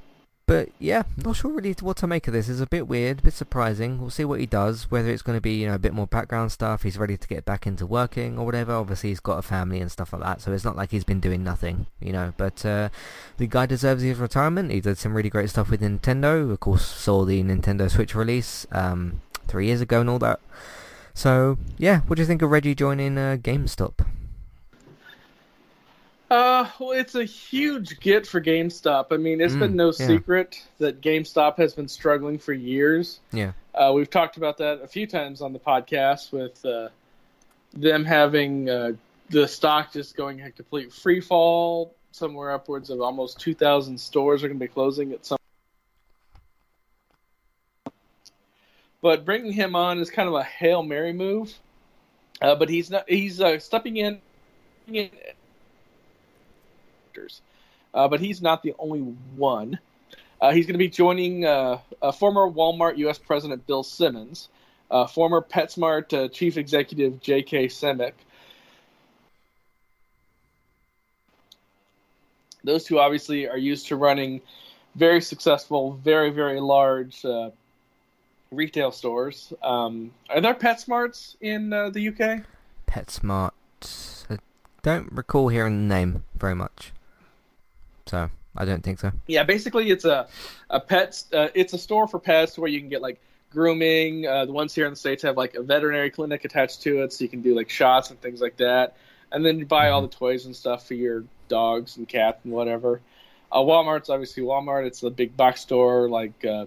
but 0.50 0.68
yeah, 0.80 1.04
not 1.16 1.36
sure 1.36 1.52
really 1.52 1.76
what 1.78 1.96
to 1.98 2.08
make 2.08 2.26
of 2.26 2.34
this. 2.34 2.48
It's 2.48 2.58
a 2.58 2.66
bit 2.66 2.88
weird, 2.88 3.20
a 3.20 3.22
bit 3.22 3.34
surprising. 3.34 4.00
We'll 4.00 4.10
see 4.10 4.24
what 4.24 4.40
he 4.40 4.46
does. 4.46 4.90
Whether 4.90 5.10
it's 5.10 5.22
going 5.22 5.36
to 5.36 5.40
be 5.40 5.52
you 5.52 5.68
know 5.68 5.76
a 5.76 5.78
bit 5.78 5.94
more 5.94 6.08
background 6.08 6.50
stuff, 6.50 6.82
he's 6.82 6.98
ready 6.98 7.16
to 7.16 7.28
get 7.28 7.44
back 7.44 7.68
into 7.68 7.86
working 7.86 8.36
or 8.36 8.46
whatever. 8.46 8.72
Obviously, 8.72 9.10
he's 9.10 9.20
got 9.20 9.38
a 9.38 9.42
family 9.42 9.78
and 9.80 9.92
stuff 9.92 10.12
like 10.12 10.22
that, 10.22 10.40
so 10.40 10.52
it's 10.52 10.64
not 10.64 10.74
like 10.74 10.90
he's 10.90 11.04
been 11.04 11.20
doing 11.20 11.44
nothing, 11.44 11.86
you 12.00 12.12
know. 12.12 12.34
But 12.36 12.66
uh, 12.66 12.88
the 13.36 13.46
guy 13.46 13.66
deserves 13.66 14.02
his 14.02 14.18
retirement. 14.18 14.72
He 14.72 14.80
did 14.80 14.98
some 14.98 15.14
really 15.14 15.30
great 15.30 15.50
stuff 15.50 15.70
with 15.70 15.82
Nintendo. 15.82 16.50
Of 16.50 16.58
course, 16.58 16.84
saw 16.84 17.24
the 17.24 17.44
Nintendo 17.44 17.88
Switch 17.88 18.16
release 18.16 18.66
um, 18.72 19.20
three 19.46 19.66
years 19.66 19.80
ago 19.80 20.00
and 20.00 20.10
all 20.10 20.18
that. 20.18 20.40
So 21.14 21.58
yeah, 21.78 22.00
what 22.08 22.16
do 22.16 22.22
you 22.22 22.26
think 22.26 22.42
of 22.42 22.50
Reggie 22.50 22.74
joining 22.74 23.16
uh, 23.18 23.36
GameStop? 23.40 24.04
Uh, 26.30 26.70
well, 26.78 26.92
it's 26.92 27.16
a 27.16 27.24
huge 27.24 27.98
get 27.98 28.24
for 28.24 28.40
GameStop. 28.40 29.06
I 29.10 29.16
mean, 29.16 29.40
it's 29.40 29.54
mm, 29.54 29.60
been 29.60 29.76
no 29.76 29.86
yeah. 29.86 30.06
secret 30.06 30.64
that 30.78 31.00
GameStop 31.00 31.56
has 31.58 31.74
been 31.74 31.88
struggling 31.88 32.38
for 32.38 32.52
years. 32.52 33.18
Yeah. 33.32 33.52
Uh, 33.74 33.92
we've 33.94 34.08
talked 34.08 34.36
about 34.36 34.58
that 34.58 34.80
a 34.80 34.86
few 34.86 35.08
times 35.08 35.42
on 35.42 35.52
the 35.52 35.58
podcast 35.58 36.30
with 36.30 36.64
uh, 36.64 36.90
them 37.72 38.04
having 38.04 38.70
uh, 38.70 38.92
the 39.30 39.48
stock 39.48 39.92
just 39.92 40.16
going 40.16 40.40
a 40.40 40.52
complete 40.52 40.92
free 40.92 41.20
fall. 41.20 41.94
Somewhere 42.12 42.52
upwards 42.52 42.90
of 42.90 43.00
almost 43.00 43.40
2,000 43.40 43.98
stores 43.98 44.42
are 44.42 44.48
going 44.48 44.58
to 44.58 44.64
be 44.64 44.72
closing 44.72 45.12
at 45.12 45.26
some. 45.26 45.38
But 49.00 49.24
bringing 49.24 49.52
him 49.52 49.74
on 49.74 49.98
is 49.98 50.10
kind 50.10 50.28
of 50.28 50.34
a 50.34 50.42
hail 50.42 50.82
mary 50.82 51.12
move. 51.12 51.54
Uh, 52.40 52.54
but 52.54 52.68
he's 52.68 52.90
not. 52.90 53.08
He's 53.08 53.40
uh, 53.40 53.58
stepping 53.58 53.96
in. 53.96 54.20
Uh, 57.92 58.08
but 58.08 58.20
he's 58.20 58.40
not 58.40 58.62
the 58.62 58.74
only 58.78 59.00
one. 59.36 59.78
Uh, 60.40 60.52
he's 60.52 60.66
going 60.66 60.74
to 60.74 60.78
be 60.78 60.88
joining 60.88 61.44
uh, 61.44 61.78
former 62.14 62.48
Walmart 62.48 62.96
U.S. 62.98 63.18
President 63.18 63.66
Bill 63.66 63.82
Simon, 63.82 64.32
uh, 64.90 65.06
former 65.06 65.42
PetSmart 65.42 66.12
uh, 66.16 66.28
Chief 66.28 66.56
Executive 66.56 67.20
J.K. 67.20 67.66
Symancyk. 67.66 68.12
Those 72.64 72.84
two 72.84 72.98
obviously 72.98 73.48
are 73.48 73.58
used 73.58 73.86
to 73.88 73.96
running 73.96 74.40
very 74.94 75.20
successful, 75.20 75.98
very, 76.04 76.30
very 76.30 76.60
large 76.60 77.24
uh, 77.24 77.50
retail 78.50 78.92
stores. 78.92 79.52
Um, 79.62 80.12
are 80.28 80.40
there 80.40 80.54
PetSmarts 80.54 81.36
in 81.40 81.70
the 81.70 82.08
UK? 82.08 82.44
PetSmart. 82.86 83.52
I 84.28 84.38
don't 84.82 85.12
recall 85.12 85.48
hearing 85.48 85.88
the 85.88 85.94
name 85.94 86.24
very 86.34 86.54
much. 86.54 86.92
So 88.10 88.28
I 88.56 88.64
don't 88.64 88.82
think 88.82 88.98
so. 88.98 89.12
Yeah, 89.28 89.44
basically 89.44 89.90
it's 89.90 90.04
a 90.04 90.26
a 90.68 90.80
pet. 90.80 91.22
Uh, 91.32 91.48
it's 91.54 91.72
a 91.72 91.78
store 91.78 92.08
for 92.08 92.18
pets 92.18 92.58
where 92.58 92.68
you 92.68 92.80
can 92.80 92.88
get 92.88 93.02
like 93.02 93.20
grooming. 93.52 94.26
Uh, 94.26 94.46
the 94.46 94.52
ones 94.52 94.74
here 94.74 94.86
in 94.86 94.92
the 94.92 94.96
states 94.96 95.22
have 95.22 95.36
like 95.36 95.54
a 95.54 95.62
veterinary 95.62 96.10
clinic 96.10 96.44
attached 96.44 96.82
to 96.82 97.02
it, 97.02 97.12
so 97.12 97.22
you 97.22 97.30
can 97.30 97.40
do 97.40 97.54
like 97.54 97.70
shots 97.70 98.10
and 98.10 98.20
things 98.20 98.40
like 98.40 98.56
that. 98.56 98.96
And 99.30 99.46
then 99.46 99.60
you 99.60 99.66
buy 99.66 99.84
mm-hmm. 99.84 99.94
all 99.94 100.02
the 100.02 100.08
toys 100.08 100.44
and 100.44 100.56
stuff 100.56 100.88
for 100.88 100.94
your 100.94 101.22
dogs 101.48 101.96
and 101.96 102.08
cats 102.08 102.40
and 102.42 102.52
whatever. 102.52 103.00
Uh, 103.52 103.58
Walmart's 103.58 104.10
obviously 104.10 104.42
Walmart. 104.42 104.86
It's 104.86 105.00
the 105.00 105.10
big 105.10 105.36
box 105.36 105.60
store 105.60 106.08
like 106.08 106.44
uh, 106.44 106.66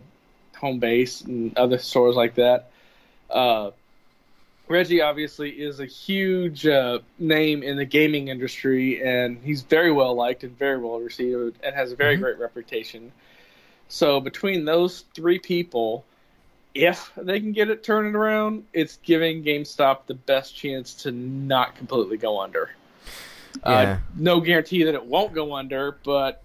Home 0.59 0.79
Base 0.79 1.19
and 1.21 1.57
other 1.57 1.77
stores 1.77 2.15
like 2.15 2.35
that. 2.35 2.71
Reggie 4.73 5.01
obviously 5.01 5.51
is 5.51 5.79
a 5.79 5.85
huge 5.85 6.65
uh, 6.65 6.97
name 7.19 7.61
in 7.61 7.77
the 7.77 7.85
gaming 7.85 8.29
industry, 8.29 9.03
and 9.03 9.37
he's 9.43 9.61
very 9.61 9.91
well 9.91 10.15
liked 10.15 10.43
and 10.43 10.57
very 10.57 10.79
well 10.79 10.99
received, 10.99 11.59
and 11.63 11.75
has 11.75 11.91
a 11.91 11.95
very 11.95 12.15
mm-hmm. 12.15 12.23
great 12.23 12.39
reputation. 12.39 13.11
So 13.87 14.19
between 14.19 14.65
those 14.65 15.05
three 15.13 15.37
people, 15.37 16.03
if 16.73 17.11
they 17.15 17.39
can 17.39 17.51
get 17.51 17.69
it 17.69 17.83
turning 17.83 18.15
around, 18.15 18.65
it's 18.73 18.97
giving 19.03 19.43
GameStop 19.43 20.07
the 20.07 20.15
best 20.15 20.55
chance 20.55 20.95
to 21.03 21.11
not 21.11 21.75
completely 21.75 22.17
go 22.17 22.41
under. 22.41 22.71
Uh, 23.63 23.69
yeah. 23.69 23.73
Uh, 23.77 23.97
no 24.17 24.39
guarantee 24.39 24.83
that 24.85 24.95
it 24.95 25.05
won't 25.05 25.33
go 25.33 25.53
under, 25.53 25.99
but 26.03 26.41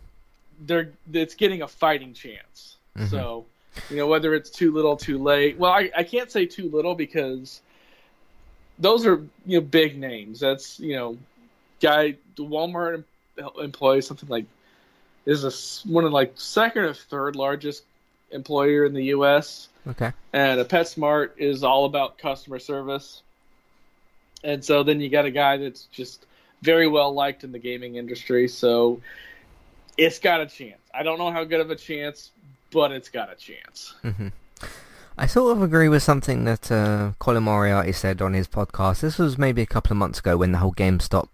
they're 0.66 0.90
it's 1.14 1.34
getting 1.34 1.62
a 1.62 1.68
fighting 1.68 2.12
chance. 2.12 2.76
Mm-hmm. 2.94 3.06
So, 3.06 3.46
you 3.88 3.96
know, 3.96 4.06
whether 4.06 4.34
it's 4.34 4.50
too 4.50 4.70
little, 4.70 4.98
too 4.98 5.16
late. 5.16 5.56
Well, 5.56 5.72
I, 5.72 5.90
I 5.96 6.02
can't 6.02 6.30
say 6.30 6.44
too 6.44 6.68
little 6.70 6.94
because 6.94 7.62
those 8.78 9.06
are 9.06 9.24
you 9.46 9.58
know 9.58 9.60
big 9.60 9.98
names. 9.98 10.40
That's 10.40 10.78
you 10.80 10.96
know, 10.96 11.18
guy 11.80 12.16
the 12.36 12.44
Walmart 12.44 13.04
employee 13.60 14.00
something 14.00 14.28
like 14.28 14.46
is 15.26 15.44
a 15.44 15.88
one 15.88 16.04
of 16.04 16.12
like 16.12 16.32
second 16.36 16.84
or 16.84 16.94
third 16.94 17.36
largest 17.36 17.84
employer 18.30 18.84
in 18.84 18.94
the 18.94 19.04
U.S. 19.06 19.68
Okay. 19.86 20.12
And 20.32 20.60
a 20.60 20.64
PetSmart 20.64 21.30
is 21.38 21.64
all 21.64 21.84
about 21.84 22.18
customer 22.18 22.58
service. 22.58 23.22
And 24.44 24.64
so 24.64 24.82
then 24.82 25.00
you 25.00 25.08
got 25.08 25.24
a 25.24 25.30
guy 25.30 25.56
that's 25.56 25.84
just 25.86 26.26
very 26.62 26.86
well 26.86 27.12
liked 27.12 27.44
in 27.44 27.52
the 27.52 27.58
gaming 27.58 27.96
industry. 27.96 28.48
So 28.48 29.00
it's 29.96 30.18
got 30.18 30.40
a 30.40 30.46
chance. 30.46 30.80
I 30.94 31.02
don't 31.02 31.18
know 31.18 31.30
how 31.30 31.44
good 31.44 31.60
of 31.60 31.70
a 31.70 31.76
chance, 31.76 32.30
but 32.70 32.92
it's 32.92 33.08
got 33.08 33.32
a 33.32 33.34
chance. 33.34 33.94
Mm-hmm. 34.04 34.28
I 35.18 35.26
sort 35.26 35.56
of 35.56 35.62
agree 35.62 35.88
with 35.88 36.02
something 36.02 36.44
that 36.44 36.70
uh, 36.70 37.12
Colin 37.18 37.42
Moriarty 37.42 37.92
said 37.92 38.22
on 38.22 38.34
his 38.34 38.46
podcast. 38.46 39.00
This 39.00 39.18
was 39.18 39.36
maybe 39.36 39.62
a 39.62 39.66
couple 39.66 39.92
of 39.92 39.98
months 39.98 40.20
ago 40.20 40.36
when 40.36 40.52
the 40.52 40.58
whole 40.58 40.72
GameStop 40.72 41.28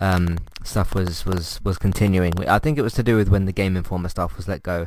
um, 0.00 0.38
stuff 0.64 0.94
was, 0.94 1.26
was, 1.26 1.60
was 1.62 1.76
continuing. 1.76 2.32
I 2.48 2.58
think 2.58 2.78
it 2.78 2.82
was 2.82 2.94
to 2.94 3.02
do 3.02 3.16
with 3.16 3.28
when 3.28 3.44
the 3.44 3.52
Game 3.52 3.76
Informer 3.76 4.08
stuff 4.08 4.36
was 4.36 4.48
let 4.48 4.62
go 4.62 4.86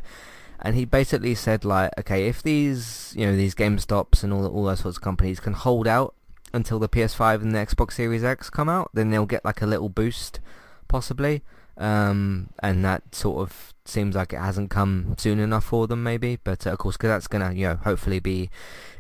and 0.62 0.76
he 0.76 0.86
basically 0.86 1.36
said 1.36 1.66
like, 1.66 1.92
okay, 1.98 2.28
if 2.28 2.44
these 2.44 3.14
you 3.18 3.26
know 3.26 3.36
these 3.36 3.56
GameStops 3.56 4.24
and 4.24 4.32
all 4.32 4.46
all 4.46 4.66
those 4.66 4.82
sorts 4.82 4.98
of 4.98 5.04
companies 5.04 5.40
can 5.40 5.54
hold 5.54 5.88
out 5.88 6.14
until 6.54 6.80
the 6.80 6.90
PS5 6.90 7.42
and 7.42 7.54
the 7.54 7.58
Xbox 7.58 7.94
Series 7.94 8.24
X 8.24 8.50
come 8.50 8.70
out, 8.70 8.92
then 8.94 9.10
they'll 9.10 9.26
get 9.26 9.44
like 9.44 9.62
a 9.62 9.66
little 9.66 9.90
boost, 9.90 10.40
possibly. 10.88 11.42
Um, 11.78 12.50
and 12.60 12.86
that 12.86 13.16
sort 13.16 13.42
of 13.42 13.74
seems 13.92 14.16
like 14.16 14.34
it 14.34 14.40
hasn't 14.40 14.70
come 14.70 15.16
soon 15.18 15.40
enough 15.40 15.66
for 15.66 15.88
them, 15.88 16.04
maybe. 16.04 16.38
But 16.44 16.66
uh, 16.66 16.72
of 16.72 16.80
course, 16.80 16.98
because 16.98 17.10
that's 17.10 17.28
gonna 17.28 17.54
you 17.54 17.68
know 17.68 17.76
hopefully 17.76 18.20
be 18.20 18.50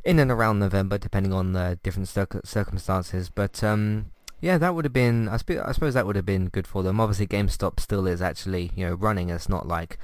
in 0.03 0.19
and 0.19 0.31
around 0.31 0.59
November, 0.59 0.97
depending 0.97 1.33
on 1.33 1.53
the 1.53 1.79
different 1.83 2.09
circumstances. 2.09 3.29
But 3.29 3.63
um, 3.63 4.11
yeah, 4.41 4.57
that 4.57 4.75
would 4.75 4.85
have 4.85 4.93
been. 4.93 5.29
I, 5.29 5.37
sp- 5.41 5.63
I 5.63 5.71
suppose 5.71 5.93
that 5.93 6.05
would 6.05 6.15
have 6.15 6.25
been 6.25 6.49
good 6.49 6.67
for 6.67 6.83
them. 6.83 6.99
Obviously, 6.99 7.27
GameStop 7.27 7.79
still 7.79 8.05
is 8.07 8.21
actually 8.21 8.71
you 8.75 8.85
know 8.85 8.93
running. 8.93 9.29
It's 9.29 9.49
not 9.49 9.67
like 9.67 9.97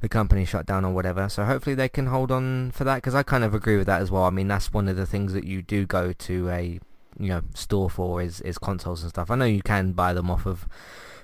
the 0.00 0.08
company 0.08 0.44
shut 0.44 0.66
down 0.66 0.84
or 0.84 0.92
whatever. 0.92 1.28
So 1.28 1.44
hopefully 1.44 1.74
they 1.74 1.88
can 1.88 2.06
hold 2.06 2.30
on 2.30 2.70
for 2.72 2.84
that 2.84 2.96
because 2.96 3.14
I 3.14 3.22
kind 3.22 3.44
of 3.44 3.54
agree 3.54 3.76
with 3.76 3.86
that 3.86 4.00
as 4.00 4.10
well. 4.10 4.24
I 4.24 4.30
mean, 4.30 4.48
that's 4.48 4.72
one 4.72 4.88
of 4.88 4.96
the 4.96 5.06
things 5.06 5.32
that 5.32 5.44
you 5.44 5.62
do 5.62 5.86
go 5.86 6.12
to 6.12 6.48
a 6.50 6.80
you 7.18 7.28
know 7.28 7.42
store 7.54 7.90
for 7.90 8.22
is 8.22 8.40
is 8.42 8.58
consoles 8.58 9.02
and 9.02 9.10
stuff. 9.10 9.30
I 9.30 9.34
know 9.34 9.44
you 9.44 9.62
can 9.62 9.92
buy 9.92 10.12
them 10.12 10.30
off 10.30 10.46
of 10.46 10.66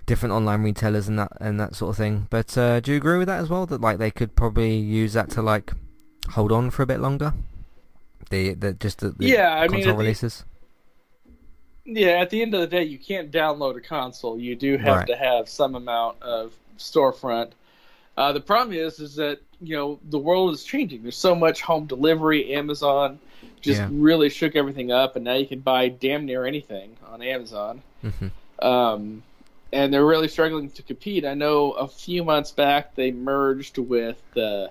different 0.06 0.32
online 0.32 0.62
retailers 0.62 1.08
and 1.08 1.18
that 1.18 1.32
and 1.40 1.60
that 1.60 1.74
sort 1.74 1.90
of 1.90 1.96
thing. 1.96 2.26
But 2.30 2.56
uh, 2.56 2.80
do 2.80 2.92
you 2.92 2.96
agree 2.96 3.18
with 3.18 3.28
that 3.28 3.40
as 3.40 3.48
well? 3.48 3.66
That 3.66 3.80
like 3.80 3.98
they 3.98 4.10
could 4.10 4.34
probably 4.34 4.76
use 4.76 5.12
that 5.12 5.30
to 5.30 5.42
like 5.42 5.72
hold 6.30 6.52
on 6.52 6.70
for 6.70 6.82
a 6.82 6.86
bit 6.86 7.00
longer. 7.00 7.34
The 8.30 8.54
the 8.54 8.72
just 8.72 8.98
the, 8.98 9.10
the 9.10 9.26
yeah, 9.26 9.60
I 9.60 9.68
console 9.68 9.92
mean, 9.92 9.98
releases. 9.98 10.44
yeah, 11.84 12.20
at 12.20 12.30
the 12.30 12.42
end 12.42 12.54
of 12.54 12.60
the 12.60 12.66
day, 12.66 12.84
you 12.84 12.98
can't 12.98 13.30
download 13.30 13.76
a 13.76 13.80
console. 13.80 14.38
You 14.38 14.56
do 14.56 14.76
have 14.78 14.96
right. 14.96 15.06
to 15.06 15.16
have 15.16 15.48
some 15.48 15.74
amount 15.74 16.22
of 16.22 16.52
storefront 16.78 17.52
uh, 18.16 18.32
the 18.32 18.40
problem 18.40 18.76
is, 18.76 18.98
is 18.98 19.14
that 19.16 19.40
you 19.60 19.76
know 19.76 19.98
the 20.08 20.18
world 20.18 20.54
is 20.54 20.64
changing. 20.64 21.02
There's 21.02 21.16
so 21.16 21.34
much 21.34 21.60
home 21.60 21.86
delivery. 21.86 22.54
Amazon 22.54 23.18
just 23.60 23.80
yeah. 23.80 23.88
really 23.92 24.30
shook 24.30 24.56
everything 24.56 24.90
up, 24.90 25.16
and 25.16 25.24
now 25.24 25.34
you 25.34 25.46
can 25.46 25.60
buy 25.60 25.88
damn 25.88 26.24
near 26.24 26.46
anything 26.46 26.96
on 27.08 27.20
Amazon. 27.22 27.82
Mm-hmm. 28.02 28.66
Um, 28.66 29.22
and 29.72 29.92
they're 29.92 30.06
really 30.06 30.28
struggling 30.28 30.70
to 30.70 30.82
compete. 30.82 31.24
I 31.24 31.34
know 31.34 31.72
a 31.72 31.88
few 31.88 32.24
months 32.24 32.52
back 32.52 32.94
they 32.94 33.10
merged 33.10 33.78
with 33.78 34.22
uh, 34.36 34.68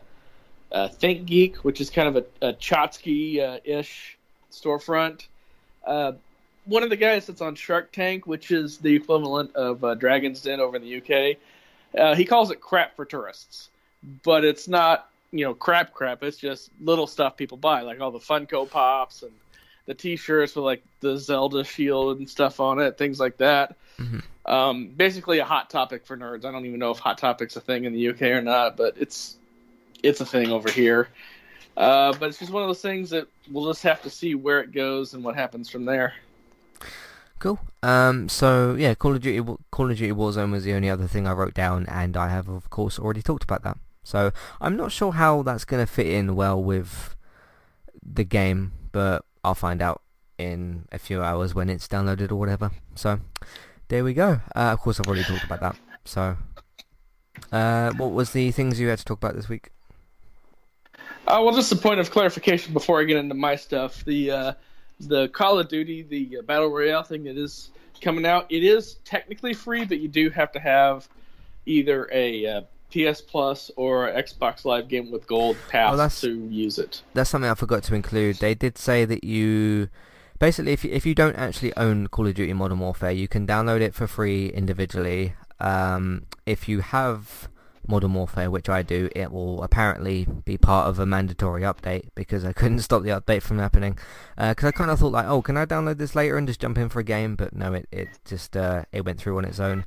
uh, 0.72 0.90
ThinkGeek, 0.90 1.58
which 1.58 1.82
is 1.82 1.90
kind 1.90 2.16
of 2.16 2.26
a, 2.42 2.50
a 2.50 2.54
Chotsky-ish 2.54 4.18
storefront. 4.52 5.28
Uh, 5.86 6.14
one 6.66 6.84
of 6.84 6.90
the 6.90 6.96
guys 6.96 7.28
that's 7.28 7.42
on 7.42 7.56
Shark 7.56 7.92
Tank, 7.92 8.26
which 8.26 8.52
is 8.52 8.78
the 8.80 8.96
equivalent 8.96 9.56
of 9.56 9.84
uh, 9.84 9.96
Dragon's 9.96 10.42
Den 10.42 10.60
over 10.60 10.78
in 10.78 10.82
the 10.82 10.98
UK, 10.98 11.38
uh, 11.98 12.16
he 12.16 12.26
calls 12.26 12.52
it 12.52 12.60
crap 12.60 12.96
for 12.96 13.06
tourists, 13.06 13.70
but 14.24 14.44
it's 14.44 14.68
not 14.68 15.10
you 15.32 15.46
know 15.46 15.54
crap 15.54 15.94
crap. 15.94 16.24
It's 16.24 16.38
just 16.38 16.72
little 16.82 17.08
stuff 17.08 17.38
people 17.38 17.58
buy, 17.58 17.82
like 17.82 18.02
all 18.02 18.12
the 18.12 18.20
Funko 18.20 18.70
Pops 18.70 19.22
and 19.24 19.32
the 19.86 19.94
T-shirts 19.94 20.56
with 20.56 20.66
like 20.66 20.84
the 21.00 21.18
Zelda 21.18 21.64
shield 21.64 22.18
and 22.18 22.30
stuff 22.30 22.60
on 22.60 22.80
it, 22.80 22.98
things 22.98 23.20
like 23.20 23.38
that. 23.38 23.76
Mm-hmm. 24.00 24.52
Um, 24.52 24.88
basically, 24.90 25.40
a 25.40 25.46
hot 25.46 25.70
topic 25.70 26.06
for 26.06 26.18
nerds. 26.18 26.46
I 26.46 26.52
don't 26.52 26.66
even 26.66 26.80
know 26.80 26.92
if 26.92 27.00
hot 27.00 27.18
topic's 27.18 27.56
a 27.56 27.62
thing 27.62 27.86
in 27.86 27.94
the 27.94 28.10
UK 28.10 28.22
or 28.24 28.42
not, 28.42 28.78
but 28.78 28.96
it's 28.98 29.38
it's 30.04 30.22
a 30.22 30.26
thing 30.26 30.52
over 30.52 30.70
here. 30.70 31.10
Uh, 31.78 32.14
but 32.20 32.30
it's 32.30 32.40
just 32.40 32.52
one 32.52 32.64
of 32.64 32.70
those 32.70 32.82
things 32.82 33.10
that 33.10 33.28
we'll 33.52 33.68
just 33.68 33.84
have 33.84 34.02
to 34.04 34.10
see 34.10 34.36
where 34.36 34.62
it 34.62 34.72
goes 34.72 35.14
and 35.14 35.24
what 35.24 35.36
happens 35.36 35.70
from 35.70 35.86
there. 35.86 36.14
Cool. 37.40 37.60
Um, 37.84 38.30
so 38.30 38.76
yeah, 38.76 38.94
Call 38.96 39.16
of 39.16 39.22
Duty 39.22 39.56
Call 39.72 39.92
of 39.92 39.98
Duty 39.98 40.14
Warzone 40.14 40.52
was 40.52 40.64
the 40.64 40.74
only 40.74 40.90
other 40.90 41.08
thing 41.08 41.28
I 41.28 41.34
wrote 41.34 41.54
down, 41.54 41.86
and 41.88 42.16
I 42.16 42.30
have 42.30 42.48
of 42.48 42.70
course 42.70 42.98
already 42.98 43.22
talked 43.22 43.44
about 43.44 43.64
that. 43.64 43.78
So 44.04 44.32
I'm 44.62 44.78
not 44.78 44.92
sure 44.92 45.12
how 45.12 45.42
that's 45.42 45.66
going 45.66 45.86
to 45.86 45.92
fit 45.92 46.08
in 46.08 46.36
well 46.36 46.62
with 46.62 47.16
the 48.04 48.24
game, 48.24 48.72
but 48.92 49.26
I'll 49.44 49.56
find 49.56 49.82
out 49.82 50.02
in 50.38 50.88
a 50.92 51.00
few 51.00 51.22
hours 51.22 51.56
when 51.56 51.70
it's 51.70 51.88
downloaded 51.88 52.32
or 52.32 52.36
whatever. 52.36 52.72
So 52.94 53.20
there 53.88 54.04
we 54.04 54.14
go. 54.14 54.40
Uh, 54.56 54.72
of 54.74 54.80
course, 54.80 55.00
I've 55.00 55.08
already 55.08 55.24
talked 55.24 55.44
about 55.44 55.62
that. 55.62 55.76
So 56.06 56.38
uh, 57.52 57.92
what 57.94 58.12
was 58.12 58.32
the 58.32 58.52
things 58.52 58.80
you 58.80 58.88
had 58.88 59.00
to 59.00 59.06
talk 59.06 59.18
about 59.18 59.36
this 59.36 59.50
week? 59.50 59.72
Uh, 61.28 61.42
well, 61.44 61.56
just 61.56 61.72
a 61.72 61.76
point 61.76 62.00
of 62.00 62.12
clarification 62.12 62.74
before 62.74 63.02
I 63.02 63.04
get 63.04 63.18
into 63.18 63.36
my 63.36 63.56
stuff. 63.56 64.06
The 64.06 64.32
uh, 64.32 64.54
the 65.00 65.28
Call 65.30 65.60
of 65.60 65.68
Duty, 65.68 66.04
the 66.04 66.40
uh, 66.40 66.42
Battle 66.44 66.70
Royale 66.70 67.04
thing 67.04 67.24
that 67.26 67.38
is 67.38 67.72
coming 68.02 68.26
out, 68.26 68.46
it 68.50 68.64
is 68.64 68.96
technically 69.06 69.54
free, 69.54 69.86
but 69.86 70.00
you 70.00 70.08
do 70.08 70.30
have 70.30 70.52
to 70.52 70.60
have 70.60 71.08
either 71.66 72.08
a 72.12 72.46
uh, 72.46 72.62
PS 72.92 73.22
Plus 73.22 73.72
or 73.76 74.08
Xbox 74.10 74.66
Live 74.66 74.88
Game 74.88 75.12
with 75.12 75.26
Gold 75.28 75.58
pass 75.70 76.24
oh, 76.24 76.28
to 76.28 76.34
use 76.48 76.78
it. 76.78 77.02
That's 77.14 77.30
something 77.30 77.50
I 77.50 77.56
forgot 77.56 77.84
to 77.84 77.96
include. 77.96 78.38
They 78.38 78.54
did 78.54 78.78
say 78.78 79.06
that 79.06 79.24
you 79.24 79.90
basically, 80.40 80.74
if 80.74 80.84
you, 80.84 80.92
if 80.92 81.06
you 81.06 81.16
don't 81.16 81.36
actually 81.36 81.76
own 81.78 82.08
Call 82.08 82.28
of 82.28 82.36
Duty 82.36 82.54
Modern 82.54 82.80
Warfare, 82.80 83.12
you 83.12 83.28
can 83.28 83.48
download 83.48 83.82
it 83.82 83.94
for 83.94 84.08
free 84.08 84.50
individually. 84.50 85.34
Um, 85.60 86.26
if 86.46 86.68
you 86.68 86.82
have 86.82 87.50
Modern 87.88 88.14
Warfare, 88.14 88.50
which 88.52 88.70
I 88.70 88.82
do, 88.82 89.10
it 89.16 89.32
will 89.32 89.64
apparently 89.64 90.28
be 90.46 90.58
part 90.58 90.88
of 90.88 91.00
a 91.00 91.06
mandatory 91.06 91.62
update 91.62 92.10
because 92.16 92.44
I 92.46 92.54
couldn't 92.60 92.80
stop 92.80 93.04
the 93.04 93.10
update 93.10 93.42
from 93.42 93.60
happening. 93.60 93.98
Because 94.38 94.66
uh, 94.66 94.68
I 94.68 94.72
kind 94.72 94.92
of 94.92 95.00
thought 95.00 95.12
like, 95.12 95.28
oh, 95.28 95.42
can 95.42 95.58
I 95.58 95.66
download 95.66 95.98
this 95.98 96.16
later 96.16 96.38
and 96.38 96.48
just 96.48 96.60
jump 96.60 96.78
in 96.78 96.90
for 96.90 97.00
a 97.00 97.04
game? 97.04 97.36
But 97.36 97.56
no, 97.56 97.74
it 97.74 97.88
it 97.92 98.10
just 98.26 98.58
uh, 98.58 98.84
it 98.92 99.06
went 99.06 99.20
through 99.20 99.38
on 99.38 99.46
its 99.46 99.60
own. 99.60 99.86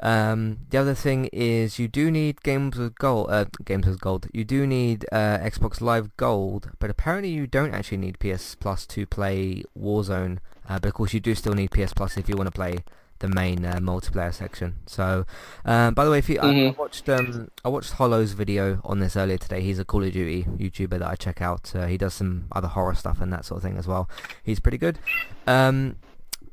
Um, 0.00 0.58
the 0.70 0.78
other 0.78 0.94
thing 0.94 1.26
is 1.32 1.78
you 1.78 1.88
do 1.88 2.10
need 2.10 2.42
games 2.42 2.76
with 2.76 2.96
gold. 2.96 3.28
Uh, 3.30 3.46
games 3.64 3.86
with 3.86 4.00
gold. 4.00 4.26
You 4.32 4.44
do 4.44 4.66
need 4.66 5.04
uh, 5.12 5.38
Xbox 5.38 5.80
Live 5.80 6.16
Gold, 6.16 6.70
but 6.78 6.90
apparently 6.90 7.30
you 7.30 7.46
don't 7.46 7.74
actually 7.74 7.98
need 7.98 8.18
PS 8.18 8.54
Plus 8.54 8.86
to 8.86 9.06
play 9.06 9.62
Warzone. 9.78 10.38
Uh, 10.68 10.78
but 10.78 10.88
of 10.88 10.94
course 10.94 11.14
you 11.14 11.20
do 11.20 11.34
still 11.34 11.54
need 11.54 11.70
PS 11.70 11.92
Plus 11.92 12.16
if 12.16 12.28
you 12.28 12.36
want 12.36 12.46
to 12.46 12.52
play 12.52 12.78
the 13.20 13.28
main 13.28 13.64
uh, 13.64 13.76
multiplayer 13.76 14.32
section. 14.32 14.76
So, 14.86 15.26
um, 15.64 15.94
by 15.94 16.04
the 16.04 16.10
way, 16.10 16.18
if 16.18 16.28
you, 16.28 16.38
mm-hmm. 16.38 16.46
I, 16.46 16.68
I, 16.68 16.70
watched 16.70 17.08
um, 17.08 17.50
I 17.64 17.68
watched 17.68 17.94
Hollow's 17.94 18.32
video 18.32 18.80
on 18.84 19.00
this 19.00 19.16
earlier 19.16 19.38
today. 19.38 19.60
He's 19.60 19.78
a 19.78 19.84
Call 19.84 20.04
of 20.04 20.12
Duty 20.12 20.44
YouTuber 20.44 20.98
that 20.98 21.08
I 21.08 21.14
check 21.16 21.42
out. 21.42 21.74
Uh, 21.74 21.86
he 21.86 21.98
does 21.98 22.14
some 22.14 22.46
other 22.52 22.68
horror 22.68 22.94
stuff 22.94 23.20
and 23.20 23.32
that 23.32 23.44
sort 23.44 23.58
of 23.58 23.62
thing 23.62 23.76
as 23.78 23.86
well. 23.86 24.08
He's 24.42 24.60
pretty 24.60 24.78
good. 24.78 24.98
Um, 25.46 25.96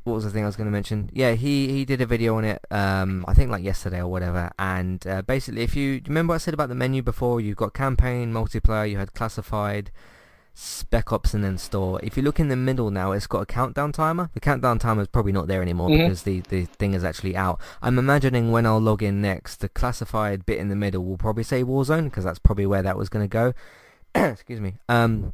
what 0.05 0.13
was 0.13 0.23
the 0.23 0.29
thing 0.29 0.43
I 0.43 0.45
was 0.45 0.55
going 0.55 0.67
to 0.67 0.71
mention? 0.71 1.09
Yeah, 1.11 1.33
he, 1.33 1.67
he 1.67 1.83
did 1.83 1.99
a 1.99 2.05
video 2.05 2.37
on 2.37 2.45
it. 2.45 2.63
Um, 2.69 3.25
I 3.27 3.33
think 3.33 3.49
like 3.49 3.63
yesterday 3.63 3.99
or 3.99 4.07
whatever. 4.07 4.51
And 4.57 5.05
uh, 5.05 5.23
basically, 5.23 5.63
if 5.63 5.75
you 5.75 5.99
remember 6.07 6.31
what 6.31 6.35
I 6.35 6.37
said 6.37 6.53
about 6.53 6.69
the 6.69 6.75
menu 6.75 7.01
before, 7.01 7.41
you've 7.41 7.57
got 7.57 7.73
campaign, 7.73 8.31
multiplayer, 8.31 8.89
you 8.89 8.97
had 8.97 9.13
classified. 9.13 9.91
Spec 10.57 11.11
Ops 11.11 11.33
and 11.33 11.43
then 11.43 11.57
Store. 11.57 11.99
If 12.01 12.15
you 12.15 12.23
look 12.23 12.39
in 12.39 12.47
the 12.47 12.55
middle 12.55 12.89
now, 12.89 13.11
it's 13.11 13.27
got 13.27 13.41
a 13.41 13.45
countdown 13.45 13.91
timer. 13.91 14.29
The 14.33 14.39
countdown 14.39 14.79
timer 14.79 15.01
is 15.01 15.09
probably 15.09 15.33
not 15.33 15.47
there 15.47 15.61
anymore 15.61 15.89
mm-hmm. 15.89 16.03
because 16.03 16.23
the, 16.23 16.39
the 16.41 16.63
thing 16.63 16.93
is 16.93 17.03
actually 17.03 17.35
out. 17.35 17.59
I'm 17.81 17.99
imagining 17.99 18.51
when 18.51 18.65
I'll 18.65 18.79
log 18.79 19.03
in 19.03 19.21
next, 19.21 19.57
the 19.57 19.67
classified 19.67 20.45
bit 20.45 20.59
in 20.59 20.69
the 20.69 20.75
middle 20.75 21.03
will 21.03 21.17
probably 21.17 21.43
say 21.43 21.63
Warzone 21.63 22.05
because 22.05 22.23
that's 22.23 22.39
probably 22.39 22.65
where 22.65 22.81
that 22.83 22.97
was 22.97 23.09
going 23.09 23.25
to 23.25 23.27
go. 23.27 23.53
Excuse 24.15 24.61
me. 24.61 24.75
Um, 24.87 25.33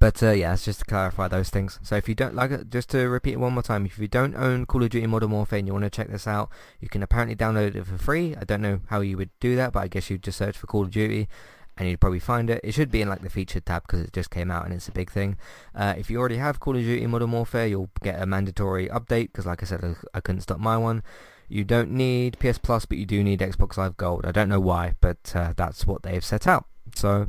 But 0.00 0.22
uh, 0.22 0.30
yeah, 0.30 0.52
it's 0.54 0.64
just 0.64 0.80
to 0.80 0.84
clarify 0.84 1.28
those 1.28 1.50
things. 1.50 1.78
So 1.82 1.96
if 1.96 2.08
you 2.08 2.14
don't 2.14 2.34
like 2.34 2.50
it, 2.50 2.70
just 2.70 2.90
to 2.90 3.08
repeat 3.08 3.34
it 3.34 3.40
one 3.40 3.54
more 3.54 3.62
time, 3.62 3.86
if 3.86 3.98
you 3.98 4.08
don't 4.08 4.34
own 4.34 4.66
Call 4.66 4.82
of 4.82 4.90
Duty 4.90 5.06
Modern 5.06 5.30
Warfare 5.30 5.58
and 5.58 5.68
you 5.68 5.72
want 5.72 5.84
to 5.84 5.90
check 5.90 6.10
this 6.10 6.26
out, 6.26 6.50
you 6.80 6.88
can 6.88 7.02
apparently 7.02 7.36
download 7.36 7.74
it 7.74 7.86
for 7.86 7.98
free. 7.98 8.34
I 8.36 8.44
don't 8.44 8.62
know 8.62 8.80
how 8.88 9.00
you 9.00 9.16
would 9.16 9.30
do 9.40 9.56
that, 9.56 9.72
but 9.72 9.80
I 9.80 9.88
guess 9.88 10.10
you'd 10.10 10.22
just 10.22 10.38
search 10.38 10.56
for 10.56 10.66
Call 10.66 10.82
of 10.82 10.90
Duty 10.90 11.28
and 11.76 11.88
you'd 11.88 12.00
probably 12.00 12.20
find 12.20 12.50
it. 12.50 12.60
It 12.62 12.72
should 12.72 12.90
be 12.90 13.02
in 13.02 13.08
like 13.08 13.22
the 13.22 13.30
featured 13.30 13.66
tab 13.66 13.82
because 13.82 14.00
it 14.00 14.12
just 14.12 14.30
came 14.30 14.50
out 14.50 14.64
and 14.64 14.74
it's 14.74 14.88
a 14.88 14.92
big 14.92 15.10
thing. 15.10 15.36
Uh, 15.74 15.94
if 15.96 16.10
you 16.10 16.18
already 16.18 16.36
have 16.36 16.60
Call 16.60 16.76
of 16.76 16.82
Duty 16.82 17.06
Modern 17.06 17.32
Warfare, 17.32 17.66
you'll 17.66 17.90
get 18.02 18.22
a 18.22 18.26
mandatory 18.26 18.88
update 18.88 19.28
because, 19.32 19.46
like 19.46 19.62
I 19.62 19.66
said, 19.66 19.84
I, 19.84 19.94
I, 20.14 20.20
couldn't 20.20 20.42
stop 20.42 20.58
my 20.58 20.76
one. 20.76 21.02
You 21.48 21.64
don't 21.64 21.90
need 21.90 22.38
PS 22.38 22.58
Plus, 22.58 22.86
but 22.86 22.98
you 22.98 23.06
do 23.06 23.22
need 23.22 23.40
Xbox 23.40 23.76
Live 23.76 23.96
Gold. 23.96 24.24
I 24.24 24.32
don't 24.32 24.48
know 24.48 24.60
why, 24.60 24.94
but 25.00 25.32
uh, 25.34 25.52
that's 25.56 25.86
what 25.86 26.02
they've 26.02 26.24
set 26.24 26.46
out. 26.46 26.66
So 26.94 27.28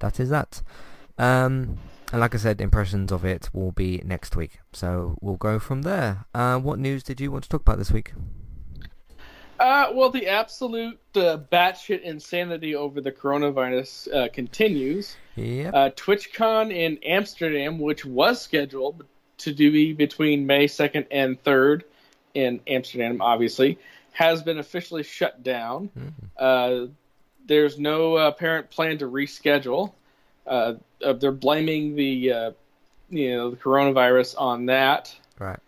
that 0.00 0.20
is 0.20 0.28
that. 0.30 0.62
Um, 1.18 1.78
and 2.12 2.20
like 2.20 2.34
I 2.34 2.38
said, 2.38 2.60
impressions 2.60 3.12
of 3.12 3.24
it 3.24 3.50
will 3.52 3.72
be 3.72 4.00
next 4.04 4.34
week. 4.34 4.60
So 4.72 5.18
we'll 5.20 5.36
go 5.36 5.58
from 5.58 5.82
there. 5.82 6.26
Uh, 6.34 6.58
what 6.58 6.78
news 6.78 7.02
did 7.02 7.20
you 7.20 7.30
want 7.30 7.44
to 7.44 7.50
talk 7.50 7.60
about 7.60 7.78
this 7.78 7.90
week? 7.90 8.12
Uh, 9.58 9.90
well, 9.92 10.08
the 10.08 10.28
absolute 10.28 10.98
uh, 11.16 11.36
batshit 11.52 12.00
insanity 12.02 12.74
over 12.74 13.00
the 13.00 13.10
coronavirus 13.10 14.14
uh, 14.14 14.28
continues. 14.28 15.16
Yep. 15.34 15.74
Uh, 15.74 15.90
TwitchCon 15.90 16.72
in 16.72 16.98
Amsterdam, 17.04 17.78
which 17.78 18.04
was 18.04 18.40
scheduled 18.40 19.04
to 19.38 19.52
be 19.52 19.92
between 19.92 20.46
May 20.46 20.66
2nd 20.66 21.06
and 21.10 21.42
3rd 21.42 21.82
in 22.34 22.60
Amsterdam, 22.66 23.20
obviously, 23.20 23.78
has 24.12 24.42
been 24.42 24.58
officially 24.58 25.02
shut 25.02 25.42
down. 25.42 25.90
Mm. 26.38 26.90
there's 27.46 27.78
no 27.78 28.16
apparent 28.16 28.70
plan 28.70 28.98
to 28.98 29.06
reschedule. 29.06 29.92
Uh, 31.04 31.12
they're 31.12 31.32
blaming 31.32 31.94
the 31.94 32.32
uh, 32.32 32.50
you 33.10 33.36
know 33.36 33.50
the 33.50 33.56
coronavirus 33.56 34.34
on 34.38 34.66
that, 34.66 35.14
right? 35.38 35.60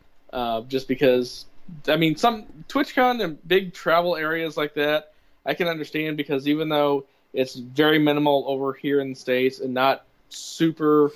just 0.68 0.88
because 0.88 1.46
I 1.88 1.96
mean, 1.96 2.16
some 2.16 2.44
TwitchCon 2.68 3.22
and 3.22 3.48
big 3.48 3.72
travel 3.72 4.16
areas 4.16 4.56
like 4.56 4.74
that, 4.74 5.12
I 5.46 5.54
can 5.54 5.68
understand 5.68 6.16
because 6.16 6.48
even 6.48 6.68
though 6.68 7.06
it's 7.32 7.54
very 7.54 7.98
minimal 7.98 8.44
over 8.46 8.72
here 8.72 9.00
in 9.00 9.10
the 9.10 9.16
states 9.16 9.60
and 9.60 9.72
not 9.72 10.04
super 10.28 11.12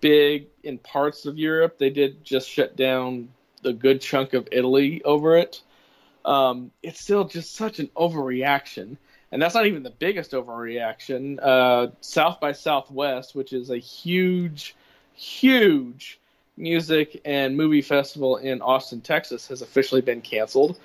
big 0.00 0.46
in 0.62 0.78
parts 0.78 1.26
of 1.26 1.38
Europe, 1.38 1.78
they 1.78 1.90
did 1.90 2.24
just 2.24 2.48
shut 2.48 2.76
down 2.76 3.28
a 3.64 3.72
good 3.72 4.00
chunk 4.00 4.34
of 4.34 4.48
Italy 4.52 5.02
over 5.04 5.36
it. 5.36 5.62
Um, 6.24 6.70
it's 6.82 7.00
still 7.00 7.24
just 7.24 7.54
such 7.54 7.78
an 7.78 7.88
overreaction, 7.96 8.96
and 9.36 9.42
that's 9.42 9.54
not 9.54 9.66
even 9.66 9.82
the 9.82 9.90
biggest 9.90 10.30
overreaction. 10.30 11.38
Uh, 11.42 11.88
South 12.00 12.40
by 12.40 12.52
Southwest, 12.52 13.34
which 13.34 13.52
is 13.52 13.68
a 13.68 13.76
huge, 13.76 14.74
huge 15.12 16.18
music 16.56 17.20
and 17.22 17.54
movie 17.54 17.82
festival 17.82 18.38
in 18.38 18.62
Austin, 18.62 19.02
Texas, 19.02 19.48
has 19.48 19.60
officially 19.60 20.00
been 20.00 20.22
canceled. 20.22 20.78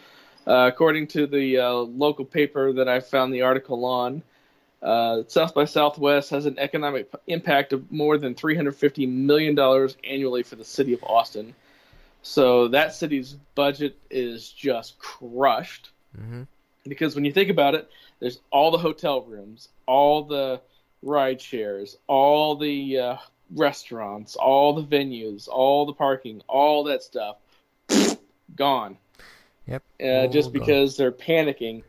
Uh, 0.45 0.69
according 0.69 1.07
to 1.07 1.27
the 1.27 1.59
uh, 1.59 1.71
local 1.71 2.25
paper 2.25 2.73
that 2.73 2.89
I 2.89 2.99
found 2.99 3.33
the 3.33 3.43
article 3.43 3.85
on, 3.85 4.21
uh, 4.83 5.23
South 5.29 5.53
by 5.53 5.63
Southwest 5.63 6.31
has 6.31 6.45
an 6.45 6.59
economic 6.59 7.09
impact 7.27 7.71
of 7.71 7.89
more 7.89 8.17
than 8.17 8.35
$350 8.35 9.07
million 9.07 9.57
annually 10.03 10.43
for 10.43 10.57
the 10.57 10.65
city 10.65 10.91
of 10.91 11.01
Austin. 11.05 11.55
So 12.21 12.67
that 12.67 12.93
city's 12.93 13.31
budget 13.55 13.97
is 14.09 14.49
just 14.49 14.99
crushed. 14.99 15.91
Mm-hmm. 16.19 16.41
Because 16.88 17.15
when 17.15 17.25
you 17.25 17.32
think 17.32 17.49
about 17.49 17.75
it, 17.75 17.89
there's 18.19 18.39
all 18.49 18.71
the 18.71 18.77
hotel 18.77 19.21
rooms, 19.21 19.69
all 19.86 20.23
the 20.23 20.61
ride 21.03 21.41
shares, 21.41 21.97
all 22.07 22.55
the 22.55 22.97
uh, 22.97 23.17
restaurants, 23.55 24.36
all 24.36 24.73
the 24.73 24.84
venues, 24.84 25.47
all 25.47 25.86
the 25.86 25.93
parking, 25.93 26.41
all 26.47 26.86
that 26.86 27.03
stuff 27.03 27.38
gone. 28.55 28.97
Yep. 29.67 29.84
Uh, 30.03 30.27
just 30.27 30.51
because 30.51 30.97
they're 30.97 31.11
panicking. 31.11 31.84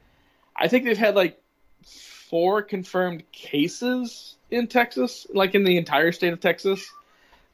I 0.55 0.69
think 0.69 0.85
they've 0.85 0.97
had 0.97 1.15
like 1.15 1.41
four 1.83 2.63
confirmed 2.63 3.31
cases 3.33 4.37
in 4.51 4.67
Texas, 4.67 5.27
like 5.33 5.55
in 5.55 5.65
the 5.65 5.77
entire 5.77 6.13
state 6.13 6.33
of 6.33 6.41
Texas. 6.41 6.89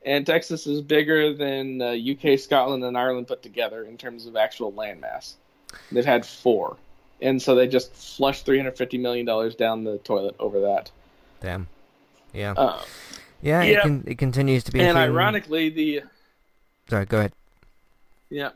And 0.05 0.27
Texas 0.27 0.67
is 0.67 0.81
bigger 0.81 1.35
than 1.35 1.83
uh, 1.83 1.97
UK, 1.97 2.39
Scotland, 2.39 2.85
and 2.85 2.97
Ireland 2.97 3.27
put 3.27 3.43
together 3.43 3.85
in 3.85 3.97
terms 3.97 4.27
of 4.27 4.37
actual 4.37 4.73
landmass. 4.73 5.35
They've 5.91 6.05
had 6.05 6.25
four. 6.25 6.77
And 7.21 7.41
so 7.41 7.55
they 7.55 7.67
just 7.67 7.93
flushed 7.93 8.47
$350 8.47 9.01
million 9.01 9.27
down 9.57 9.85
the 9.85 9.99
toilet 9.99 10.37
over 10.39 10.61
that. 10.61 10.91
Damn. 11.41 11.67
Yeah. 12.33 12.53
Uh, 12.53 12.81
yeah, 13.43 13.63
it, 13.63 13.83
can, 13.83 14.05
it 14.07 14.19
continues 14.19 14.65
to 14.65 14.73
be. 14.73 14.81
And 14.81 14.99
ironically, 14.99 15.71
the. 15.71 16.03
Sorry, 16.89 17.07
go 17.07 17.19
ahead. 17.19 17.33
Yeah, 18.31 18.51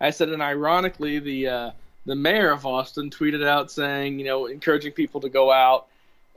I 0.00 0.10
said, 0.10 0.30
and 0.30 0.42
ironically, 0.42 1.18
the 1.18 1.48
uh, 1.48 1.70
the 2.06 2.16
mayor 2.16 2.50
of 2.50 2.64
Austin 2.64 3.10
tweeted 3.10 3.46
out 3.46 3.70
saying, 3.70 4.18
you 4.18 4.24
know, 4.24 4.46
encouraging 4.46 4.92
people 4.92 5.20
to 5.20 5.28
go 5.28 5.52
out 5.52 5.86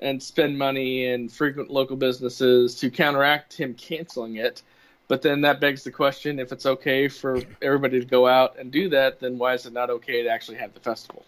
and 0.02 0.22
spend 0.22 0.58
money 0.58 1.06
in 1.06 1.30
frequent 1.30 1.70
local 1.70 1.96
businesses 1.96 2.76
to 2.76 2.90
counteract 2.90 3.54
him 3.54 3.74
canceling 3.74 4.38
it. 4.38 4.62
But 5.08 5.22
then 5.22 5.42
that 5.42 5.60
begs 5.60 5.84
the 5.84 5.92
question: 5.92 6.38
if 6.38 6.52
it's 6.52 6.66
okay 6.66 7.08
for 7.08 7.42
everybody 7.62 8.00
to 8.00 8.06
go 8.06 8.28
out 8.28 8.58
and 8.60 8.72
do 8.72 8.90
that, 8.90 9.20
then 9.20 9.38
why 9.38 9.54
is 9.54 9.66
it 9.66 9.74
not 9.74 9.90
okay 9.90 10.24
to 10.24 10.30
actually 10.30 10.58
have 10.58 10.74
the 10.74 10.80
festival? 10.80 11.24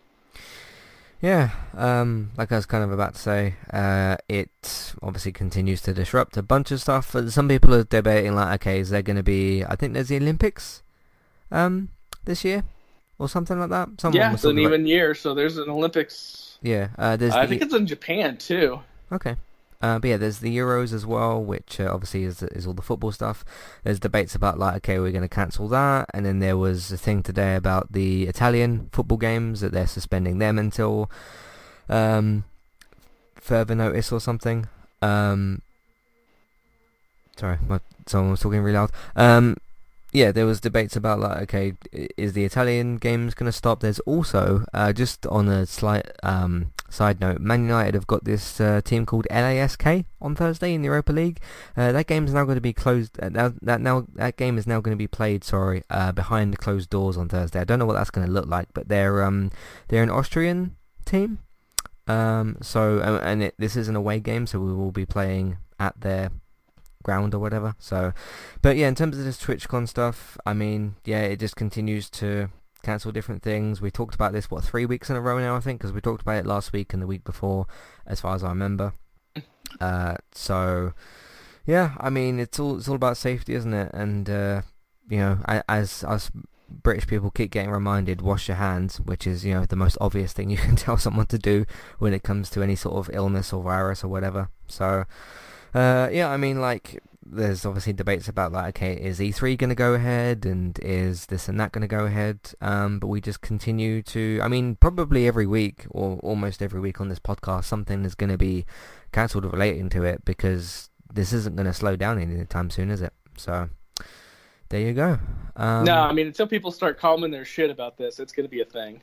Yeah, 1.21 1.51
um, 1.77 2.31
like 2.35 2.51
I 2.51 2.55
was 2.55 2.65
kind 2.65 2.83
of 2.83 2.91
about 2.91 3.13
to 3.13 3.19
say, 3.19 3.53
uh, 3.71 4.17
it 4.27 4.95
obviously 5.03 5.31
continues 5.31 5.79
to 5.83 5.93
disrupt 5.93 6.35
a 6.35 6.41
bunch 6.41 6.71
of 6.71 6.81
stuff. 6.81 7.15
Some 7.29 7.47
people 7.47 7.75
are 7.75 7.83
debating 7.83 8.33
like, 8.33 8.55
okay, 8.61 8.79
is 8.79 8.89
there 8.89 9.03
going 9.03 9.17
to 9.17 9.23
be? 9.23 9.63
I 9.63 9.75
think 9.75 9.93
there's 9.93 10.07
the 10.07 10.17
Olympics, 10.17 10.81
um, 11.51 11.89
this 12.25 12.43
year, 12.43 12.63
or 13.19 13.29
something 13.29 13.59
like 13.59 13.69
that. 13.69 13.89
Someone 13.99 14.19
yeah, 14.19 14.33
it's 14.33 14.43
an 14.45 14.57
even 14.57 14.87
year, 14.87 15.13
so 15.13 15.35
there's 15.35 15.57
an 15.57 15.69
Olympics. 15.69 16.57
Yeah, 16.63 16.87
uh, 16.97 17.17
there's. 17.17 17.33
I 17.33 17.43
the... 17.43 17.49
think 17.49 17.61
it's 17.61 17.73
in 17.75 17.85
Japan 17.85 18.37
too. 18.37 18.79
Okay, 19.11 19.35
uh, 19.81 19.99
but 19.99 20.09
yeah, 20.09 20.17
there's 20.17 20.39
the 20.39 20.55
Euros 20.55 20.93
as 20.93 21.05
well, 21.05 21.41
which 21.41 21.79
uh, 21.79 21.89
obviously 21.91 22.23
is 22.23 22.43
is 22.43 22.67
all 22.67 22.73
the 22.73 22.81
football 22.81 23.11
stuff. 23.11 23.43
There's 23.83 23.99
debates 23.99 24.35
about 24.35 24.59
like, 24.59 24.75
okay, 24.77 24.99
we're 24.99 25.11
going 25.11 25.21
to 25.21 25.29
cancel 25.29 25.67
that, 25.69 26.09
and 26.13 26.25
then 26.25 26.39
there 26.39 26.57
was 26.57 26.91
a 26.91 26.97
thing 26.97 27.23
today 27.23 27.55
about 27.55 27.91
the 27.91 28.27
Italian 28.27 28.89
football 28.91 29.17
games 29.17 29.61
that 29.61 29.71
they're 29.71 29.87
suspending 29.87 30.37
them 30.37 30.59
until 30.59 31.09
um, 31.89 32.43
further 33.35 33.75
notice 33.75 34.11
or 34.11 34.19
something. 34.19 34.67
Um, 35.01 35.61
sorry, 37.35 37.57
my 37.67 37.79
someone 38.05 38.31
was 38.31 38.41
talking 38.41 38.61
really 38.61 38.77
loud. 38.77 38.91
Um, 39.15 39.57
yeah, 40.11 40.31
there 40.31 40.45
was 40.45 40.59
debates 40.59 40.95
about 40.95 41.19
like, 41.19 41.41
okay, 41.43 41.73
is 42.17 42.33
the 42.33 42.43
Italian 42.43 42.97
games 42.97 43.33
going 43.33 43.47
to 43.47 43.51
stop? 43.53 43.79
There's 43.79 43.99
also, 43.99 44.65
uh, 44.73 44.91
just 44.91 45.25
on 45.27 45.47
a 45.47 45.65
slight 45.65 46.05
um, 46.21 46.73
side 46.91 47.19
note, 47.19 47.39
Man 47.39 47.63
United 47.63 47.93
have 47.93 48.07
got 48.07 48.23
this 48.23 48.59
uh, 48.59 48.81
team 48.83 49.05
called 49.05 49.25
LASK 49.31 50.05
on 50.21 50.35
Thursday 50.35 50.73
in 50.73 50.81
the 50.81 50.87
Europa 50.87 51.11
League. 51.11 51.39
Uh, 51.75 51.91
that 51.91 52.07
game 52.07 52.25
is 52.25 52.33
now 52.33 52.43
going 52.43 52.55
to 52.55 52.61
be 52.61 52.73
closed. 52.73 53.19
Uh, 53.19 53.29
that, 53.29 53.53
that 53.61 53.81
now 53.81 54.05
that 54.15 54.37
game 54.37 54.57
is 54.57 54.67
now 54.67 54.81
going 54.81 54.95
to 54.95 55.01
be 55.01 55.07
played. 55.07 55.43
Sorry, 55.43 55.83
uh, 55.89 56.11
behind 56.11 56.57
closed 56.59 56.89
doors 56.89 57.17
on 57.17 57.29
Thursday. 57.29 57.59
I 57.59 57.63
don't 57.63 57.79
know 57.79 57.85
what 57.85 57.93
that's 57.93 58.11
going 58.11 58.27
to 58.27 58.33
look 58.33 58.47
like, 58.47 58.67
but 58.73 58.87
they're 58.87 59.23
um 59.23 59.51
they're 59.87 60.03
an 60.03 60.09
Austrian 60.09 60.75
team. 61.05 61.39
Um, 62.07 62.57
so 62.61 62.99
and 62.99 63.43
it, 63.43 63.55
this 63.57 63.75
is 63.75 63.87
an 63.87 63.95
away 63.95 64.19
game, 64.19 64.45
so 64.45 64.59
we 64.59 64.73
will 64.73 64.91
be 64.91 65.05
playing 65.05 65.57
at 65.79 65.99
their 66.01 66.29
ground 67.03 67.33
or 67.33 67.39
whatever. 67.39 67.75
So, 67.79 68.13
but 68.61 68.77
yeah, 68.77 68.87
in 68.87 68.95
terms 68.95 69.17
of 69.17 69.23
this 69.23 69.41
TwitchCon 69.41 69.87
stuff, 69.87 70.37
I 70.45 70.53
mean, 70.53 70.95
yeah, 71.05 71.21
it 71.21 71.39
just 71.39 71.55
continues 71.55 72.09
to 72.11 72.49
cancel 72.83 73.11
different 73.11 73.43
things. 73.43 73.81
We 73.81 73.91
talked 73.91 74.15
about 74.15 74.33
this 74.33 74.49
what 74.49 74.63
three 74.63 74.85
weeks 74.85 75.09
in 75.09 75.15
a 75.15 75.21
row 75.21 75.39
now, 75.39 75.55
I 75.55 75.59
think, 75.59 75.79
because 75.79 75.93
we 75.93 76.01
talked 76.01 76.21
about 76.21 76.37
it 76.37 76.45
last 76.45 76.73
week 76.73 76.93
and 76.93 77.01
the 77.01 77.07
week 77.07 77.23
before, 77.23 77.67
as 78.05 78.21
far 78.21 78.35
as 78.35 78.43
I 78.43 78.49
remember. 78.49 78.93
Uh, 79.79 80.15
so 80.33 80.93
yeah, 81.65 81.95
I 81.99 82.09
mean, 82.09 82.39
it's 82.39 82.59
all 82.59 82.77
it's 82.77 82.87
all 82.87 82.95
about 82.95 83.17
safety, 83.17 83.53
isn't 83.55 83.73
it? 83.73 83.91
And 83.93 84.29
uh, 84.29 84.61
you 85.09 85.17
know, 85.17 85.39
as 85.69 86.03
us 86.03 86.31
British 86.69 87.07
people 87.07 87.31
keep 87.31 87.51
getting 87.51 87.71
reminded, 87.71 88.21
wash 88.21 88.47
your 88.47 88.57
hands, 88.57 88.99
which 88.99 89.27
is 89.27 89.45
you 89.45 89.53
know 89.53 89.65
the 89.65 89.75
most 89.75 89.97
obvious 90.01 90.33
thing 90.33 90.49
you 90.51 90.57
can 90.57 90.75
tell 90.75 90.97
someone 90.97 91.27
to 91.27 91.37
do 91.37 91.65
when 91.99 92.13
it 92.13 92.23
comes 92.23 92.49
to 92.51 92.63
any 92.63 92.75
sort 92.75 92.95
of 92.95 93.13
illness 93.13 93.53
or 93.53 93.63
virus 93.63 94.03
or 94.03 94.07
whatever. 94.07 94.49
So 94.67 95.05
uh, 95.73 96.09
yeah, 96.11 96.29
I 96.29 96.37
mean, 96.37 96.59
like, 96.59 97.01
there's 97.23 97.65
obviously 97.65 97.93
debates 97.93 98.27
about 98.27 98.51
like, 98.51 98.77
okay, 98.77 98.93
is 98.93 99.19
E3 99.19 99.57
going 99.57 99.69
to 99.69 99.75
go 99.75 99.93
ahead, 99.93 100.45
and 100.45 100.77
is 100.79 101.27
this 101.27 101.47
and 101.47 101.59
that 101.59 101.71
going 101.71 101.81
to 101.81 101.87
go 101.87 102.05
ahead? 102.05 102.39
Um, 102.61 102.99
but 102.99 103.07
we 103.07 103.21
just 103.21 103.41
continue 103.41 104.01
to, 104.03 104.39
I 104.41 104.47
mean, 104.47 104.75
probably 104.75 105.27
every 105.27 105.45
week 105.45 105.85
or 105.91 106.19
almost 106.23 106.61
every 106.61 106.79
week 106.79 106.99
on 106.99 107.09
this 107.09 107.19
podcast, 107.19 107.65
something 107.65 108.05
is 108.05 108.15
going 108.15 108.31
to 108.31 108.37
be 108.37 108.65
cancelled 109.11 109.45
relating 109.45 109.89
to 109.89 110.03
it 110.03 110.25
because 110.25 110.89
this 111.13 111.33
isn't 111.33 111.55
going 111.55 111.67
to 111.67 111.73
slow 111.73 111.95
down 111.95 112.19
anytime 112.19 112.69
soon, 112.69 112.89
is 112.89 113.01
it? 113.01 113.13
So 113.37 113.69
there 114.69 114.81
you 114.81 114.93
go. 114.93 115.19
Um, 115.55 115.83
no, 115.85 115.95
I 115.95 116.13
mean, 116.13 116.27
until 116.27 116.47
people 116.47 116.71
start 116.71 116.99
calming 116.99 117.31
their 117.31 117.45
shit 117.45 117.69
about 117.69 117.97
this, 117.97 118.19
it's 118.19 118.31
going 118.31 118.45
to 118.45 118.51
be 118.51 118.61
a 118.61 118.65
thing. 118.65 119.01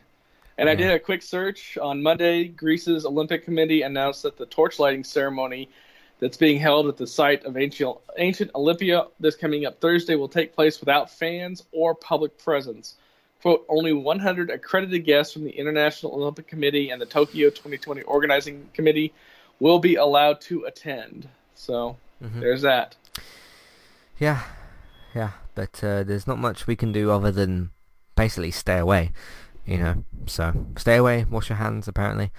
And 0.56 0.66
yeah. 0.66 0.72
I 0.72 0.74
did 0.74 0.90
a 0.90 0.98
quick 0.98 1.22
search 1.22 1.78
on 1.78 2.02
Monday. 2.02 2.48
Greece's 2.48 3.06
Olympic 3.06 3.44
Committee 3.44 3.82
announced 3.82 4.24
that 4.24 4.36
the 4.36 4.46
torch 4.46 4.80
lighting 4.80 5.04
ceremony 5.04 5.68
that's 6.20 6.36
being 6.36 6.58
held 6.58 6.86
at 6.88 6.96
the 6.96 7.06
site 7.06 7.44
of 7.44 7.56
ancient, 7.56 7.96
ancient 8.16 8.50
Olympia 8.54 9.06
this 9.20 9.36
coming 9.36 9.66
up 9.66 9.80
Thursday 9.80 10.16
will 10.16 10.28
take 10.28 10.54
place 10.54 10.80
without 10.80 11.10
fans 11.10 11.64
or 11.72 11.94
public 11.94 12.36
presence. 12.38 12.94
Quote, 13.40 13.64
only 13.68 13.92
100 13.92 14.50
accredited 14.50 15.04
guests 15.04 15.32
from 15.32 15.44
the 15.44 15.50
International 15.50 16.12
Olympic 16.12 16.48
Committee 16.48 16.90
and 16.90 17.00
the 17.00 17.06
Tokyo 17.06 17.50
2020 17.50 18.02
Organizing 18.02 18.68
Committee 18.74 19.12
will 19.60 19.78
be 19.78 19.94
allowed 19.94 20.40
to 20.42 20.64
attend. 20.64 21.28
So 21.54 21.96
mm-hmm. 22.22 22.40
there's 22.40 22.62
that. 22.62 22.96
Yeah, 24.18 24.42
yeah, 25.14 25.30
but 25.54 25.82
uh, 25.84 26.02
there's 26.02 26.26
not 26.26 26.38
much 26.38 26.66
we 26.66 26.74
can 26.74 26.90
do 26.90 27.12
other 27.12 27.30
than 27.30 27.70
basically 28.16 28.50
stay 28.50 28.78
away, 28.78 29.12
you 29.64 29.78
know. 29.78 30.04
So 30.26 30.66
stay 30.76 30.96
away, 30.96 31.24
wash 31.30 31.48
your 31.48 31.58
hands 31.58 31.86
apparently, 31.86 32.32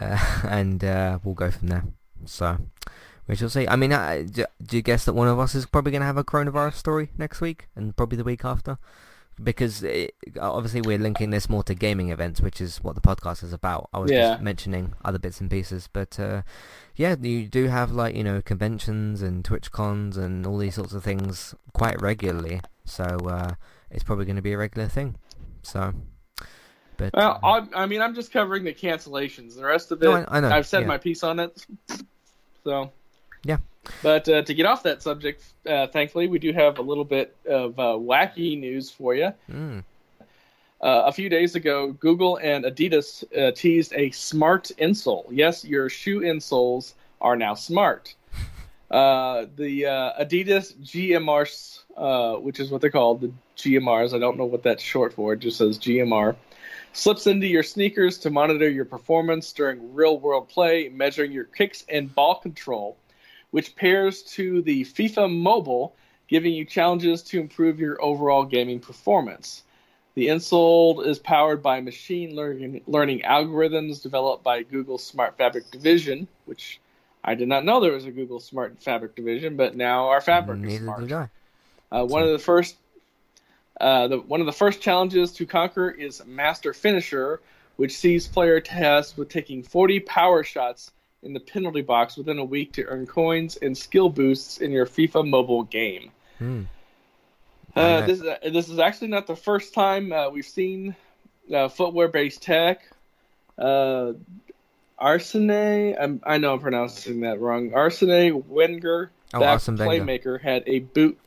uh, 0.00 0.40
and 0.48 0.82
uh, 0.82 1.18
we'll 1.22 1.34
go 1.34 1.50
from 1.50 1.68
there. 1.68 1.84
So 2.24 2.58
we 3.30 3.36
shall 3.36 3.48
see. 3.48 3.68
I 3.68 3.76
mean, 3.76 3.92
uh, 3.92 4.24
do, 4.28 4.44
do 4.60 4.76
you 4.76 4.82
guess 4.82 5.04
that 5.04 5.12
one 5.12 5.28
of 5.28 5.38
us 5.38 5.54
is 5.54 5.64
probably 5.64 5.92
going 5.92 6.00
to 6.00 6.06
have 6.06 6.16
a 6.16 6.24
coronavirus 6.24 6.74
story 6.74 7.10
next 7.16 7.40
week 7.40 7.68
and 7.76 7.96
probably 7.96 8.18
the 8.18 8.24
week 8.24 8.44
after? 8.44 8.76
Because 9.40 9.84
it, 9.84 10.16
obviously 10.40 10.80
we're 10.80 10.98
linking 10.98 11.30
this 11.30 11.48
more 11.48 11.62
to 11.62 11.74
gaming 11.74 12.10
events, 12.10 12.40
which 12.40 12.60
is 12.60 12.78
what 12.78 12.96
the 12.96 13.00
podcast 13.00 13.44
is 13.44 13.52
about. 13.52 13.88
I 13.94 14.00
was 14.00 14.10
yeah. 14.10 14.32
just 14.32 14.42
mentioning 14.42 14.94
other 15.04 15.20
bits 15.20 15.40
and 15.40 15.48
pieces, 15.48 15.88
but 15.92 16.18
uh, 16.18 16.42
yeah, 16.96 17.14
you 17.20 17.46
do 17.46 17.68
have 17.68 17.92
like 17.92 18.16
you 18.16 18.24
know 18.24 18.42
conventions 18.42 19.22
and 19.22 19.44
Twitch 19.44 19.70
cons 19.70 20.16
and 20.16 20.44
all 20.44 20.58
these 20.58 20.74
sorts 20.74 20.92
of 20.92 21.04
things 21.04 21.54
quite 21.72 22.02
regularly. 22.02 22.60
So 22.84 23.04
uh, 23.04 23.54
it's 23.92 24.02
probably 24.02 24.24
going 24.24 24.36
to 24.36 24.42
be 24.42 24.54
a 24.54 24.58
regular 24.58 24.88
thing. 24.88 25.14
So. 25.62 25.94
But, 26.96 27.14
well, 27.14 27.38
uh, 27.42 27.62
I, 27.72 27.84
I 27.84 27.86
mean, 27.86 28.02
I'm 28.02 28.14
just 28.14 28.30
covering 28.30 28.64
the 28.64 28.74
cancellations. 28.74 29.54
The 29.54 29.64
rest 29.64 29.90
of 29.90 30.02
it, 30.02 30.04
no, 30.04 30.16
I, 30.16 30.36
I 30.36 30.40
know. 30.40 30.50
I've 30.50 30.66
said 30.66 30.80
yeah. 30.80 30.88
my 30.88 30.98
piece 30.98 31.22
on 31.22 31.40
it. 31.40 31.64
So 32.62 32.92
yeah. 33.44 33.58
But 34.02 34.28
uh, 34.28 34.42
to 34.42 34.54
get 34.54 34.66
off 34.66 34.82
that 34.84 35.02
subject, 35.02 35.44
uh, 35.66 35.86
thankfully, 35.88 36.26
we 36.28 36.38
do 36.38 36.52
have 36.52 36.78
a 36.78 36.82
little 36.82 37.04
bit 37.04 37.36
of 37.46 37.78
uh, 37.78 37.96
wacky 37.98 38.58
news 38.58 38.90
for 38.90 39.14
you. 39.14 39.32
Mm. 39.50 39.84
Uh, 40.82 41.02
a 41.06 41.12
few 41.12 41.28
days 41.28 41.54
ago, 41.54 41.92
Google 41.92 42.36
and 42.38 42.64
Adidas 42.64 43.24
uh, 43.36 43.52
teased 43.52 43.92
a 43.94 44.10
smart 44.10 44.70
insole. 44.78 45.26
Yes, 45.30 45.64
your 45.64 45.88
shoe 45.90 46.20
insoles 46.20 46.94
are 47.20 47.36
now 47.36 47.54
smart. 47.54 48.14
Uh, 48.90 49.46
the 49.54 49.82
Adidas 49.82 50.74
GMRs, 50.82 52.42
which 52.42 52.58
is 52.58 52.72
what 52.72 52.80
they're 52.80 52.90
called, 52.90 53.20
the 53.20 53.32
GMRs, 53.56 54.12
I 54.12 54.18
don't 54.18 54.36
know 54.36 54.46
what 54.46 54.64
that's 54.64 54.82
short 54.82 55.12
for, 55.12 55.34
it 55.34 55.38
just 55.38 55.58
says 55.58 55.78
GMR, 55.78 56.34
slips 56.92 57.28
into 57.28 57.46
your 57.46 57.62
sneakers 57.62 58.18
to 58.18 58.30
monitor 58.30 58.68
your 58.68 58.84
performance 58.84 59.52
during 59.52 59.94
real 59.94 60.18
world 60.18 60.48
play, 60.48 60.88
measuring 60.88 61.30
your 61.30 61.44
kicks 61.44 61.84
and 61.88 62.12
ball 62.12 62.40
control 62.40 62.96
which 63.50 63.76
pairs 63.76 64.22
to 64.22 64.62
the 64.62 64.84
FIFA 64.84 65.36
Mobile, 65.40 65.94
giving 66.28 66.52
you 66.52 66.64
challenges 66.64 67.22
to 67.22 67.40
improve 67.40 67.80
your 67.80 68.02
overall 68.02 68.44
gaming 68.44 68.80
performance. 68.80 69.64
The 70.14 70.28
insole 70.28 71.06
is 71.06 71.18
powered 71.18 71.62
by 71.62 71.80
machine 71.80 72.34
learning, 72.34 72.82
learning 72.86 73.22
algorithms 73.22 74.02
developed 74.02 74.42
by 74.42 74.62
Google's 74.62 75.04
Smart 75.04 75.36
Fabric 75.36 75.70
division, 75.70 76.28
which 76.46 76.80
I 77.22 77.34
did 77.34 77.48
not 77.48 77.64
know 77.64 77.80
there 77.80 77.92
was 77.92 78.06
a 78.06 78.10
Google 78.10 78.40
Smart 78.40 78.82
Fabric 78.82 79.14
division, 79.14 79.56
but 79.56 79.76
now 79.76 80.08
our 80.08 80.20
fabric 80.20 80.60
Neither 80.60 80.74
is 80.74 80.80
smart. 80.80 81.00
Did 81.00 81.12
I. 81.12 81.28
Uh, 81.92 82.04
one 82.04 82.22
of 82.22 82.30
the 82.30 82.38
first, 82.38 82.76
uh, 83.80 84.08
the, 84.08 84.18
one 84.18 84.40
of 84.40 84.46
the 84.46 84.52
first 84.52 84.80
challenges 84.80 85.32
to 85.32 85.46
conquer 85.46 85.90
is 85.90 86.24
Master 86.26 86.72
Finisher, 86.72 87.40
which 87.76 87.96
sees 87.96 88.28
player 88.28 88.60
tasks 88.60 89.16
with 89.16 89.28
taking 89.28 89.62
40 89.62 90.00
power 90.00 90.44
shots 90.44 90.92
in 91.22 91.32
the 91.32 91.40
penalty 91.40 91.82
box 91.82 92.16
within 92.16 92.38
a 92.38 92.44
week 92.44 92.72
to 92.72 92.84
earn 92.84 93.06
coins 93.06 93.56
and 93.56 93.76
skill 93.76 94.08
boosts 94.08 94.58
in 94.58 94.72
your 94.72 94.86
FIFA 94.86 95.28
mobile 95.28 95.64
game. 95.64 96.10
Hmm. 96.38 96.62
Uh, 97.76 98.04
this, 98.06 98.20
is, 98.20 98.52
this 98.52 98.68
is 98.68 98.78
actually 98.78 99.08
not 99.08 99.26
the 99.26 99.36
first 99.36 99.74
time 99.74 100.12
uh, 100.12 100.28
we've 100.28 100.46
seen 100.46 100.96
uh, 101.54 101.68
footwear-based 101.68 102.42
tech. 102.42 102.82
Uh, 103.56 104.12
Arsene, 104.98 106.20
i 106.24 106.38
know 106.38 106.52
I'm 106.52 106.60
pronouncing 106.60 107.20
that 107.20 107.40
wrong. 107.40 107.72
Arsene 107.74 108.44
Wenger, 108.48 109.10
oh, 109.32 109.40
that 109.40 109.54
awesome 109.54 109.78
playmaker, 109.78 110.40
had 110.40 110.64
a 110.66 110.80
boot. 110.80 111.18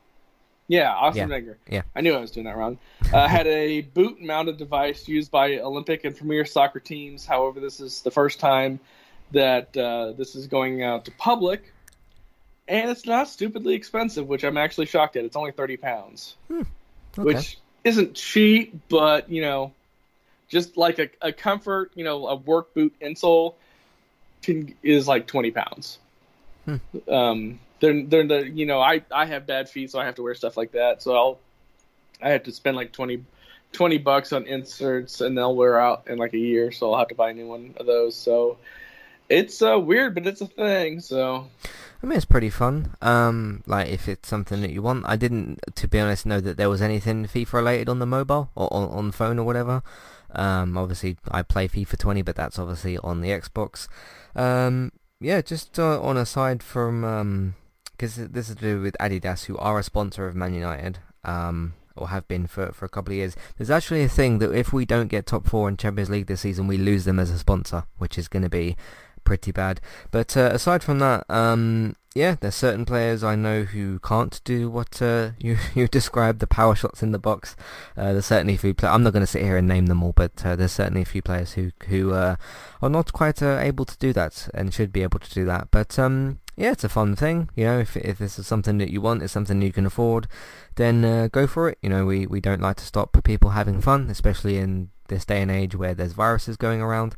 Yeah, 0.68 0.94
Arsene 0.94 1.30
yeah. 1.30 1.36
Wenger. 1.36 1.58
Yeah, 1.68 1.82
I 1.96 2.02
knew 2.02 2.14
I 2.14 2.20
was 2.20 2.32
doing 2.32 2.46
that 2.46 2.58
wrong. 2.58 2.78
Uh, 3.14 3.28
had 3.28 3.46
a 3.46 3.82
boot-mounted 3.82 4.58
device 4.58 5.08
used 5.08 5.30
by 5.30 5.60
Olympic 5.60 6.04
and 6.04 6.18
Premier 6.18 6.46
soccer 6.46 6.80
teams. 6.80 7.28
However, 7.28 7.60
this 7.60 7.80
is 7.80 8.02
the 8.02 8.10
first 8.10 8.40
time 8.40 8.80
that 9.34 9.76
uh, 9.76 10.14
this 10.14 10.36
is 10.36 10.48
going 10.48 10.84
out 10.84 11.06
to 11.06 11.12
public, 11.12 11.74
and 12.68 12.90
it's 12.90 13.06
not 13.06 13.28
stupidly 13.28 13.76
expensive, 13.76 14.28
which 14.28 14.44
I'm 14.44 14.58
actually 14.58 14.86
shocked 14.88 15.16
at. 15.16 15.26
It's 15.26 15.36
only 15.36 15.52
thirty 15.52 15.78
pounds, 15.78 16.36
hmm. 16.48 16.62
okay. 17.18 17.24
which 17.24 17.58
isn't 17.84 18.16
cheap, 18.16 18.76
but 18.90 19.30
you 19.30 19.42
know, 19.42 19.74
just 20.48 20.78
like 20.78 21.00
a, 21.00 21.10
a 21.22 21.32
comfort, 21.32 21.92
you 21.96 22.04
know, 22.04 22.28
a 22.28 22.36
work 22.36 22.74
boot 22.74 22.96
insole 23.02 23.56
can, 24.42 24.74
is 24.82 25.08
like 25.08 25.28
twenty 25.28 25.52
pounds. 25.52 26.00
Hmm. 26.66 26.78
Um, 27.10 27.60
they're 27.80 28.04
they're 28.04 28.28
the 28.28 28.50
you 28.50 28.66
know 28.66 28.80
I 28.80 29.04
I 29.12 29.26
have 29.26 29.46
bad 29.46 29.70
feet, 29.70 29.92
so 29.92 30.00
I 30.00 30.06
have 30.06 30.16
to 30.16 30.24
wear 30.24 30.36
stuff 30.36 30.56
like 30.56 30.72
that. 30.72 31.04
So 31.04 31.16
I'll 31.16 31.40
I 32.24 32.30
have 32.30 32.44
to 32.44 32.52
spend 32.52 32.78
like 32.78 32.94
20, 32.94 33.24
20 33.74 33.98
bucks 33.98 34.32
on 34.32 34.46
inserts, 34.46 35.22
and 35.22 35.38
they'll 35.38 35.56
wear 35.56 35.80
out 35.80 36.08
in 36.08 36.18
like 36.18 36.34
a 36.34 36.38
year. 36.38 36.72
So 36.72 36.92
I'll 36.92 37.00
have 37.00 37.10
to 37.10 37.16
buy 37.16 37.32
a 37.32 37.34
new 37.34 37.48
one 37.48 37.76
of 37.78 37.86
those. 37.86 38.16
So 38.16 38.58
it's 39.34 39.62
uh, 39.62 39.80
weird, 39.80 40.16
but 40.16 40.28
it's 40.28 40.42
a 40.42 40.48
thing. 40.48 41.00
So 41.00 41.48
I 42.02 42.06
mean, 42.06 42.18
it's 42.18 42.26
pretty 42.26 42.50
fun. 42.50 42.96
Um, 43.02 43.64
like 43.66 43.88
if 43.88 44.10
it's 44.10 44.28
something 44.28 44.62
that 44.62 44.72
you 44.72 44.82
want. 44.82 45.06
I 45.08 45.16
didn't, 45.16 45.60
to 45.76 45.88
be 45.88 46.00
honest, 46.00 46.26
know 46.26 46.42
that 46.42 46.58
there 46.58 46.70
was 46.70 46.82
anything 46.82 47.26
FIFA 47.26 47.54
related 47.54 47.90
on 47.90 48.00
the 48.00 48.06
mobile 48.06 48.52
or 48.56 48.72
on, 48.74 48.90
on 48.90 49.12
phone 49.12 49.40
or 49.40 49.46
whatever. 49.46 49.82
Um, 50.36 50.78
obviously 50.78 51.18
I 51.32 51.44
play 51.44 51.68
FIFA 51.68 51.98
20, 51.98 52.22
but 52.24 52.36
that's 52.36 52.60
obviously 52.60 52.98
on 52.98 53.22
the 53.22 53.30
Xbox. 53.30 53.88
Um, 54.36 54.92
yeah, 55.22 55.42
just 55.42 55.80
uh, 55.80 56.02
on 56.02 56.18
a 56.18 56.26
side 56.26 56.62
from, 56.62 57.56
because 57.92 58.18
um, 58.18 58.30
this 58.32 58.50
is 58.50 58.56
to 58.56 58.62
do 58.62 58.82
with 58.82 58.98
Adidas, 59.00 59.46
who 59.46 59.58
are 59.58 59.80
a 59.80 59.84
sponsor 59.84 60.28
of 60.28 60.36
Man 60.36 60.54
United. 60.54 61.00
Um, 61.24 61.76
or 61.96 62.10
have 62.10 62.28
been 62.28 62.48
for, 62.48 62.72
for 62.72 62.86
a 62.86 62.90
couple 62.90 63.12
of 63.12 63.18
years. 63.18 63.36
There's 63.56 63.70
actually 63.70 64.04
a 64.04 64.10
thing 64.10 64.40
that 64.40 64.52
if 64.52 64.74
we 64.74 64.84
don't 64.84 65.10
get 65.10 65.28
top 65.28 65.46
four 65.46 65.70
in 65.70 65.78
Champions 65.78 66.10
League 66.10 66.26
this 66.26 66.42
season, 66.42 66.66
we 66.66 66.76
lose 66.76 67.06
them 67.06 67.20
as 67.20 67.30
a 67.30 67.38
sponsor, 67.38 67.84
which 68.00 68.18
is 68.18 68.28
going 68.28 68.42
to 68.42 68.50
be 68.50 68.76
pretty 69.24 69.52
bad. 69.52 69.82
But 70.12 70.36
uh, 70.38 70.50
aside 70.54 70.84
from 70.84 71.00
that, 71.00 71.26
um, 71.30 71.96
yeah, 72.16 72.36
there's 72.40 72.56
certain 72.56 72.86
players 72.86 73.24
I 73.24 73.36
know 73.36 73.64
who 73.64 74.00
can't 74.00 74.40
do 74.44 74.70
what 74.70 75.02
uh, 75.02 75.32
you 75.40 75.58
you 75.74 75.88
described 75.88 76.40
the 76.40 76.48
power 76.48 76.76
shots 76.76 77.02
in 77.02 77.12
the 77.12 77.20
box. 77.20 77.56
Uh, 77.98 78.14
there's 78.14 78.28
certainly 78.28 78.56
a 78.56 78.58
few. 78.58 78.74
Play- 78.74 78.90
I'm 78.90 79.04
not 79.04 79.14
going 79.14 79.24
to 79.24 79.28
sit 79.28 79.44
here 79.44 79.58
and 79.58 79.68
name 79.68 79.88
them 79.88 80.04
all, 80.04 80.14
but 80.16 80.46
uh, 80.46 80.56
there's 80.56 80.72
certainly 80.72 81.02
a 81.02 81.06
few 81.06 81.22
players 81.22 81.54
who 81.54 81.72
who 81.88 82.14
uh, 82.14 82.36
are 82.82 82.90
not 82.90 83.14
quite 83.14 83.42
uh, 83.42 83.58
able 83.58 83.86
to 83.86 83.98
do 83.98 84.14
that 84.14 84.50
and 84.54 84.74
should 84.74 84.94
be 84.94 85.04
able 85.04 85.20
to 85.20 85.34
do 85.34 85.46
that. 85.46 85.70
But 85.72 85.98
um, 85.98 86.40
yeah, 86.56 86.72
it's 86.72 86.84
a 86.84 86.90
fun 86.90 87.16
thing. 87.16 87.50
You 87.56 87.66
know, 87.66 87.80
if 87.80 87.98
if 87.98 88.20
this 88.20 88.38
is 88.38 88.48
something 88.48 88.78
that 88.78 88.92
you 88.92 89.02
want, 89.02 89.24
it's 89.24 89.34
something 89.34 89.62
you 89.62 89.74
can 89.74 89.86
afford, 89.86 90.28
then 90.76 91.30
go 91.30 91.48
for 91.48 91.70
it. 91.70 91.78
You 91.82 91.90
know, 91.90 92.06
we 92.06 92.28
we 92.28 92.40
don't 92.40 92.62
like 92.62 92.78
to 92.78 92.86
stop 92.86 93.18
people 93.24 93.52
having 93.52 93.82
fun, 93.82 94.10
especially 94.10 94.58
in 94.58 94.90
this 95.08 95.26
day 95.26 95.42
and 95.42 95.52
age 95.52 95.76
where 95.76 95.94
there's 95.94 96.14
viruses 96.14 96.58
going 96.58 96.82
around. 96.82 97.16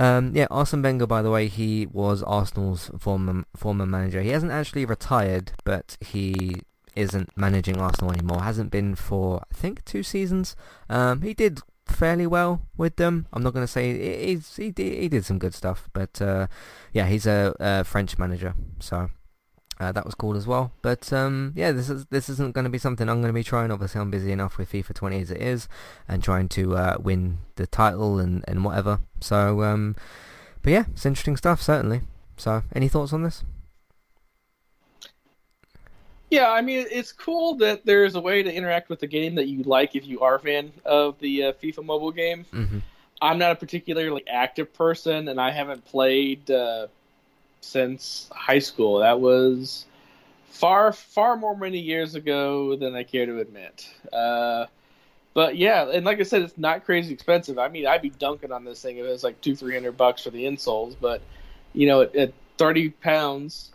Um, 0.00 0.32
yeah, 0.34 0.46
Arsene 0.50 0.80
Wenger, 0.80 1.06
by 1.06 1.20
the 1.20 1.30
way, 1.30 1.46
he 1.46 1.84
was 1.84 2.22
Arsenal's 2.22 2.90
former 2.98 3.44
former 3.54 3.84
manager. 3.84 4.22
He 4.22 4.30
hasn't 4.30 4.50
actually 4.50 4.86
retired, 4.86 5.52
but 5.62 5.98
he 6.00 6.62
isn't 6.96 7.36
managing 7.36 7.78
Arsenal 7.78 8.12
anymore. 8.12 8.40
Hasn't 8.42 8.70
been 8.70 8.94
for 8.94 9.42
I 9.50 9.54
think 9.54 9.84
two 9.84 10.02
seasons. 10.02 10.56
Um, 10.88 11.20
he 11.20 11.34
did 11.34 11.60
fairly 11.86 12.26
well 12.26 12.62
with 12.78 12.96
them. 12.96 13.26
I'm 13.30 13.42
not 13.42 13.52
going 13.52 13.66
to 13.66 13.70
say 13.70 13.92
he 14.24 14.40
he 14.56 15.08
did 15.10 15.26
some 15.26 15.38
good 15.38 15.52
stuff, 15.52 15.90
but 15.92 16.22
uh, 16.22 16.46
yeah, 16.94 17.04
he's 17.04 17.26
a, 17.26 17.54
a 17.60 17.84
French 17.84 18.18
manager, 18.18 18.54
so 18.78 19.10
uh, 19.80 19.90
that 19.92 20.04
was 20.04 20.14
cool 20.14 20.36
as 20.36 20.46
well. 20.46 20.72
But 20.82 21.10
um, 21.12 21.54
yeah, 21.56 21.72
this 21.72 21.88
is 21.88 22.04
this 22.06 22.28
isn't 22.28 22.54
going 22.54 22.64
to 22.64 22.70
be 22.70 22.78
something 22.78 23.08
I'm 23.08 23.22
going 23.22 23.32
to 23.32 23.38
be 23.38 23.42
trying. 23.42 23.70
Obviously, 23.70 24.00
I'm 24.00 24.10
busy 24.10 24.30
enough 24.30 24.58
with 24.58 24.70
FIFA 24.70 24.94
20 24.94 25.20
as 25.22 25.30
it 25.30 25.40
is, 25.40 25.68
and 26.06 26.22
trying 26.22 26.48
to 26.50 26.76
uh, 26.76 26.96
win 27.00 27.38
the 27.56 27.66
title 27.66 28.18
and, 28.18 28.44
and 28.46 28.62
whatever. 28.62 29.00
So, 29.20 29.62
um, 29.62 29.96
but 30.62 30.72
yeah, 30.72 30.84
it's 30.92 31.06
interesting 31.06 31.38
stuff 31.38 31.62
certainly. 31.62 32.02
So, 32.36 32.62
any 32.74 32.88
thoughts 32.88 33.14
on 33.14 33.22
this? 33.22 33.42
Yeah, 36.30 36.50
I 36.50 36.60
mean, 36.60 36.86
it's 36.90 37.10
cool 37.10 37.54
that 37.56 37.84
there's 37.84 38.14
a 38.14 38.20
way 38.20 38.42
to 38.42 38.54
interact 38.54 38.88
with 38.88 39.00
the 39.00 39.08
game 39.08 39.34
that 39.34 39.48
you 39.48 39.64
like 39.64 39.96
if 39.96 40.06
you 40.06 40.20
are 40.20 40.36
a 40.36 40.40
fan 40.40 40.72
of 40.84 41.18
the 41.18 41.44
uh, 41.44 41.52
FIFA 41.54 41.84
mobile 41.84 42.12
game. 42.12 42.44
Mm-hmm. 42.52 42.78
I'm 43.20 43.38
not 43.38 43.50
a 43.50 43.56
particularly 43.56 44.22
active 44.28 44.72
person, 44.72 45.28
and 45.28 45.40
I 45.40 45.50
haven't 45.50 45.84
played 45.84 46.50
uh, 46.50 46.86
since 47.60 48.28
high 48.32 48.58
school. 48.58 48.98
That 48.98 49.20
was 49.20 49.86
far, 50.48 50.92
far 50.92 51.36
more 51.36 51.56
many 51.56 51.78
years 51.78 52.14
ago 52.14 52.76
than 52.76 52.94
I 52.94 53.02
care 53.02 53.26
to 53.26 53.40
admit. 53.40 53.88
Uh, 54.12 54.66
but 55.32 55.56
yeah, 55.56 55.88
and 55.90 56.04
like 56.04 56.20
I 56.20 56.24
said, 56.24 56.42
it's 56.42 56.58
not 56.58 56.84
crazy 56.84 57.12
expensive. 57.12 57.58
I 57.58 57.68
mean, 57.68 57.86
I'd 57.86 58.02
be 58.02 58.10
dunking 58.10 58.52
on 58.52 58.64
this 58.64 58.82
thing 58.82 58.98
if 58.98 59.06
it 59.06 59.10
was 59.10 59.24
like 59.24 59.40
two, 59.40 59.54
three 59.54 59.74
hundred 59.74 59.96
bucks 59.96 60.24
for 60.24 60.30
the 60.30 60.44
insoles. 60.44 60.96
But 61.00 61.22
you 61.72 61.86
know, 61.86 62.02
at, 62.02 62.16
at 62.16 62.32
thirty 62.58 62.90
pounds, 62.90 63.70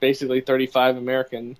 basically 0.00 0.40
35 0.40 0.96
American. 0.96 1.56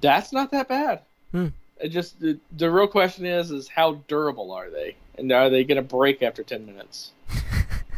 That's 0.00 0.32
not 0.32 0.50
that 0.50 0.68
bad. 0.68 1.02
Hmm. 1.32 1.48
It 1.80 1.88
just 1.88 2.20
the, 2.20 2.38
the 2.56 2.70
real 2.70 2.86
question 2.86 3.26
is 3.26 3.50
is 3.50 3.68
how 3.68 4.02
durable 4.08 4.52
are 4.52 4.70
they, 4.70 4.96
and 5.18 5.30
are 5.32 5.50
they 5.50 5.64
going 5.64 5.76
to 5.76 5.82
break 5.82 6.22
after 6.22 6.42
10 6.42 6.66
minutes? 6.66 7.12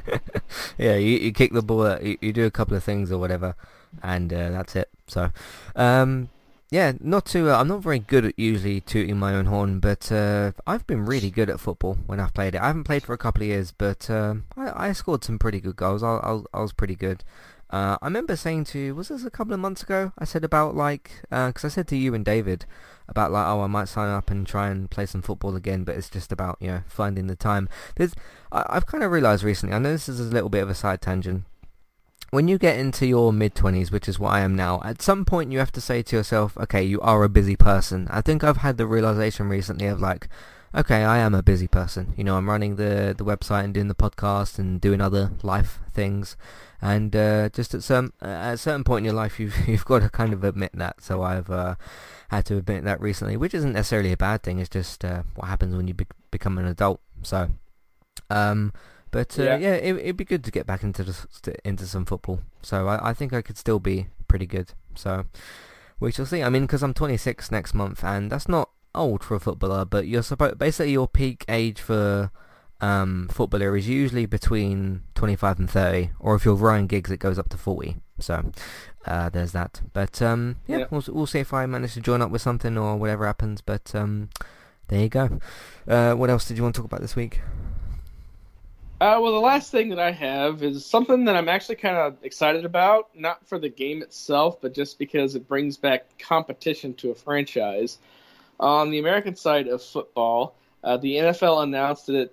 yeah, 0.78 0.96
you, 0.96 1.18
you 1.18 1.32
kick 1.32 1.52
the 1.52 1.62
ball, 1.62 2.00
you, 2.00 2.18
you 2.20 2.32
do 2.32 2.46
a 2.46 2.50
couple 2.50 2.76
of 2.76 2.84
things 2.84 3.10
or 3.12 3.18
whatever, 3.18 3.54
and 4.02 4.32
uh, 4.32 4.50
that's 4.50 4.76
it. 4.76 4.90
So, 5.06 5.30
um, 5.74 6.30
yeah, 6.70 6.92
not 7.00 7.26
too. 7.26 7.50
Uh, 7.50 7.58
I'm 7.58 7.68
not 7.68 7.82
very 7.82 8.00
good 8.00 8.24
at 8.24 8.38
usually 8.38 8.80
tooting 8.80 9.16
my 9.18 9.34
own 9.34 9.46
horn, 9.46 9.78
but 9.78 10.10
uh, 10.10 10.52
I've 10.66 10.86
been 10.86 11.06
really 11.06 11.30
good 11.30 11.48
at 11.48 11.60
football 11.60 11.98
when 12.06 12.18
I've 12.18 12.34
played 12.34 12.54
it. 12.54 12.60
I 12.60 12.66
haven't 12.66 12.84
played 12.84 13.04
for 13.04 13.12
a 13.12 13.18
couple 13.18 13.42
of 13.42 13.48
years, 13.48 13.72
but 13.72 14.10
um, 14.10 14.44
I, 14.56 14.88
I, 14.88 14.92
scored 14.92 15.22
some 15.22 15.38
pretty 15.38 15.60
good 15.60 15.76
goals. 15.76 16.02
I, 16.02 16.16
I, 16.16 16.40
I 16.52 16.60
was 16.60 16.72
pretty 16.72 16.96
good. 16.96 17.22
Uh, 17.70 17.96
I 18.00 18.06
remember 18.06 18.36
saying 18.36 18.64
to 18.64 18.94
was 18.94 19.08
this 19.08 19.24
a 19.24 19.30
couple 19.30 19.52
of 19.54 19.60
months 19.60 19.82
ago? 19.82 20.12
I 20.18 20.24
said 20.24 20.44
about 20.44 20.74
like, 20.74 21.10
because 21.22 21.64
uh, 21.64 21.68
I 21.68 21.70
said 21.70 21.88
to 21.88 21.96
you 21.96 22.14
and 22.14 22.24
David 22.24 22.64
about 23.08 23.32
like, 23.32 23.46
oh, 23.46 23.62
I 23.62 23.66
might 23.66 23.88
sign 23.88 24.08
up 24.08 24.30
and 24.30 24.46
try 24.46 24.68
and 24.68 24.90
play 24.90 25.06
some 25.06 25.22
football 25.22 25.56
again, 25.56 25.84
but 25.84 25.96
it's 25.96 26.10
just 26.10 26.32
about 26.32 26.58
you 26.60 26.68
know 26.68 26.82
finding 26.86 27.26
the 27.26 27.36
time. 27.36 27.68
There's, 27.96 28.14
I, 28.52 28.64
I've 28.68 28.86
kind 28.86 29.04
of 29.04 29.10
realised 29.10 29.44
recently. 29.44 29.74
I 29.74 29.78
know 29.78 29.92
this 29.92 30.08
is 30.08 30.20
a 30.20 30.24
little 30.24 30.48
bit 30.48 30.62
of 30.62 30.70
a 30.70 30.74
side 30.74 31.00
tangent. 31.00 31.44
When 32.30 32.48
you 32.48 32.58
get 32.58 32.78
into 32.78 33.06
your 33.06 33.32
mid 33.32 33.54
twenties, 33.54 33.90
which 33.90 34.08
is 34.08 34.18
what 34.18 34.32
I 34.32 34.40
am 34.40 34.56
now, 34.56 34.80
at 34.84 35.00
some 35.00 35.24
point 35.24 35.52
you 35.52 35.58
have 35.58 35.72
to 35.72 35.80
say 35.80 36.02
to 36.02 36.16
yourself, 36.16 36.56
okay, 36.58 36.82
you 36.82 37.00
are 37.00 37.22
a 37.22 37.28
busy 37.28 37.56
person. 37.56 38.08
I 38.10 38.20
think 38.20 38.42
I've 38.42 38.58
had 38.58 38.76
the 38.76 38.86
realization 38.86 39.48
recently 39.48 39.86
of 39.86 40.00
like, 40.00 40.28
okay, 40.74 41.04
I 41.04 41.18
am 41.18 41.34
a 41.34 41.42
busy 41.42 41.68
person. 41.68 42.14
You 42.16 42.24
know, 42.24 42.36
I'm 42.36 42.48
running 42.48 42.76
the 42.76 43.14
the 43.16 43.24
website 43.24 43.64
and 43.64 43.74
doing 43.74 43.88
the 43.88 43.94
podcast 43.94 44.58
and 44.58 44.80
doing 44.80 45.00
other 45.00 45.30
life 45.42 45.78
things 45.92 46.36
and 46.80 47.16
uh, 47.16 47.48
just 47.50 47.74
at 47.74 47.82
some 47.82 48.12
at 48.20 48.54
a 48.54 48.58
certain 48.58 48.84
point 48.84 49.00
in 49.00 49.04
your 49.06 49.14
life, 49.14 49.40
you've 49.40 49.56
you've 49.68 49.84
got 49.84 50.02
to 50.02 50.08
kind 50.08 50.32
of 50.32 50.44
admit 50.44 50.72
that. 50.74 51.02
So 51.02 51.22
I've 51.22 51.50
uh, 51.50 51.76
had 52.28 52.44
to 52.46 52.56
admit 52.56 52.84
that 52.84 53.00
recently, 53.00 53.36
which 53.36 53.54
isn't 53.54 53.72
necessarily 53.72 54.12
a 54.12 54.16
bad 54.16 54.42
thing. 54.42 54.58
It's 54.58 54.68
just 54.68 55.04
uh, 55.04 55.22
what 55.34 55.48
happens 55.48 55.76
when 55.76 55.88
you 55.88 55.94
be- 55.94 56.06
become 56.30 56.58
an 56.58 56.66
adult. 56.66 57.00
So, 57.22 57.50
um, 58.30 58.72
but 59.10 59.38
uh, 59.38 59.44
yeah, 59.44 59.56
yeah 59.58 59.74
it, 59.74 60.06
would 60.06 60.16
be 60.16 60.24
good 60.24 60.44
to 60.44 60.50
get 60.50 60.66
back 60.66 60.82
into 60.82 61.04
the, 61.04 61.56
into 61.64 61.86
some 61.86 62.04
football. 62.04 62.40
So 62.62 62.88
I, 62.88 63.10
I 63.10 63.14
think 63.14 63.32
I 63.32 63.42
could 63.42 63.58
still 63.58 63.78
be 63.78 64.08
pretty 64.28 64.46
good. 64.46 64.72
So 64.94 65.26
we 66.00 66.12
shall 66.12 66.26
see. 66.26 66.42
I 66.42 66.48
mean, 66.48 66.62
because 66.62 66.82
I'm 66.82 66.94
26 66.94 67.50
next 67.50 67.74
month, 67.74 68.04
and 68.04 68.30
that's 68.30 68.48
not 68.48 68.70
old 68.94 69.22
for 69.22 69.34
a 69.34 69.40
footballer, 69.40 69.84
but 69.84 70.06
you're 70.06 70.22
supposed 70.22 70.58
basically 70.58 70.92
your 70.92 71.08
peak 71.08 71.44
age 71.48 71.80
for 71.80 72.30
um, 72.80 73.28
footballer 73.30 73.76
is 73.76 73.88
usually 73.88 74.26
between 74.26 75.02
25 75.14 75.58
and 75.60 75.70
30, 75.70 76.10
or 76.18 76.34
if 76.34 76.44
you're 76.44 76.54
Ryan 76.54 76.86
Giggs, 76.86 77.10
it 77.10 77.18
goes 77.18 77.38
up 77.38 77.48
to 77.50 77.56
40. 77.56 77.96
So 78.18 78.50
uh, 79.06 79.28
there's 79.28 79.52
that. 79.52 79.80
But 79.92 80.20
um, 80.20 80.56
yeah, 80.66 80.86
We'll, 80.90 81.02
we'll 81.08 81.26
see 81.26 81.40
if 81.40 81.52
I 81.54 81.66
manage 81.66 81.94
to 81.94 82.00
join 82.00 82.22
up 82.22 82.30
with 82.30 82.42
something 82.42 82.76
or 82.76 82.96
whatever 82.96 83.26
happens. 83.26 83.60
But 83.60 83.94
um, 83.94 84.30
there 84.88 85.00
you 85.00 85.08
go. 85.08 85.40
Uh, 85.86 86.14
what 86.14 86.30
else 86.30 86.46
did 86.46 86.56
you 86.56 86.62
want 86.62 86.74
to 86.74 86.80
talk 86.80 86.86
about 86.86 87.00
this 87.00 87.16
week? 87.16 87.40
Uh, 88.98 89.18
well, 89.20 89.32
the 89.32 89.38
last 89.38 89.70
thing 89.70 89.90
that 89.90 89.98
I 89.98 90.10
have 90.10 90.62
is 90.62 90.86
something 90.86 91.26
that 91.26 91.36
I'm 91.36 91.50
actually 91.50 91.76
kind 91.76 91.98
of 91.98 92.16
excited 92.22 92.64
about, 92.64 93.10
not 93.14 93.46
for 93.46 93.58
the 93.58 93.68
game 93.68 94.00
itself, 94.00 94.58
but 94.62 94.72
just 94.72 94.98
because 94.98 95.34
it 95.34 95.46
brings 95.46 95.76
back 95.76 96.18
competition 96.18 96.94
to 96.94 97.10
a 97.10 97.14
franchise. 97.14 97.98
On 98.58 98.90
the 98.90 98.98
American 98.98 99.36
side 99.36 99.68
of 99.68 99.82
football, 99.82 100.54
uh, 100.82 100.96
the 100.96 101.16
NFL 101.16 101.62
announced 101.62 102.06
that 102.06 102.30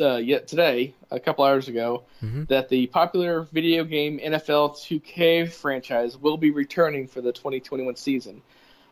uh, 0.00 0.16
yet 0.16 0.48
today, 0.48 0.94
a 1.10 1.20
couple 1.20 1.44
hours 1.44 1.68
ago, 1.68 2.04
mm-hmm. 2.22 2.44
that 2.44 2.68
the 2.68 2.86
popular 2.88 3.42
video 3.42 3.84
game 3.84 4.18
NFL 4.18 4.76
2K 4.76 5.50
franchise 5.50 6.16
will 6.16 6.36
be 6.36 6.50
returning 6.50 7.06
for 7.06 7.20
the 7.20 7.32
2021 7.32 7.96
season. 7.96 8.42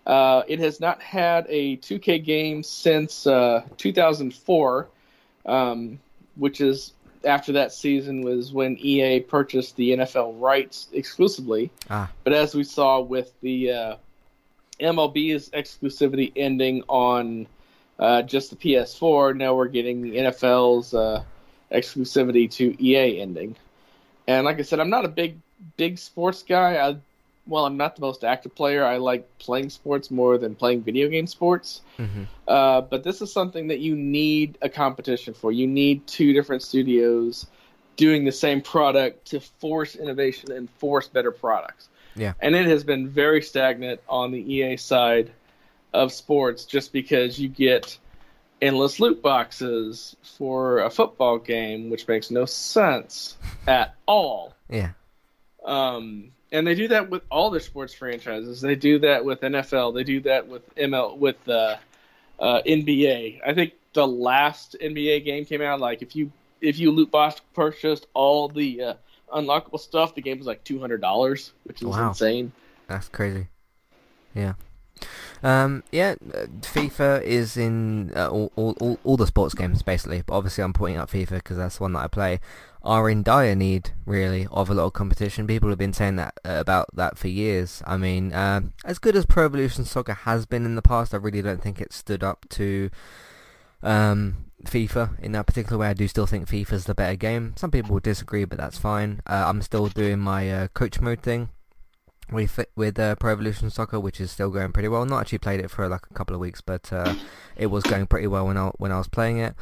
Uh, 0.06 0.42
it 0.48 0.58
has 0.58 0.80
not 0.80 1.00
had 1.00 1.46
a 1.48 1.76
2K 1.78 2.24
game 2.24 2.62
since 2.62 3.26
uh, 3.26 3.62
2004, 3.76 4.88
um, 5.46 5.98
which 6.36 6.60
is 6.60 6.92
after 7.24 7.52
that 7.52 7.72
season 7.72 8.22
was 8.22 8.52
when 8.52 8.76
EA 8.78 9.20
purchased 9.20 9.76
the 9.76 9.90
NFL 9.90 10.40
rights 10.40 10.88
exclusively. 10.92 11.70
Ah. 11.88 12.10
But 12.24 12.32
as 12.32 12.54
we 12.54 12.64
saw 12.64 13.00
with 13.00 13.32
the 13.40 13.70
uh, 13.70 13.96
MLB's 14.80 15.50
exclusivity 15.50 16.32
ending 16.34 16.82
on 16.88 17.46
uh, 17.98 18.22
just 18.22 18.50
the 18.50 18.56
PS4. 18.56 19.36
Now 19.36 19.54
we're 19.54 19.68
getting 19.68 20.02
the 20.02 20.16
NFL's 20.16 20.94
uh, 20.94 21.22
exclusivity 21.70 22.50
to 22.52 22.84
EA 22.84 23.20
ending. 23.20 23.56
And 24.26 24.44
like 24.44 24.58
I 24.58 24.62
said, 24.62 24.80
I'm 24.80 24.90
not 24.90 25.04
a 25.04 25.08
big 25.08 25.38
big 25.76 25.98
sports 25.98 26.42
guy. 26.42 26.76
I, 26.76 26.96
well, 27.46 27.66
I'm 27.66 27.76
not 27.76 27.96
the 27.96 28.02
most 28.02 28.24
active 28.24 28.54
player. 28.54 28.84
I 28.84 28.98
like 28.98 29.26
playing 29.38 29.70
sports 29.70 30.10
more 30.10 30.38
than 30.38 30.54
playing 30.54 30.82
video 30.82 31.08
game 31.08 31.26
sports. 31.26 31.80
Mm-hmm. 31.98 32.24
Uh, 32.46 32.82
but 32.82 33.02
this 33.02 33.20
is 33.20 33.32
something 33.32 33.68
that 33.68 33.80
you 33.80 33.96
need 33.96 34.58
a 34.62 34.68
competition 34.68 35.34
for. 35.34 35.50
You 35.50 35.66
need 35.66 36.06
two 36.06 36.32
different 36.32 36.62
studios 36.62 37.46
doing 37.96 38.24
the 38.24 38.32
same 38.32 38.60
product 38.60 39.26
to 39.26 39.40
force 39.40 39.96
innovation 39.96 40.52
and 40.52 40.70
force 40.70 41.08
better 41.08 41.30
products. 41.30 41.88
Yeah. 42.14 42.34
And 42.40 42.54
it 42.54 42.66
has 42.66 42.84
been 42.84 43.08
very 43.08 43.42
stagnant 43.42 44.00
on 44.08 44.32
the 44.32 44.38
EA 44.38 44.76
side 44.76 45.32
of 45.92 46.12
sports 46.12 46.64
just 46.64 46.92
because 46.92 47.38
you 47.38 47.48
get 47.48 47.98
endless 48.60 49.00
loot 49.00 49.20
boxes 49.22 50.16
for 50.38 50.78
a 50.80 50.90
football 50.90 51.38
game, 51.38 51.90
which 51.90 52.06
makes 52.06 52.30
no 52.30 52.44
sense 52.44 53.36
at 53.66 53.94
all. 54.06 54.54
Yeah. 54.70 54.92
Um, 55.66 56.32
and 56.50 56.66
they 56.66 56.74
do 56.74 56.88
that 56.88 57.10
with 57.10 57.22
all 57.30 57.50
their 57.50 57.60
sports 57.60 57.92
franchises. 57.92 58.62
They 58.62 58.74
do 58.74 59.00
that 59.00 59.22
with 59.22 59.42
NFL. 59.42 59.94
They 59.94 60.02
do 60.02 60.20
that 60.20 60.48
with 60.48 60.74
ML 60.76 61.18
with 61.18 61.36
uh, 61.46 61.76
uh, 62.40 62.62
NBA. 62.66 63.40
I 63.46 63.52
think 63.52 63.74
the 63.92 64.06
last 64.06 64.76
NBA 64.80 65.26
game 65.26 65.44
came 65.44 65.60
out 65.60 65.78
like 65.78 66.00
if 66.00 66.16
you 66.16 66.32
if 66.62 66.78
you 66.78 66.90
loot 66.90 67.10
box 67.10 67.40
purchased 67.54 68.06
all 68.14 68.48
the 68.48 68.82
uh, 68.82 68.94
unlockable 69.34 69.80
stuff, 69.80 70.14
the 70.14 70.22
game 70.22 70.38
was 70.38 70.46
like 70.46 70.64
two 70.64 70.80
hundred 70.80 71.02
dollars, 71.02 71.52
which 71.64 71.82
is 71.82 71.88
wow. 71.88 72.08
insane. 72.08 72.52
That's 72.86 73.08
crazy. 73.08 73.48
Yeah. 74.34 74.54
Um, 75.42 75.82
yeah, 75.90 76.14
FIFA 76.60 77.22
is 77.22 77.56
in 77.56 78.12
uh, 78.14 78.28
all, 78.28 78.52
all, 78.54 78.98
all 79.02 79.16
the 79.16 79.26
sports 79.26 79.54
games 79.54 79.82
basically, 79.82 80.22
but 80.24 80.34
obviously 80.34 80.62
I'm 80.62 80.72
pointing 80.72 80.98
out 80.98 81.10
FIFA 81.10 81.36
because 81.36 81.56
that's 81.56 81.78
the 81.78 81.82
one 81.82 81.92
that 81.94 82.00
I 82.00 82.08
play. 82.08 82.40
Are 82.84 83.08
in 83.08 83.22
dire 83.22 83.54
need 83.54 83.90
really 84.06 84.48
of 84.50 84.68
a 84.68 84.74
lot 84.74 84.86
of 84.86 84.92
competition. 84.92 85.46
People 85.46 85.68
have 85.68 85.78
been 85.78 85.92
saying 85.92 86.16
that 86.16 86.34
uh, 86.44 86.54
about 86.58 86.88
that 86.94 87.16
for 87.16 87.28
years. 87.28 87.80
I 87.86 87.96
mean, 87.96 88.32
uh, 88.32 88.62
as 88.84 88.98
good 88.98 89.14
as 89.14 89.24
Pro 89.24 89.44
Evolution 89.44 89.84
Soccer 89.84 90.14
has 90.14 90.46
been 90.46 90.64
in 90.64 90.74
the 90.74 90.82
past, 90.82 91.14
I 91.14 91.18
really 91.18 91.42
don't 91.42 91.62
think 91.62 91.80
it 91.80 91.92
stood 91.92 92.24
up 92.24 92.44
to 92.50 92.90
um, 93.84 94.46
FIFA 94.64 95.20
in 95.20 95.30
that 95.32 95.46
particular 95.46 95.78
way. 95.78 95.88
I 95.88 95.94
do 95.94 96.08
still 96.08 96.26
think 96.26 96.48
FIFA's 96.48 96.86
the 96.86 96.94
better 96.94 97.14
game. 97.14 97.54
Some 97.56 97.70
people 97.70 97.92
will 97.92 98.00
disagree, 98.00 98.44
but 98.44 98.58
that's 98.58 98.78
fine. 98.78 99.20
Uh, 99.28 99.44
I'm 99.46 99.62
still 99.62 99.86
doing 99.86 100.18
my 100.18 100.50
uh, 100.50 100.68
coach 100.68 101.00
mode 101.00 101.22
thing 101.22 101.50
with 102.32 102.58
with 102.76 102.98
uh, 102.98 103.14
Pro 103.16 103.32
Evolution 103.32 103.70
Soccer, 103.70 104.00
which 104.00 104.20
is 104.20 104.30
still 104.30 104.50
going 104.50 104.72
pretty 104.72 104.88
well. 104.88 105.04
Not 105.04 105.20
actually 105.20 105.38
played 105.38 105.60
it 105.60 105.70
for 105.70 105.88
like 105.88 106.06
a 106.10 106.14
couple 106.14 106.34
of 106.34 106.40
weeks, 106.40 106.60
but 106.60 106.92
uh, 106.92 107.14
it 107.56 107.66
was 107.66 107.84
going 107.84 108.06
pretty 108.06 108.26
well 108.26 108.46
when 108.46 108.56
I 108.56 108.68
when 108.78 108.92
I 108.92 108.98
was 108.98 109.08
playing 109.08 109.38
it. 109.38 109.54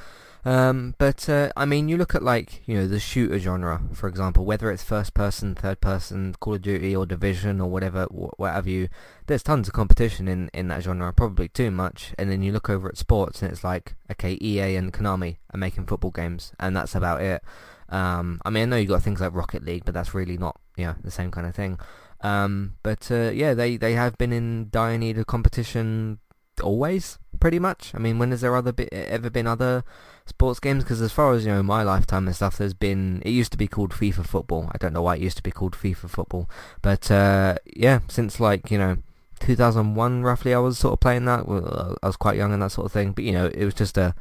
Um, 0.44 0.94
but 0.96 1.28
uh, 1.28 1.50
I 1.54 1.66
mean, 1.66 1.88
you 1.88 1.96
look 1.96 2.14
at 2.14 2.22
like 2.22 2.66
you 2.66 2.74
know 2.74 2.86
the 2.86 2.98
shooter 2.98 3.38
genre, 3.38 3.82
for 3.92 4.08
example, 4.08 4.44
whether 4.44 4.70
it's 4.70 4.82
first 4.82 5.12
person, 5.12 5.54
third 5.54 5.80
person, 5.80 6.34
Call 6.40 6.54
of 6.54 6.62
Duty, 6.62 6.96
or 6.96 7.04
Division, 7.04 7.60
or 7.60 7.68
whatever, 7.68 8.04
what 8.04 8.54
have 8.54 8.66
you. 8.66 8.88
There's 9.26 9.42
tons 9.42 9.68
of 9.68 9.74
competition 9.74 10.28
in 10.28 10.50
in 10.54 10.68
that 10.68 10.82
genre, 10.82 11.12
probably 11.12 11.48
too 11.48 11.70
much. 11.70 12.14
And 12.18 12.30
then 12.30 12.42
you 12.42 12.52
look 12.52 12.70
over 12.70 12.88
at 12.88 12.96
sports, 12.96 13.42
and 13.42 13.52
it's 13.52 13.64
like 13.64 13.94
okay, 14.10 14.38
EA 14.40 14.76
and 14.76 14.92
Konami 14.92 15.36
are 15.52 15.58
making 15.58 15.86
football 15.86 16.10
games, 16.10 16.52
and 16.58 16.74
that's 16.74 16.94
about 16.94 17.20
it. 17.20 17.42
Um, 17.90 18.40
I 18.44 18.50
mean, 18.50 18.62
I 18.62 18.66
know 18.66 18.76
you 18.76 18.86
got 18.86 19.02
things 19.02 19.20
like 19.20 19.34
Rocket 19.34 19.64
League, 19.64 19.84
but 19.84 19.92
that's 19.92 20.14
really 20.14 20.38
not 20.38 20.58
you 20.76 20.86
know 20.86 20.94
the 21.02 21.10
same 21.10 21.30
kind 21.30 21.46
of 21.46 21.54
thing. 21.54 21.78
Um, 22.22 22.76
but 22.82 23.10
uh, 23.10 23.30
yeah, 23.32 23.54
they, 23.54 23.76
they 23.76 23.94
have 23.94 24.18
been 24.18 24.32
in 24.32 24.68
dire 24.70 24.98
need 24.98 25.18
of 25.18 25.26
competition 25.26 26.18
always, 26.60 27.18
pretty 27.38 27.58
much. 27.58 27.92
I 27.94 27.98
mean, 27.98 28.18
when 28.18 28.30
has 28.30 28.42
there 28.42 28.54
other 28.56 28.72
be- 28.72 28.92
ever 28.92 29.30
been 29.30 29.46
other 29.46 29.84
sports 30.26 30.60
games? 30.60 30.84
Because 30.84 31.00
as 31.00 31.12
far 31.12 31.32
as 31.32 31.44
you 31.44 31.52
know, 31.52 31.62
my 31.62 31.82
lifetime 31.82 32.26
and 32.26 32.36
stuff, 32.36 32.58
there's 32.58 32.74
been. 32.74 33.22
It 33.24 33.30
used 33.30 33.52
to 33.52 33.58
be 33.58 33.68
called 33.68 33.92
FIFA 33.92 34.26
Football. 34.26 34.70
I 34.72 34.78
don't 34.78 34.92
know 34.92 35.02
why 35.02 35.16
it 35.16 35.22
used 35.22 35.38
to 35.38 35.42
be 35.42 35.50
called 35.50 35.74
FIFA 35.74 36.10
Football, 36.10 36.50
but 36.82 37.10
uh, 37.10 37.56
yeah, 37.76 38.00
since 38.08 38.40
like 38.40 38.70
you 38.70 38.78
know. 38.78 38.96
2001 39.40 40.22
roughly 40.22 40.52
I 40.52 40.58
was 40.58 40.78
sort 40.78 40.92
of 40.92 41.00
playing 41.00 41.24
that 41.24 41.48
well, 41.48 41.96
I 42.02 42.06
was 42.08 42.18
quite 42.18 42.36
young 42.36 42.52
and 42.52 42.60
that 42.60 42.72
sort 42.72 42.84
of 42.84 42.92
thing 42.92 43.12
but 43.12 43.24
you 43.24 43.32
know 43.32 43.46
it 43.46 43.64
was 43.64 43.72
just 43.72 43.96
a 43.96 44.14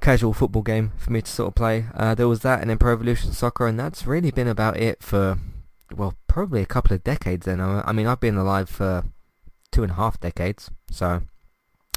casual 0.00 0.32
football 0.32 0.62
game 0.62 0.92
for 0.98 1.10
me 1.10 1.20
to 1.20 1.28
sort 1.28 1.48
of 1.48 1.56
play 1.56 1.86
uh, 1.94 2.14
there 2.14 2.28
was 2.28 2.42
that 2.42 2.60
and 2.60 2.70
then 2.70 2.78
Pro 2.78 2.92
Evolution 2.92 3.32
Soccer 3.32 3.66
and 3.66 3.76
that's 3.76 4.06
really 4.06 4.30
been 4.30 4.46
about 4.46 4.76
it 4.76 5.02
for 5.02 5.36
well, 5.94 6.14
probably 6.26 6.62
a 6.62 6.66
couple 6.66 6.94
of 6.94 7.04
decades 7.04 7.46
then. 7.46 7.60
I 7.60 7.92
mean, 7.92 8.06
I've 8.06 8.20
been 8.20 8.36
alive 8.36 8.68
for 8.68 9.04
two 9.70 9.82
and 9.82 9.92
a 9.92 9.94
half 9.96 10.20
decades, 10.20 10.70
so 10.90 11.22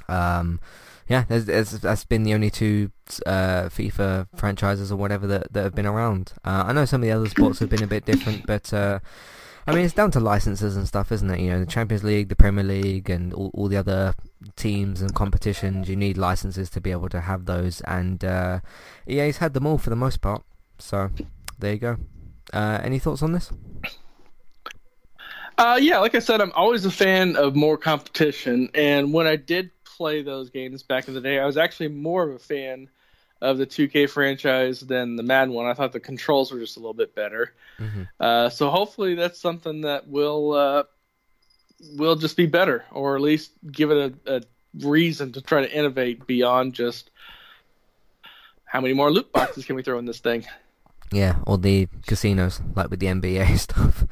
um, 0.08 0.60
yeah, 1.08 1.26
there's, 1.28 1.46
there's, 1.46 1.72
that's 1.72 2.06
been 2.06 2.24
the 2.24 2.34
only 2.34 2.50
two 2.50 2.92
uh, 3.26 3.64
FIFA 3.70 4.28
franchises 4.36 4.92
or 4.92 4.96
whatever 4.96 5.26
that, 5.28 5.52
that 5.54 5.64
have 5.64 5.76
been 5.76 5.86
around. 5.88 6.34
Uh, 6.44 6.66
I 6.68 6.74
know 6.74 6.86
some 6.86 7.02
of 7.02 7.08
the 7.08 7.12
other 7.12 7.30
sports 7.30 7.60
have 7.60 7.70
been 7.70 7.84
a 7.84 7.88
bit 7.88 8.06
different, 8.06 8.46
but 8.46 8.72
uh, 8.74 9.00
I 9.66 9.74
mean, 9.74 9.86
it's 9.86 9.94
down 9.94 10.12
to 10.12 10.20
licenses 10.20 10.76
and 10.76 10.88
stuff, 10.88 11.12
isn't 11.12 11.30
it? 11.30 11.40
You 11.40 11.52
know, 11.52 11.60
the 11.60 11.66
Champions 11.66 12.04
League, 12.04 12.30
the 12.30 12.36
Premier 12.36 12.64
League, 12.64 13.10
and 13.10 13.34
all, 13.34 13.52
all 13.54 13.68
the 13.68 13.78
other 13.78 14.16
teams 14.56 15.02
and 15.02 15.14
competitions. 15.14 15.90
You 15.90 15.96
need 15.96 16.18
licenses 16.18 16.70
to 16.72 16.82
be 16.82 16.92
able 16.92 17.10
to 17.10 17.22
have 17.22 17.46
those, 17.46 17.82
and 17.82 18.24
uh, 18.24 18.60
EA's 19.08 19.38
had 19.38 19.54
them 19.54 19.68
all 19.68 19.78
for 19.78 19.90
the 19.90 19.96
most 19.96 20.22
part. 20.22 20.44
So 20.80 21.12
there 21.58 21.74
you 21.74 21.80
go. 21.80 21.98
Uh, 22.54 22.80
any 22.84 23.00
thoughts 23.00 23.22
on 23.22 23.32
this? 23.32 23.52
Uh, 25.58 25.78
yeah, 25.82 26.00
like 26.00 26.16
I 26.16 26.20
said, 26.20 26.40
I'm 26.40 26.54
always 26.54 26.86
a 26.86 26.92
fan 26.92 27.36
of 27.36 27.56
more 27.56 27.78
competition, 27.78 28.70
and 28.74 29.12
when 29.12 29.28
I 29.28 29.36
did 29.36 29.72
play 29.84 30.22
those 30.22 30.50
games 30.50 30.84
back 30.84 31.08
in 31.10 31.14
the 31.14 31.22
day, 31.22 31.38
I 31.38 31.46
was 31.46 31.58
actually 31.58 31.90
more 31.90 32.24
of 32.24 32.34
a 32.34 32.40
fan 32.40 32.90
of 33.42 33.58
the 33.58 33.66
2K 33.66 34.10
franchise 34.10 34.80
than 34.80 35.16
the 35.16 35.24
Madden 35.24 35.54
one. 35.54 35.66
I 35.66 35.74
thought 35.74 35.92
the 35.92 36.00
controls 36.00 36.52
were 36.52 36.60
just 36.60 36.78
a 36.78 36.80
little 36.80 36.94
bit 36.94 37.16
better. 37.16 37.54
Mm-hmm. 37.78 38.04
Uh, 38.20 38.50
so 38.50 38.70
hopefully 38.70 39.16
that's 39.16 39.40
something 39.40 39.82
that 39.82 40.08
will 40.08 40.54
uh, 40.54 40.84
will 41.96 42.16
just 42.16 42.38
be 42.38 42.46
better, 42.46 42.86
or 42.92 43.16
at 43.16 43.22
least 43.22 43.52
give 43.70 43.92
it 43.92 44.16
a, 44.26 44.38
a 44.38 44.42
reason 44.86 45.34
to 45.34 45.42
try 45.42 45.62
to 45.62 45.72
innovate 45.78 46.28
beyond 46.28 46.74
just 46.74 47.12
how 48.66 48.82
many 48.82 48.94
more 48.94 49.12
loot 49.12 49.32
boxes 49.32 49.66
can 49.66 49.76
we 49.76 49.84
throw 49.84 49.98
in 50.00 50.06
this 50.06 50.20
thing. 50.20 50.46
Yeah, 51.12 51.38
or 51.48 51.58
the 51.58 51.88
casinos 52.06 52.62
like 52.76 52.90
with 52.90 53.00
the 53.00 53.08
NBA 53.08 53.58
stuff. 53.60 54.06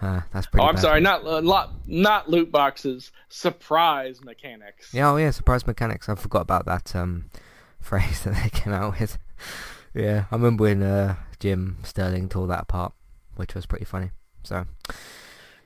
Uh, 0.00 0.20
that's 0.32 0.46
pretty. 0.46 0.64
Oh, 0.64 0.68
I'm 0.68 0.76
bad. 0.76 0.80
sorry, 0.82 1.00
not 1.00 1.26
uh, 1.26 1.40
not 1.40 1.72
not 1.86 2.30
loot 2.30 2.52
boxes. 2.52 3.10
Surprise 3.28 4.22
mechanics. 4.22 4.94
Yeah, 4.94 5.10
oh 5.10 5.16
yeah, 5.16 5.30
surprise 5.32 5.66
mechanics. 5.66 6.08
I 6.08 6.14
forgot 6.14 6.42
about 6.42 6.66
that. 6.66 6.94
Um, 6.94 7.30
phrase 7.80 8.22
that 8.22 8.34
they 8.34 8.50
came 8.50 8.72
out 8.72 8.98
with. 9.00 9.18
yeah, 9.94 10.24
I 10.30 10.34
remember 10.36 10.62
when 10.62 10.82
uh, 10.82 11.16
Jim 11.40 11.78
Sterling 11.82 12.28
tore 12.28 12.46
that 12.48 12.62
apart, 12.62 12.92
which 13.36 13.54
was 13.54 13.66
pretty 13.66 13.84
funny. 13.84 14.10
So, 14.44 14.66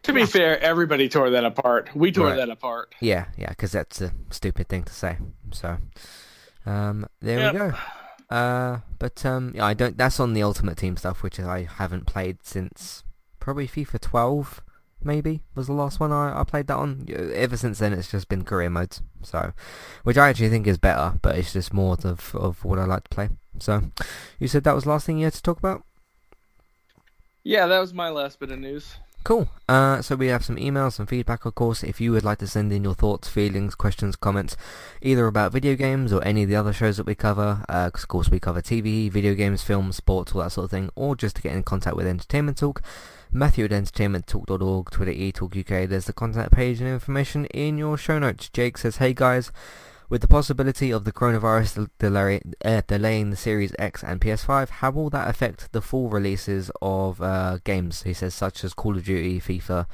to 0.04 0.12
be 0.12 0.24
fair, 0.24 0.58
everybody 0.60 1.08
tore 1.08 1.30
that 1.30 1.44
apart. 1.44 1.90
We 1.94 2.10
tore 2.10 2.28
right. 2.28 2.36
that 2.36 2.50
apart. 2.50 2.94
Yeah, 3.00 3.26
yeah, 3.36 3.50
because 3.50 3.72
that's 3.72 4.00
a 4.00 4.12
stupid 4.30 4.68
thing 4.68 4.84
to 4.84 4.92
say. 4.92 5.18
So, 5.52 5.76
um, 6.64 7.06
there 7.20 7.38
yep. 7.38 7.52
we 7.52 7.58
go. 7.58 7.74
Uh, 8.32 8.80
but 8.98 9.26
um, 9.26 9.52
yeah, 9.54 9.66
I 9.66 9.74
don't. 9.74 9.98
That's 9.98 10.18
on 10.18 10.32
the 10.32 10.42
Ultimate 10.42 10.78
Team 10.78 10.96
stuff, 10.96 11.22
which 11.22 11.38
I 11.38 11.64
haven't 11.64 12.06
played 12.06 12.38
since 12.42 13.04
probably 13.40 13.68
FIFA 13.68 14.00
12 14.00 14.62
maybe 15.04 15.42
was 15.54 15.66
the 15.66 15.72
last 15.72 16.00
one 16.00 16.12
I, 16.12 16.40
I 16.40 16.44
played 16.44 16.66
that 16.68 16.76
on. 16.78 17.06
Ever 17.10 17.58
since 17.58 17.80
then, 17.80 17.92
it's 17.92 18.10
just 18.10 18.30
been 18.30 18.42
career 18.42 18.70
modes. 18.70 19.02
So, 19.22 19.52
which 20.04 20.16
I 20.16 20.30
actually 20.30 20.48
think 20.48 20.66
is 20.66 20.78
better, 20.78 21.18
but 21.20 21.36
it's 21.36 21.52
just 21.52 21.74
more 21.74 21.98
of 22.04 22.34
of 22.34 22.64
what 22.64 22.78
I 22.78 22.86
like 22.86 23.04
to 23.04 23.10
play. 23.10 23.28
So, 23.58 23.82
you 24.38 24.48
said 24.48 24.64
that 24.64 24.74
was 24.74 24.84
the 24.84 24.90
last 24.90 25.04
thing 25.04 25.18
you 25.18 25.24
had 25.24 25.34
to 25.34 25.42
talk 25.42 25.58
about. 25.58 25.84
Yeah, 27.44 27.66
that 27.66 27.80
was 27.80 27.92
my 27.92 28.08
last 28.08 28.40
bit 28.40 28.50
of 28.50 28.60
news. 28.60 28.94
Cool. 29.24 29.48
Uh, 29.68 30.02
so 30.02 30.16
we 30.16 30.26
have 30.26 30.44
some 30.44 30.56
emails, 30.56 30.94
some 30.94 31.06
feedback, 31.06 31.44
of 31.44 31.54
course. 31.54 31.84
If 31.84 32.00
you 32.00 32.10
would 32.10 32.24
like 32.24 32.38
to 32.38 32.46
send 32.48 32.72
in 32.72 32.82
your 32.82 32.94
thoughts, 32.94 33.28
feelings, 33.28 33.76
questions, 33.76 34.16
comments, 34.16 34.56
either 35.00 35.26
about 35.26 35.52
video 35.52 35.76
games 35.76 36.12
or 36.12 36.24
any 36.24 36.42
of 36.42 36.48
the 36.48 36.56
other 36.56 36.72
shows 36.72 36.96
that 36.96 37.06
we 37.06 37.14
cover, 37.14 37.64
uh, 37.68 37.90
of 37.94 38.08
course 38.08 38.30
we 38.30 38.40
cover 38.40 38.60
TV, 38.60 39.08
video 39.10 39.34
games, 39.34 39.62
films, 39.62 39.94
sports, 39.94 40.34
all 40.34 40.42
that 40.42 40.50
sort 40.50 40.64
of 40.64 40.70
thing, 40.72 40.90
or 40.96 41.14
just 41.14 41.36
to 41.36 41.42
get 41.42 41.54
in 41.54 41.62
contact 41.62 41.94
with 41.94 42.06
Entertainment 42.06 42.58
Talk, 42.58 42.82
Matthew 43.30 43.64
at 43.64 43.70
entertainmenttalk.org, 43.70 44.90
Twitter 44.90 45.12
eTalkUK. 45.12 45.88
There's 45.88 46.06
the 46.06 46.12
contact 46.12 46.50
page 46.50 46.80
and 46.80 46.90
information 46.90 47.46
in 47.46 47.78
your 47.78 47.96
show 47.96 48.18
notes. 48.18 48.48
Jake 48.48 48.76
says, 48.76 48.96
hey 48.96 49.14
guys, 49.14 49.52
with 50.12 50.20
the 50.20 50.28
possibility 50.28 50.90
of 50.90 51.04
the 51.04 51.10
coronavirus 51.10 51.88
delay, 51.98 52.38
uh, 52.66 52.82
delaying 52.86 53.30
the 53.30 53.36
Series 53.36 53.74
X 53.78 54.04
and 54.04 54.20
PS5, 54.20 54.68
how 54.68 54.90
will 54.90 55.08
that 55.08 55.26
affect 55.26 55.72
the 55.72 55.80
full 55.80 56.10
releases 56.10 56.70
of 56.82 57.22
uh, 57.22 57.56
games, 57.64 58.02
he 58.02 58.12
says, 58.12 58.34
such 58.34 58.62
as 58.62 58.74
Call 58.74 58.98
of 58.98 59.06
Duty, 59.06 59.40
FIFA, 59.40 59.86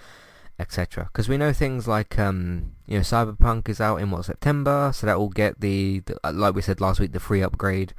etc. 0.59 1.05
Because 1.05 1.29
we 1.29 1.37
know 1.37 1.53
things 1.53 1.87
like, 1.87 2.19
um, 2.19 2.73
you 2.89 2.97
know, 2.97 3.03
Cyberpunk 3.03 3.69
is 3.69 3.81
out 3.81 4.01
in, 4.01 4.11
what, 4.11 4.25
September, 4.25 4.91
so 4.93 5.07
that 5.07 5.21
will 5.21 5.29
get 5.29 5.61
the, 5.61 6.01
the, 6.01 6.19
like 6.33 6.57
we 6.57 6.63
said 6.63 6.81
last 6.81 6.99
week, 6.99 7.13
the 7.13 7.21
free 7.21 7.41
upgrade 7.41 7.95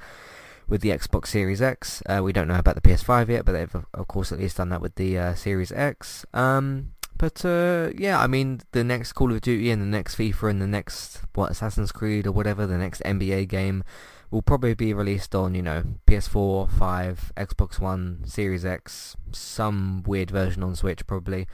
with 0.67 0.81
the 0.81 0.89
Xbox 0.89 1.27
Series 1.27 1.61
X. 1.61 2.03
Uh, 2.05 2.19
we 2.21 2.33
don't 2.33 2.49
know 2.49 2.59
about 2.59 2.75
the 2.75 2.81
PS5 2.81 3.29
yet, 3.29 3.45
but 3.45 3.53
they've 3.53 3.83
of 3.93 4.07
course 4.09 4.33
at 4.33 4.39
least 4.39 4.57
done 4.57 4.67
that 4.67 4.81
with 4.81 4.95
the 4.95 5.17
uh, 5.17 5.35
Series 5.35 5.71
X. 5.71 6.25
Um, 6.33 6.91
but 7.19 7.43
uh, 7.43 7.91
yeah, 7.95 8.17
I 8.19 8.27
mean 8.27 8.61
the 8.71 8.83
next 8.83 9.11
Call 9.11 9.33
of 9.33 9.41
Duty 9.41 9.69
and 9.69 9.81
the 9.81 9.85
next 9.85 10.15
FIFA 10.15 10.51
and 10.51 10.61
the 10.61 10.67
next 10.67 11.19
what 11.35 11.51
Assassin's 11.51 11.91
Creed 11.91 12.25
or 12.25 12.31
whatever 12.31 12.65
the 12.65 12.77
next 12.77 13.03
NBA 13.03 13.49
game 13.49 13.83
will 14.31 14.41
probably 14.41 14.73
be 14.73 14.93
released 14.93 15.35
on 15.35 15.53
you 15.53 15.61
know 15.61 15.83
PS4, 16.07 16.71
5, 16.71 17.33
Xbox 17.35 17.79
One, 17.79 18.21
Series 18.25 18.63
X, 18.63 19.17
some 19.33 20.01
weird 20.07 20.31
version 20.31 20.63
on 20.63 20.75
Switch 20.75 21.05
probably, 21.05 21.45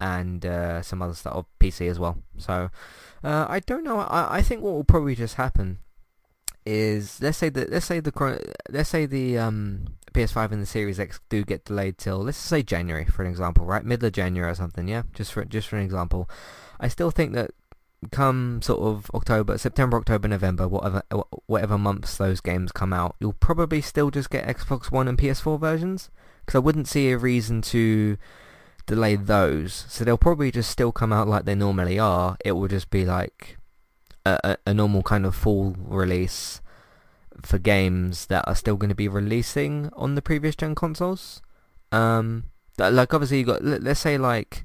and 0.00 0.44
uh, 0.44 0.82
some 0.82 1.00
other 1.00 1.14
stuff 1.14 1.36
on 1.36 1.44
PC 1.60 1.88
as 1.88 2.00
well. 2.00 2.18
So 2.36 2.70
uh, 3.22 3.46
I 3.48 3.60
don't 3.60 3.84
know. 3.84 4.00
I, 4.00 4.38
I 4.38 4.42
think 4.42 4.62
what 4.62 4.74
will 4.74 4.84
probably 4.84 5.14
just 5.14 5.36
happen 5.36 5.78
is 6.64 7.20
let's 7.20 7.38
say 7.38 7.48
that 7.48 7.70
let's 7.70 7.86
say 7.86 8.00
the 8.00 8.12
let's 8.70 8.88
say 8.88 9.06
the 9.06 9.38
um, 9.38 9.86
PS5 10.12 10.52
and 10.52 10.62
the 10.62 10.66
Series 10.66 11.00
X 11.00 11.20
do 11.28 11.44
get 11.44 11.64
delayed 11.64 11.98
till 11.98 12.18
let's 12.18 12.38
say 12.38 12.62
January 12.62 13.04
for 13.04 13.22
an 13.22 13.30
example, 13.30 13.64
right? 13.64 13.84
Middle 13.84 14.06
of 14.06 14.12
January 14.12 14.50
or 14.50 14.54
something, 14.54 14.88
yeah. 14.88 15.02
Just 15.14 15.32
for 15.32 15.44
just 15.44 15.68
for 15.68 15.76
an 15.76 15.84
example, 15.84 16.28
I 16.78 16.88
still 16.88 17.10
think 17.10 17.32
that 17.34 17.50
come 18.10 18.60
sort 18.62 18.80
of 18.80 19.10
October, 19.14 19.56
September, 19.58 19.96
October, 19.96 20.28
November, 20.28 20.68
whatever 20.68 21.02
whatever 21.46 21.78
months 21.78 22.16
those 22.16 22.40
games 22.40 22.72
come 22.72 22.92
out, 22.92 23.16
you'll 23.20 23.32
probably 23.34 23.80
still 23.80 24.10
just 24.10 24.30
get 24.30 24.46
Xbox 24.46 24.90
One 24.90 25.08
and 25.08 25.18
PS4 25.18 25.58
versions 25.60 26.10
because 26.40 26.56
I 26.56 26.60
wouldn't 26.60 26.88
see 26.88 27.10
a 27.10 27.18
reason 27.18 27.62
to 27.62 28.16
delay 28.86 29.16
those. 29.16 29.86
So 29.88 30.04
they'll 30.04 30.18
probably 30.18 30.50
just 30.50 30.70
still 30.70 30.92
come 30.92 31.12
out 31.12 31.28
like 31.28 31.44
they 31.44 31.54
normally 31.54 31.98
are. 31.98 32.36
It 32.44 32.52
will 32.52 32.68
just 32.68 32.90
be 32.90 33.04
like 33.04 33.58
a, 34.24 34.56
a 34.66 34.74
normal 34.74 35.02
kind 35.02 35.26
of 35.26 35.34
full 35.34 35.76
release 35.78 36.60
for 37.42 37.58
games 37.58 38.26
that 38.26 38.46
are 38.46 38.54
still 38.54 38.76
going 38.76 38.88
to 38.88 38.94
be 38.94 39.08
releasing 39.08 39.90
on 39.94 40.14
the 40.14 40.22
previous 40.22 40.54
gen 40.54 40.74
consoles. 40.74 41.42
Um, 41.90 42.44
like 42.78 43.12
obviously 43.12 43.38
you 43.40 43.44
got 43.44 43.62
let's 43.62 44.00
say 44.00 44.16
like 44.16 44.64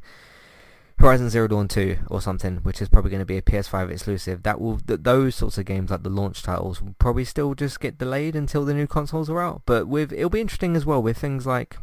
Horizon 0.99 1.29
Zero 1.29 1.47
Dawn 1.47 1.67
2 1.67 1.97
or 2.09 2.21
something, 2.21 2.57
which 2.57 2.81
is 2.81 2.89
probably 2.89 3.11
going 3.11 3.19
to 3.21 3.25
be 3.25 3.37
a 3.37 3.41
PS5 3.41 3.91
exclusive. 3.91 4.43
That 4.43 4.59
will 4.59 4.79
th- 4.79 5.01
those 5.03 5.35
sorts 5.35 5.57
of 5.57 5.65
games 5.65 5.91
like 5.91 6.03
the 6.03 6.09
launch 6.09 6.41
titles 6.41 6.81
will 6.81 6.95
probably 6.97 7.25
still 7.25 7.53
just 7.53 7.79
get 7.79 7.99
delayed 7.99 8.35
until 8.35 8.65
the 8.65 8.73
new 8.73 8.87
consoles 8.87 9.29
are 9.29 9.41
out. 9.41 9.61
But 9.65 9.87
with 9.87 10.11
it'll 10.11 10.29
be 10.29 10.41
interesting 10.41 10.75
as 10.75 10.85
well 10.85 11.01
with 11.01 11.17
things 11.17 11.45
like 11.45 11.77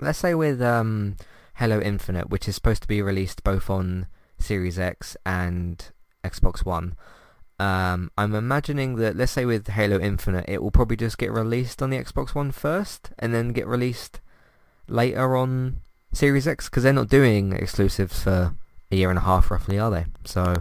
let's 0.00 0.18
say 0.18 0.34
with 0.34 0.62
um, 0.62 1.16
Halo 1.54 1.80
Infinite, 1.80 2.30
which 2.30 2.48
is 2.48 2.54
supposed 2.54 2.82
to 2.82 2.88
be 2.88 3.02
released 3.02 3.42
both 3.42 3.68
on 3.70 4.06
Series 4.38 4.78
X 4.78 5.16
and 5.24 5.90
Xbox 6.28 6.64
One. 6.64 6.96
Um, 7.58 8.10
I'm 8.18 8.34
imagining 8.34 8.96
that, 8.96 9.16
let's 9.16 9.32
say 9.32 9.46
with 9.46 9.68
Halo 9.68 9.98
Infinite, 9.98 10.44
it 10.46 10.62
will 10.62 10.70
probably 10.70 10.96
just 10.96 11.18
get 11.18 11.32
released 11.32 11.80
on 11.80 11.90
the 11.90 11.96
Xbox 11.96 12.34
One 12.34 12.52
first, 12.52 13.10
and 13.18 13.32
then 13.32 13.52
get 13.52 13.66
released 13.66 14.20
later 14.88 15.36
on 15.36 15.80
Series 16.12 16.46
X, 16.46 16.68
because 16.68 16.82
they're 16.82 16.92
not 16.92 17.08
doing 17.08 17.52
exclusives 17.52 18.22
for 18.22 18.54
a 18.90 18.96
year 18.96 19.10
and 19.10 19.18
a 19.18 19.22
half, 19.22 19.50
roughly, 19.50 19.78
are 19.78 19.90
they? 19.90 20.04
So 20.24 20.56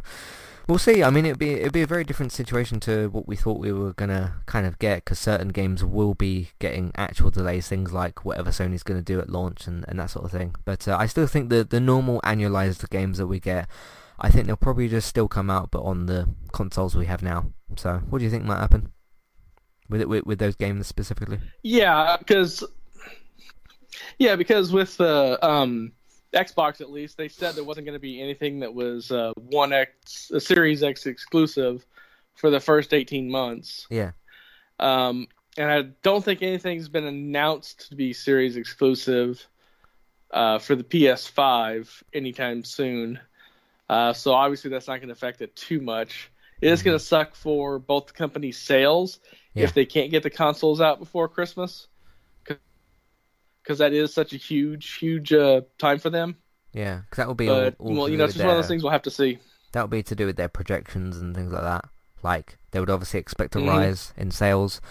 we'll 0.67 0.79
see. 0.79 1.03
I 1.03 1.09
mean, 1.09 1.25
it'd 1.25 1.37
be 1.37 1.51
it'd 1.51 1.73
be 1.73 1.81
a 1.81 1.87
very 1.87 2.03
different 2.03 2.31
situation 2.31 2.79
to 2.81 3.09
what 3.09 3.27
we 3.27 3.35
thought 3.35 3.59
we 3.59 3.71
were 3.71 3.93
gonna 3.93 4.35
kind 4.45 4.65
of 4.65 4.79
get, 4.79 5.03
because 5.03 5.19
certain 5.19 5.49
games 5.49 5.83
will 5.83 6.13
be 6.13 6.49
getting 6.59 6.91
actual 6.95 7.29
delays, 7.29 7.67
things 7.67 7.93
like 7.93 8.25
whatever 8.25 8.51
Sony's 8.51 8.83
gonna 8.83 9.01
do 9.01 9.19
at 9.19 9.29
launch 9.29 9.67
and, 9.67 9.85
and 9.87 9.99
that 9.99 10.09
sort 10.09 10.25
of 10.25 10.31
thing. 10.31 10.55
But 10.65 10.87
uh, 10.87 10.97
I 10.97 11.05
still 11.07 11.27
think 11.27 11.49
that 11.49 11.69
the 11.69 11.79
normal 11.79 12.21
annualized 12.21 12.89
games 12.89 13.17
that 13.17 13.27
we 13.27 13.39
get 13.39 13.67
I 14.19 14.29
think 14.29 14.47
they'll 14.47 14.55
probably 14.55 14.87
just 14.87 15.07
still 15.07 15.27
come 15.27 15.49
out, 15.49 15.71
but 15.71 15.81
on 15.81 16.05
the 16.05 16.29
consoles 16.51 16.95
we 16.95 17.05
have 17.05 17.21
now. 17.21 17.51
So, 17.75 18.01
what 18.09 18.19
do 18.19 18.25
you 18.25 18.31
think 18.31 18.45
might 18.45 18.59
happen 18.59 18.91
with 19.89 20.01
it 20.01 20.09
with, 20.09 20.25
with 20.25 20.39
those 20.39 20.55
games 20.55 20.87
specifically? 20.87 21.39
Yeah, 21.63 22.17
because 22.17 22.63
yeah, 24.17 24.35
because 24.35 24.71
with 24.71 24.97
the 24.97 25.43
um, 25.45 25.91
Xbox 26.33 26.81
at 26.81 26.91
least, 26.91 27.17
they 27.17 27.27
said 27.27 27.55
there 27.55 27.63
wasn't 27.63 27.85
going 27.85 27.95
to 27.95 27.99
be 27.99 28.21
anything 28.21 28.59
that 28.59 28.73
was 28.73 29.11
uh, 29.11 29.33
One 29.35 29.73
X, 29.73 30.31
a 30.31 30.39
Series 30.39 30.83
X 30.83 31.05
exclusive 31.05 31.85
for 32.35 32.49
the 32.49 32.59
first 32.59 32.93
eighteen 32.93 33.29
months. 33.29 33.87
Yeah. 33.89 34.11
Um, 34.79 35.27
and 35.57 35.71
I 35.71 35.83
don't 36.03 36.23
think 36.23 36.41
anything's 36.41 36.89
been 36.89 37.05
announced 37.05 37.89
to 37.89 37.95
be 37.95 38.11
Series 38.11 38.57
exclusive 38.57 39.45
uh, 40.31 40.59
for 40.59 40.75
the 40.75 40.83
PS5 40.83 42.03
anytime 42.13 42.63
soon. 42.63 43.19
Uh, 43.89 44.13
so 44.13 44.33
obviously 44.33 44.69
that's 44.69 44.87
not 44.87 44.97
going 44.97 45.09
to 45.09 45.13
affect 45.13 45.41
it 45.41 45.55
too 45.55 45.79
much. 45.79 46.31
It 46.61 46.71
is 46.71 46.83
going 46.83 46.97
to 46.97 47.03
suck 47.03 47.35
for 47.35 47.79
both 47.79 48.13
companies' 48.13 48.57
sales 48.57 49.19
yeah. 49.53 49.65
if 49.65 49.73
they 49.73 49.85
can't 49.85 50.09
get 50.09 50.23
the 50.23 50.29
consoles 50.29 50.81
out 50.81 50.99
before 50.99 51.27
Christmas, 51.27 51.87
because 52.43 53.79
that 53.79 53.93
is 53.93 54.13
such 54.13 54.33
a 54.33 54.37
huge, 54.37 54.93
huge 54.95 55.33
uh, 55.33 55.61
time 55.77 55.99
for 55.99 56.09
them. 56.09 56.37
Yeah, 56.73 57.01
because 57.01 57.17
that 57.17 57.27
will 57.27 57.35
be. 57.35 57.47
But, 57.47 57.75
all, 57.79 57.89
all 57.89 57.95
well, 57.95 58.09
you 58.09 58.17
know, 58.17 58.25
it's 58.25 58.33
just 58.33 58.45
one 58.45 58.55
of 58.55 58.61
those 58.61 58.67
things 58.67 58.83
we'll 58.83 58.91
have 58.91 59.03
to 59.03 59.11
see. 59.11 59.39
That 59.73 59.81
will 59.81 59.87
be 59.89 60.03
to 60.03 60.15
do 60.15 60.25
with 60.25 60.37
their 60.37 60.49
projections 60.49 61.17
and 61.17 61.35
things 61.35 61.51
like 61.51 61.63
that. 61.63 61.85
Like 62.25 62.57
they 62.71 62.79
would 62.81 62.89
obviously 62.89 63.19
expect 63.19 63.55
a 63.55 63.59
Mhm. 63.59 63.67
rise 63.69 64.13
in 64.17 64.31
sales 64.31 64.81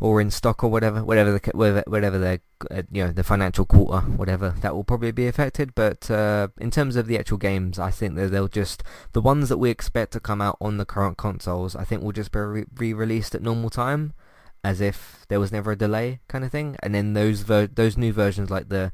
or 0.00 0.20
in 0.20 0.30
stock 0.30 0.62
or 0.62 0.70
whatever, 0.70 1.02
whatever 1.02 1.32
the 1.32 1.50
whatever, 1.54 1.82
whatever 1.86 2.18
their 2.18 2.38
uh, 2.70 2.82
you 2.92 3.02
know 3.04 3.10
the 3.12 3.24
financial 3.24 3.64
quarter, 3.64 4.00
whatever 4.20 4.50
that 4.60 4.74
will 4.74 4.84
probably 4.84 5.10
be 5.10 5.26
affected. 5.26 5.74
But 5.74 6.10
uh, 6.10 6.48
in 6.58 6.70
terms 6.70 6.96
of 6.96 7.06
the 7.06 7.18
actual 7.18 7.38
games, 7.38 7.78
I 7.78 7.90
think 7.90 8.16
that 8.16 8.28
they'll 8.30 8.48
just 8.62 8.82
the 9.12 9.22
ones 9.22 9.48
that 9.48 9.58
we 9.58 9.70
expect 9.70 10.12
to 10.12 10.20
come 10.20 10.42
out 10.42 10.58
on 10.60 10.76
the 10.76 10.84
current 10.84 11.16
consoles, 11.16 11.74
I 11.74 11.84
think 11.84 12.02
will 12.02 12.12
just 12.12 12.32
be 12.32 12.38
re- 12.40 12.66
re-released 12.76 13.34
at 13.34 13.42
normal 13.42 13.70
time, 13.70 14.12
as 14.62 14.80
if 14.80 15.24
there 15.28 15.40
was 15.40 15.50
never 15.52 15.72
a 15.72 15.76
delay 15.76 16.20
kind 16.28 16.44
of 16.44 16.50
thing. 16.52 16.76
And 16.82 16.94
then 16.94 17.14
those 17.14 17.40
ver- 17.40 17.66
those 17.80 17.96
new 17.96 18.12
versions 18.12 18.50
like 18.50 18.68
the 18.68 18.92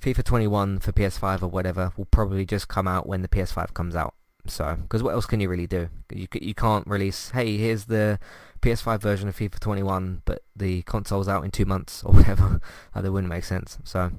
FIFA 0.00 0.22
21 0.24 0.78
for 0.78 0.92
PS5 0.92 1.42
or 1.42 1.48
whatever 1.48 1.90
will 1.96 2.04
probably 2.06 2.44
just 2.46 2.68
come 2.68 2.86
out 2.86 3.06
when 3.08 3.22
the 3.22 3.28
PS5 3.28 3.72
comes 3.74 3.96
out. 3.96 4.14
So, 4.50 4.76
because 4.76 5.02
what 5.02 5.14
else 5.14 5.26
can 5.26 5.40
you 5.40 5.48
really 5.48 5.66
do? 5.66 5.88
You 6.12 6.26
you 6.34 6.54
can't 6.54 6.86
release, 6.86 7.30
hey, 7.30 7.56
here's 7.56 7.86
the 7.86 8.18
PS5 8.60 9.00
version 9.00 9.28
of 9.28 9.36
FIFA 9.36 9.60
21, 9.60 10.22
but 10.24 10.42
the 10.54 10.82
console's 10.82 11.28
out 11.28 11.44
in 11.44 11.50
two 11.50 11.64
months 11.64 12.02
or 12.06 12.14
whatever. 12.14 12.60
That 12.94 13.10
wouldn't 13.10 13.30
make 13.30 13.44
sense. 13.44 13.78
So, 13.84 14.10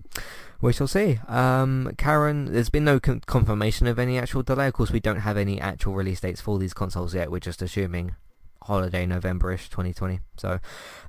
we 0.62 0.74
shall 0.74 0.88
see. 0.88 1.20
Um, 1.28 1.92
Karen, 1.98 2.52
there's 2.52 2.70
been 2.70 2.86
no 2.86 3.00
con- 3.00 3.22
confirmation 3.26 3.88
of 3.88 4.00
any 4.00 4.18
actual 4.18 4.44
delay. 4.44 4.68
Of 4.68 4.74
course, 4.74 4.92
we 4.92 5.00
don't 5.00 5.20
have 5.20 5.38
any 5.38 5.60
actual 5.60 5.94
release 5.94 6.22
dates 6.22 6.42
for 6.42 6.58
these 6.58 6.74
consoles 6.74 7.14
yet. 7.14 7.32
We're 7.32 7.40
just 7.40 7.62
assuming 7.62 8.16
holiday 8.64 9.06
November-ish 9.06 9.70
2020. 9.70 10.20
So, 10.38 10.60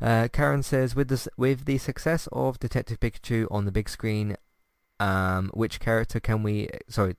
uh, 0.01 0.29
Karen 0.33 0.63
says, 0.63 0.95
with 0.95 1.09
the 1.09 1.29
with 1.37 1.65
the 1.65 1.79
success 1.79 2.29
of 2.33 2.59
Detective 2.59 3.01
Pikachu 3.01 3.47
on 3.51 3.65
the 3.65 3.73
big 3.73 3.89
screen, 3.89 4.37
um, 5.01 5.51
which 5.55 5.81
character 5.81 6.21
can 6.21 6.43
we? 6.43 6.69
Sorry, 6.89 7.15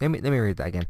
let 0.00 0.10
me 0.10 0.20
let 0.20 0.32
me 0.32 0.38
read 0.38 0.56
that 0.58 0.68
again. 0.68 0.86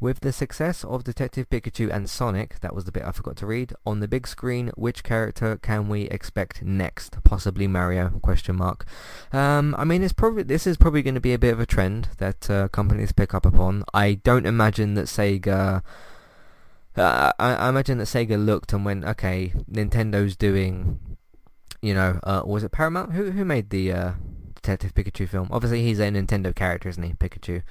With 0.00 0.20
the 0.20 0.32
success 0.32 0.82
of 0.82 1.04
Detective 1.04 1.48
Pikachu 1.48 1.88
and 1.88 2.10
Sonic, 2.10 2.58
that 2.58 2.74
was 2.74 2.86
the 2.86 2.92
bit 2.92 3.04
I 3.04 3.12
forgot 3.12 3.36
to 3.36 3.46
read, 3.46 3.72
on 3.86 4.00
the 4.00 4.08
big 4.08 4.26
screen, 4.26 4.72
which 4.74 5.04
character 5.04 5.56
can 5.62 5.88
we 5.88 6.02
expect 6.08 6.60
next? 6.60 7.22
Possibly 7.22 7.68
Mario? 7.68 8.08
Question 8.20 8.56
mark. 8.56 8.84
Um, 9.32 9.76
I 9.78 9.84
mean, 9.84 10.02
it's 10.02 10.12
probably 10.12 10.42
this 10.42 10.66
is 10.66 10.76
probably 10.76 11.02
going 11.02 11.14
to 11.14 11.20
be 11.20 11.34
a 11.34 11.38
bit 11.38 11.52
of 11.52 11.60
a 11.60 11.66
trend 11.66 12.08
that 12.18 12.50
uh, 12.50 12.66
companies 12.68 13.12
pick 13.12 13.32
up 13.32 13.46
upon. 13.46 13.84
I 13.94 14.14
don't 14.14 14.44
imagine 14.44 14.94
that 14.94 15.06
Sega. 15.06 15.82
Uh, 16.96 17.32
I, 17.38 17.54
I 17.54 17.68
imagine 17.68 17.98
that 17.98 18.04
Sega 18.04 18.44
looked 18.44 18.72
and 18.72 18.84
went, 18.84 19.04
okay, 19.04 19.52
Nintendo's 19.70 20.36
doing, 20.36 20.98
you 21.80 21.94
know, 21.94 22.18
uh, 22.24 22.42
was 22.44 22.64
it 22.64 22.72
Paramount? 22.72 23.12
Who 23.12 23.30
who 23.30 23.44
made 23.44 23.70
the 23.70 23.92
uh, 23.92 24.12
Detective 24.56 24.94
Pikachu 24.94 25.28
film? 25.28 25.46
Obviously, 25.52 25.84
he's 25.84 26.00
a 26.00 26.08
Nintendo 26.08 26.52
character, 26.52 26.88
isn't 26.88 27.02
he, 27.02 27.12
Pikachu? 27.12 27.62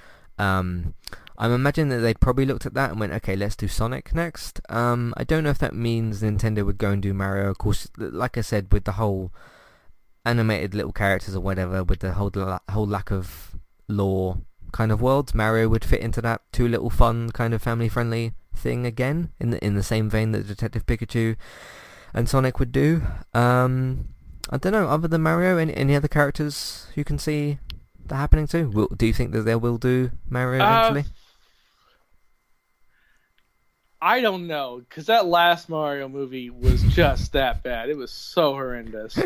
Um, 0.42 0.94
I'm 1.38 1.52
imagining 1.52 1.88
that 1.90 1.98
they 1.98 2.14
probably 2.14 2.46
looked 2.46 2.66
at 2.66 2.74
that 2.74 2.90
and 2.90 3.00
went, 3.00 3.12
okay, 3.14 3.36
let's 3.36 3.56
do 3.56 3.68
Sonic 3.68 4.14
next. 4.14 4.60
Um, 4.68 5.14
I 5.16 5.24
don't 5.24 5.44
know 5.44 5.50
if 5.50 5.58
that 5.58 5.74
means 5.74 6.22
Nintendo 6.22 6.64
would 6.64 6.78
go 6.78 6.90
and 6.90 7.02
do 7.02 7.14
Mario. 7.14 7.50
Of 7.50 7.58
course, 7.58 7.88
like 7.96 8.36
I 8.36 8.42
said, 8.42 8.72
with 8.72 8.84
the 8.84 8.92
whole 8.92 9.32
animated 10.24 10.74
little 10.74 10.92
characters 10.92 11.34
or 11.34 11.40
whatever, 11.40 11.82
with 11.82 12.00
the 12.00 12.12
whole 12.12 12.30
whole 12.70 12.86
lack 12.86 13.10
of 13.10 13.56
lore 13.88 14.38
kind 14.72 14.92
of 14.92 15.00
worlds, 15.00 15.34
Mario 15.34 15.68
would 15.68 15.84
fit 15.84 16.00
into 16.00 16.20
that 16.22 16.42
too 16.52 16.68
little 16.68 16.90
fun 16.90 17.30
kind 17.30 17.54
of 17.54 17.62
family 17.62 17.88
friendly 17.88 18.34
thing 18.54 18.86
again, 18.86 19.30
in 19.40 19.50
the 19.50 19.64
in 19.64 19.74
the 19.74 19.82
same 19.82 20.10
vein 20.10 20.32
that 20.32 20.46
Detective 20.46 20.86
Pikachu 20.86 21.36
and 22.14 22.28
Sonic 22.28 22.58
would 22.58 22.72
do. 22.72 23.02
Um, 23.34 24.08
I 24.50 24.58
don't 24.58 24.72
know. 24.72 24.88
Other 24.88 25.08
than 25.08 25.22
Mario, 25.22 25.56
any 25.56 25.74
any 25.74 25.96
other 25.96 26.08
characters 26.08 26.86
you 26.94 27.04
can 27.04 27.18
see 27.18 27.58
happening 28.10 28.46
to? 28.48 28.64
Will, 28.64 28.88
do 28.88 29.06
you 29.06 29.12
think 29.12 29.32
that 29.32 29.42
they 29.42 29.56
will 29.56 29.78
do 29.78 30.10
Mario 30.28 30.62
Uh, 30.62 30.90
eventually? 30.90 31.14
I 34.00 34.20
don't 34.20 34.48
know 34.48 34.82
because 34.88 35.06
that 35.06 35.26
last 35.26 35.68
Mario 35.68 36.08
movie 36.08 36.50
was 36.50 36.82
just 36.88 37.32
that 37.34 37.62
bad. 37.62 37.88
It 37.88 37.96
was 37.96 38.10
so 38.10 38.52
horrendous. 38.52 39.16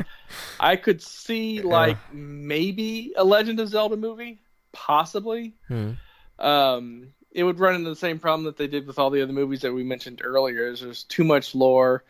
I 0.60 0.76
could 0.76 1.00
see 1.00 1.62
like 1.62 1.96
maybe 2.12 3.14
a 3.16 3.24
Legend 3.24 3.58
of 3.58 3.68
Zelda 3.68 3.96
movie, 3.96 4.38
possibly. 4.72 5.54
Hmm. 5.68 5.92
Um, 6.38 7.14
it 7.32 7.42
would 7.42 7.58
run 7.58 7.74
into 7.76 7.88
the 7.88 7.96
same 7.96 8.18
problem 8.18 8.44
that 8.44 8.58
they 8.58 8.66
did 8.66 8.86
with 8.86 8.98
all 8.98 9.08
the 9.08 9.22
other 9.22 9.32
movies 9.32 9.62
that 9.62 9.72
we 9.72 9.82
mentioned 9.82 10.20
earlier. 10.22 10.66
Is 10.66 10.82
there's 10.82 11.04
too 11.04 11.24
much 11.24 11.54
lore, 11.54 12.04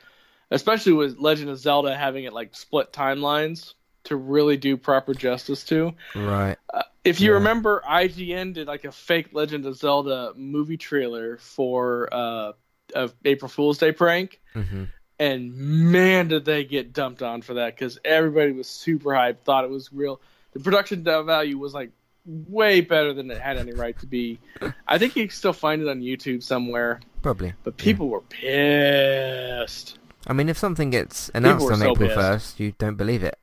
especially 0.50 0.92
with 0.92 1.18
Legend 1.18 1.50
of 1.50 1.58
Zelda 1.58 1.96
having 1.96 2.24
it 2.24 2.32
like 2.32 2.56
split 2.56 2.92
timelines 2.92 3.74
to 4.06 4.16
really 4.16 4.56
do 4.56 4.76
proper 4.76 5.14
justice 5.14 5.64
to. 5.64 5.92
Right. 6.14 6.56
Uh, 6.72 6.82
if 7.04 7.20
you 7.20 7.30
Yeah. 7.30 7.34
remember, 7.38 7.82
IGN 7.88 8.54
did 8.54 8.66
like 8.66 8.84
a 8.84 8.92
fake 8.92 9.28
Legend 9.32 9.66
of 9.66 9.76
Zelda 9.76 10.32
movie 10.36 10.76
trailer 10.76 11.36
for 11.36 12.08
uh, 12.12 12.52
a 12.94 13.10
April 13.24 13.48
Fool's 13.48 13.78
Day 13.78 13.92
prank, 13.92 14.40
hmm 14.52 14.84
and 15.18 15.56
man, 15.56 16.28
did 16.28 16.44
they 16.44 16.62
get 16.64 16.92
dumped 16.92 17.22
on 17.22 17.40
for 17.40 17.54
that 17.54 17.74
because 17.74 17.98
everybody 18.04 18.52
was 18.52 18.66
super 18.68 19.10
hyped, 19.10 19.38
thought 19.44 19.64
it 19.64 19.70
was 19.70 19.90
real. 19.90 20.20
The 20.52 20.60
production 20.60 21.02
value 21.04 21.56
was 21.56 21.72
like 21.72 21.90
way 22.26 22.82
better 22.82 23.14
than 23.14 23.30
it 23.30 23.38
had 23.40 23.56
any 23.56 23.72
right 23.72 23.98
to 24.00 24.06
be. 24.06 24.38
I 24.86 24.98
think 24.98 25.16
you 25.16 25.26
can 25.26 25.34
still 25.34 25.54
find 25.54 25.80
it 25.80 25.88
on 25.88 26.00
YouTube 26.02 26.42
somewhere, 26.42 27.00
Probably. 27.22 27.54
but 27.64 27.78
people 27.78 28.08
were 28.10 28.20
pissed. 28.20 29.98
I 30.26 30.32
mean, 30.32 30.48
if 30.48 30.58
something 30.58 30.90
gets 30.90 31.30
announced 31.34 31.70
on 31.70 31.78
so 31.78 31.92
April 31.92 32.10
first, 32.10 32.58
you 32.60 32.72
don't 32.78 32.96
believe 32.96 33.22
it. 33.22 33.38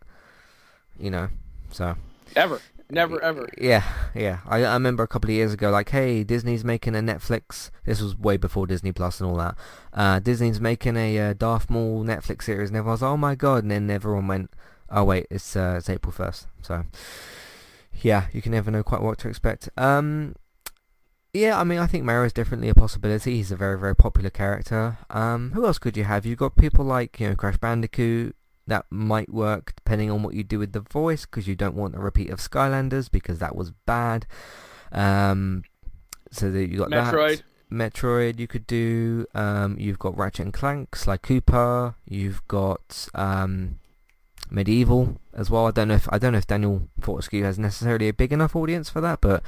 You 0.99 1.11
know. 1.11 1.29
So. 1.71 1.95
Ever, 2.35 2.59
never, 2.89 3.21
ever. 3.21 3.47
Yeah, 3.59 3.83
yeah. 4.15 4.39
I, 4.47 4.63
I 4.63 4.73
remember 4.73 5.03
a 5.03 5.07
couple 5.07 5.29
of 5.29 5.35
years 5.35 5.53
ago, 5.53 5.69
like, 5.69 5.89
hey, 5.89 6.23
Disney's 6.23 6.63
making 6.63 6.95
a 6.95 6.99
Netflix. 6.99 7.69
This 7.85 8.01
was 8.01 8.17
way 8.17 8.37
before 8.37 8.65
Disney 8.65 8.91
Plus 8.91 9.19
and 9.19 9.29
all 9.29 9.37
that. 9.37 9.55
Uh, 9.93 10.19
Disney's 10.19 10.59
making 10.59 10.97
a 10.97 11.19
uh, 11.19 11.33
Darth 11.33 11.69
Maul 11.69 12.03
Netflix 12.03 12.43
series, 12.43 12.69
and 12.69 12.77
everyone 12.77 12.93
was, 12.93 13.03
oh 13.03 13.17
my 13.17 13.35
god, 13.35 13.63
and 13.63 13.71
then 13.71 13.91
everyone 13.91 14.27
went, 14.27 14.49
oh 14.89 15.03
wait, 15.03 15.27
it's 15.29 15.55
uh, 15.55 15.75
it's 15.77 15.89
April 15.89 16.11
first. 16.11 16.47
So, 16.61 16.85
yeah, 18.01 18.27
you 18.33 18.41
can 18.41 18.51
never 18.51 18.71
know 18.71 18.83
quite 18.83 19.01
what 19.01 19.19
to 19.19 19.27
expect. 19.27 19.69
Um, 19.77 20.35
yeah, 21.33 21.59
I 21.59 21.63
mean, 21.63 21.79
I 21.79 21.87
think 21.87 22.03
Mario's 22.03 22.33
definitely 22.33 22.69
a 22.69 22.75
possibility. 22.75 23.37
He's 23.37 23.51
a 23.51 23.55
very, 23.55 23.77
very 23.79 23.95
popular 23.95 24.29
character. 24.29 24.97
Um, 25.09 25.51
who 25.53 25.65
else 25.65 25.79
could 25.79 25.97
you 25.97 26.03
have? 26.03 26.25
You've 26.25 26.39
got 26.39 26.55
people 26.55 26.85
like, 26.85 27.19
you 27.19 27.29
know, 27.29 27.35
Crash 27.35 27.57
Bandicoot. 27.57 28.35
That 28.67 28.85
might 28.89 29.29
work 29.29 29.73
depending 29.75 30.09
on 30.09 30.23
what 30.23 30.35
you 30.35 30.43
do 30.43 30.59
with 30.59 30.71
the 30.71 30.79
voice, 30.79 31.25
because 31.25 31.47
you 31.47 31.55
don't 31.55 31.75
want 31.75 31.95
a 31.95 31.99
repeat 31.99 32.29
of 32.29 32.39
Skylanders, 32.39 33.11
because 33.11 33.39
that 33.39 33.55
was 33.55 33.71
bad. 33.85 34.25
Um, 34.91 35.63
so 36.31 36.49
that 36.51 36.69
you 36.69 36.77
got 36.77 36.89
Metroid. 36.89 37.37
that. 37.37 37.43
Metroid 37.71 38.39
you 38.39 38.47
could 38.47 38.67
do. 38.67 39.25
Um, 39.33 39.77
you've 39.79 39.99
got 39.99 40.17
Ratchet 40.17 40.45
and 40.45 40.53
Clank, 40.53 40.95
Sly 40.95 41.17
Cooper. 41.17 41.95
You've 42.05 42.47
got 42.47 43.09
um, 43.15 43.79
MediEvil 44.53 45.17
as 45.33 45.49
well. 45.49 45.67
I 45.67 45.71
don't 45.71 45.87
know 45.87 45.95
if 45.95 46.07
I 46.11 46.19
don't 46.19 46.33
know 46.33 46.37
if 46.37 46.47
Daniel 46.47 46.87
Fortesque 46.99 47.33
has 47.33 47.57
necessarily 47.57 48.07
a 48.07 48.13
big 48.13 48.31
enough 48.31 48.55
audience 48.55 48.89
for 48.89 49.01
that, 49.01 49.19
but 49.21 49.43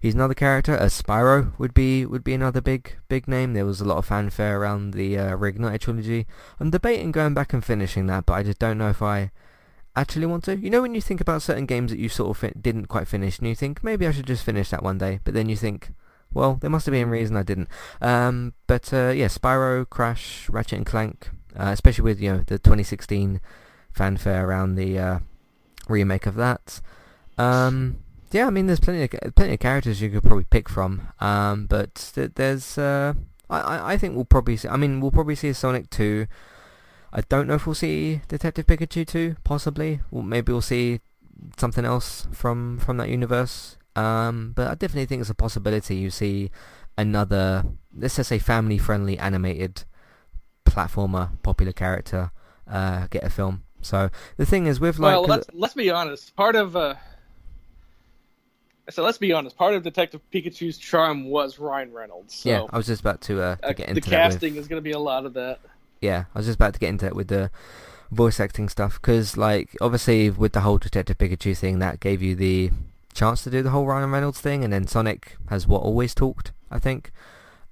he's 0.00 0.14
another 0.14 0.34
character. 0.34 0.74
Uh, 0.74 0.84
Spyro 0.84 1.58
would 1.58 1.74
be 1.74 2.06
would 2.06 2.24
be 2.24 2.34
another 2.34 2.60
big 2.60 2.96
big 3.08 3.26
name. 3.26 3.52
There 3.52 3.66
was 3.66 3.80
a 3.80 3.84
lot 3.84 3.98
of 3.98 4.06
fanfare 4.06 4.60
around 4.60 4.94
the 4.94 5.18
uh, 5.18 5.36
Reignited 5.36 5.80
trilogy. 5.80 6.26
I'm 6.60 6.70
debating 6.70 7.12
going 7.12 7.34
back 7.34 7.52
and 7.52 7.64
finishing 7.64 8.06
that, 8.06 8.26
but 8.26 8.34
I 8.34 8.42
just 8.42 8.58
don't 8.58 8.78
know 8.78 8.90
if 8.90 9.02
I 9.02 9.32
actually 9.96 10.26
want 10.26 10.44
to. 10.44 10.56
You 10.56 10.70
know 10.70 10.82
when 10.82 10.94
you 10.94 11.00
think 11.00 11.20
about 11.20 11.42
certain 11.42 11.66
games 11.66 11.90
that 11.90 11.98
you 11.98 12.08
sort 12.08 12.30
of 12.30 12.36
fi- 12.38 12.60
didn't 12.60 12.86
quite 12.86 13.08
finish, 13.08 13.38
and 13.38 13.48
you 13.48 13.54
think 13.54 13.82
maybe 13.82 14.06
I 14.06 14.12
should 14.12 14.26
just 14.26 14.44
finish 14.44 14.70
that 14.70 14.82
one 14.82 14.98
day, 14.98 15.20
but 15.24 15.34
then 15.34 15.48
you 15.48 15.56
think. 15.56 15.92
Well, 16.32 16.56
there 16.56 16.70
must 16.70 16.84
have 16.86 16.92
been 16.92 17.06
a 17.06 17.10
reason 17.10 17.36
I 17.36 17.44
didn't. 17.44 17.68
Um, 18.00 18.54
but 18.66 18.92
uh, 18.92 19.10
yeah, 19.14 19.28
Spyro, 19.28 19.88
Crash, 19.88 20.48
Ratchet 20.50 20.78
and 20.78 20.86
Clank, 20.86 21.30
uh, 21.56 21.68
especially 21.68 22.02
with 22.02 22.20
you 22.20 22.32
know 22.32 22.38
the 22.38 22.58
2016 22.58 23.40
fanfare 23.94 24.46
around 24.46 24.74
the 24.74 24.98
uh, 24.98 25.18
remake 25.88 26.26
of 26.26 26.34
that. 26.34 26.80
Um, 27.38 27.98
yeah, 28.30 28.46
I 28.46 28.50
mean, 28.50 28.66
there's 28.66 28.80
plenty 28.80 29.04
of 29.04 29.34
plenty 29.34 29.54
of 29.54 29.60
characters 29.60 30.02
you 30.02 30.10
could 30.10 30.24
probably 30.24 30.44
pick 30.44 30.68
from. 30.68 31.08
Um, 31.20 31.66
but 31.66 32.12
th- 32.14 32.32
there's, 32.34 32.76
uh, 32.76 33.14
I, 33.48 33.94
I 33.94 33.96
think 33.96 34.16
we'll 34.16 34.24
probably 34.24 34.56
see. 34.56 34.68
I 34.68 34.76
mean, 34.76 35.00
we'll 35.00 35.12
probably 35.12 35.36
see 35.36 35.52
Sonic 35.52 35.88
2. 35.90 36.26
I 37.12 37.20
don't 37.28 37.46
know 37.46 37.54
if 37.54 37.66
we'll 37.66 37.76
see 37.76 38.22
Detective 38.26 38.66
Pikachu 38.66 39.06
2, 39.06 39.36
possibly. 39.44 40.00
Or 40.10 40.24
maybe 40.24 40.52
we'll 40.52 40.62
see 40.62 41.00
something 41.56 41.84
else 41.84 42.26
from 42.32 42.78
from 42.78 42.96
that 42.96 43.08
universe. 43.08 43.76
Um, 43.96 44.52
but 44.56 44.66
I 44.66 44.74
definitely 44.74 45.06
think 45.06 45.20
it's 45.20 45.30
a 45.30 45.34
possibility 45.34 45.94
you 45.94 46.10
see 46.10 46.50
another, 46.98 47.64
let's 47.96 48.16
just 48.16 48.28
say, 48.28 48.38
family-friendly 48.38 49.18
animated 49.18 49.84
platformer, 50.64 51.30
popular 51.42 51.72
character, 51.72 52.32
uh, 52.68 53.06
get 53.08 53.22
a 53.22 53.30
film. 53.30 53.63
So 53.84 54.10
the 54.36 54.46
thing 54.46 54.66
is, 54.66 54.80
with 54.80 54.98
like, 54.98 55.12
well, 55.12 55.24
let's 55.24 55.46
let's 55.52 55.74
be 55.74 55.90
honest. 55.90 56.34
Part 56.36 56.56
of 56.56 56.76
uh, 56.76 56.94
so 58.90 59.02
let's 59.02 59.18
be 59.18 59.32
honest. 59.32 59.56
Part 59.56 59.74
of 59.74 59.82
Detective 59.82 60.20
Pikachu's 60.32 60.76
charm 60.76 61.24
was 61.24 61.58
Ryan 61.58 61.92
Reynolds. 61.92 62.34
So 62.34 62.48
yeah, 62.48 62.66
I 62.70 62.76
was 62.76 62.86
just 62.86 63.00
about 63.00 63.20
to, 63.22 63.40
uh, 63.40 63.56
to 63.56 63.66
uh, 63.66 63.72
get 63.72 63.76
the 63.76 63.88
into. 63.88 63.94
With, 63.94 64.04
casting 64.10 64.56
is 64.56 64.68
going 64.68 64.78
to 64.78 64.82
be 64.82 64.92
a 64.92 64.98
lot 64.98 65.24
of 65.26 65.34
that. 65.34 65.60
yeah, 66.00 66.24
I 66.34 66.38
was 66.38 66.46
just 66.46 66.56
about 66.56 66.74
to 66.74 66.80
get 66.80 66.90
into 66.90 67.06
it 67.06 67.16
with 67.16 67.28
the 67.28 67.50
voice 68.10 68.38
acting 68.40 68.68
stuff 68.68 69.00
because, 69.00 69.36
like, 69.36 69.74
obviously 69.80 70.30
with 70.30 70.52
the 70.52 70.60
whole 70.60 70.78
Detective 70.78 71.18
Pikachu 71.18 71.56
thing, 71.56 71.78
that 71.78 72.00
gave 72.00 72.22
you 72.22 72.34
the 72.34 72.70
chance 73.14 73.42
to 73.44 73.50
do 73.50 73.62
the 73.62 73.70
whole 73.70 73.86
Ryan 73.86 74.10
Reynolds 74.10 74.40
thing, 74.40 74.64
and 74.64 74.72
then 74.72 74.86
Sonic 74.86 75.36
has 75.48 75.66
what 75.66 75.82
always 75.82 76.14
talked, 76.14 76.52
I 76.70 76.78
think. 76.78 77.10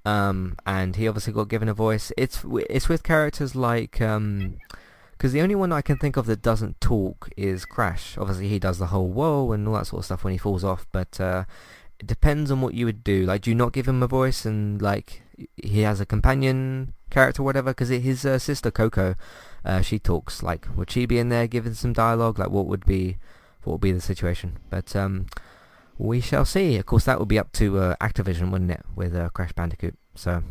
Um, 0.05 0.57
and 0.67 0.97
he 0.97 1.07
obviously 1.07 1.33
got 1.33 1.49
given 1.49 1.69
a 1.69 1.75
voice. 1.75 2.11
It's 2.17 2.45
it's 2.69 2.89
with 2.89 3.03
characters 3.03 3.55
like 3.55 4.01
um, 4.01 4.57
because 5.23 5.33
the 5.33 5.41
only 5.41 5.55
one 5.55 5.71
I 5.71 5.83
can 5.83 5.99
think 5.99 6.17
of 6.17 6.27
that 6.27 6.43
doesn't 6.43 6.81
talk 6.81 7.31
is 7.37 7.65
Crash. 7.65 8.19
Obviously, 8.19 8.49
he 8.49 8.59
does 8.59 8.81
the 8.81 8.87
whole 8.87 9.07
whoa 9.07 9.53
and 9.53 9.69
all 9.69 9.75
that 9.75 9.87
sort 9.87 10.01
of 10.01 10.05
stuff 10.07 10.25
when 10.25 10.33
he 10.33 10.37
falls 10.37 10.65
off, 10.65 10.85
but 10.91 11.21
uh, 11.21 11.45
it 12.01 12.09
depends 12.09 12.51
on 12.51 12.61
what 12.61 12.75
you 12.75 12.87
would 12.87 13.05
do. 13.05 13.25
Like, 13.25 13.43
do 13.43 13.51
you 13.51 13.55
not 13.55 13.73
give 13.73 13.87
him 13.87 14.03
a 14.03 14.09
voice 14.09 14.45
and 14.45 14.83
like 14.83 15.23
he 15.63 15.83
has 15.83 16.01
a 16.01 16.07
companion 16.07 16.95
character, 17.09 17.41
or 17.41 17.45
whatever? 17.45 17.71
Because 17.71 17.91
his 17.91 18.27
uh, 18.27 18.41
sister 18.41 18.73
Coco, 18.73 19.15
uh, 19.65 19.81
she 19.81 20.01
talks. 20.01 20.43
Like, 20.43 20.67
would 20.77 20.91
she 20.91 21.07
be 21.07 21.21
in 21.21 21.29
there 21.29 21.47
giving 21.47 21.75
some 21.75 21.93
dialogue? 21.93 22.41
Like, 22.41 22.51
what 22.51 22.67
would 22.67 22.85
be 22.85 23.19
what 23.63 23.75
would 23.75 23.81
be 23.81 23.93
the 23.93 24.01
situation? 24.01 24.59
But 24.71 24.97
um, 24.97 25.27
we 25.99 26.21
shall 26.21 26.45
see. 26.45 26.79
Of 26.79 26.87
course, 26.87 27.05
that 27.05 27.21
would 27.21 27.29
be 27.29 27.39
up 27.39 27.53
to 27.53 27.79
uh, 27.79 27.97
Activision, 28.01 28.51
wouldn't 28.51 28.73
it, 28.73 28.83
with 28.97 29.15
uh, 29.15 29.29
Crash 29.29 29.53
Bandicoot? 29.53 29.95
So 30.17 30.43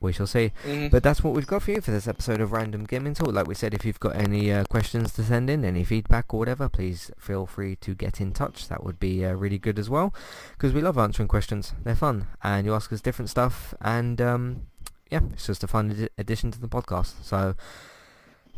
we 0.00 0.12
shall 0.12 0.26
see. 0.26 0.52
Mhm. 0.64 0.90
But 0.90 1.02
that's 1.02 1.24
what 1.24 1.34
we've 1.34 1.46
got 1.46 1.62
for 1.62 1.70
you 1.72 1.80
for 1.80 1.90
this 1.90 2.06
episode 2.06 2.40
of 2.40 2.52
Random 2.52 2.84
Gaming 2.84 3.14
Talk. 3.14 3.32
Like 3.32 3.46
we 3.48 3.54
said, 3.54 3.72
if 3.74 3.84
you've 3.84 3.98
got 4.00 4.14
any 4.16 4.52
uh, 4.52 4.64
questions 4.64 5.12
to 5.14 5.24
send 5.24 5.48
in, 5.48 5.64
any 5.64 5.84
feedback 5.84 6.32
or 6.34 6.38
whatever, 6.38 6.68
please 6.68 7.10
feel 7.18 7.46
free 7.46 7.76
to 7.76 7.94
get 7.94 8.20
in 8.20 8.32
touch. 8.32 8.68
That 8.68 8.84
would 8.84 9.00
be 9.00 9.24
uh, 9.24 9.32
really 9.32 9.58
good 9.58 9.78
as 9.78 9.88
well, 9.88 10.14
because 10.52 10.72
we 10.72 10.80
love 10.82 10.98
answering 10.98 11.28
questions. 11.28 11.72
They're 11.82 11.94
fun, 11.96 12.26
and 12.42 12.66
you 12.66 12.74
ask 12.74 12.92
us 12.92 13.00
different 13.00 13.30
stuff, 13.30 13.74
and 13.80 14.20
um, 14.20 14.62
yeah, 15.10 15.20
it's 15.32 15.46
just 15.46 15.64
a 15.64 15.66
fun 15.66 15.92
addi- 15.94 16.08
addition 16.18 16.50
to 16.50 16.60
the 16.60 16.68
podcast. 16.68 17.14
So 17.22 17.54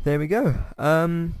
there 0.03 0.19
we 0.19 0.27
go. 0.27 0.55
Um, 0.77 1.35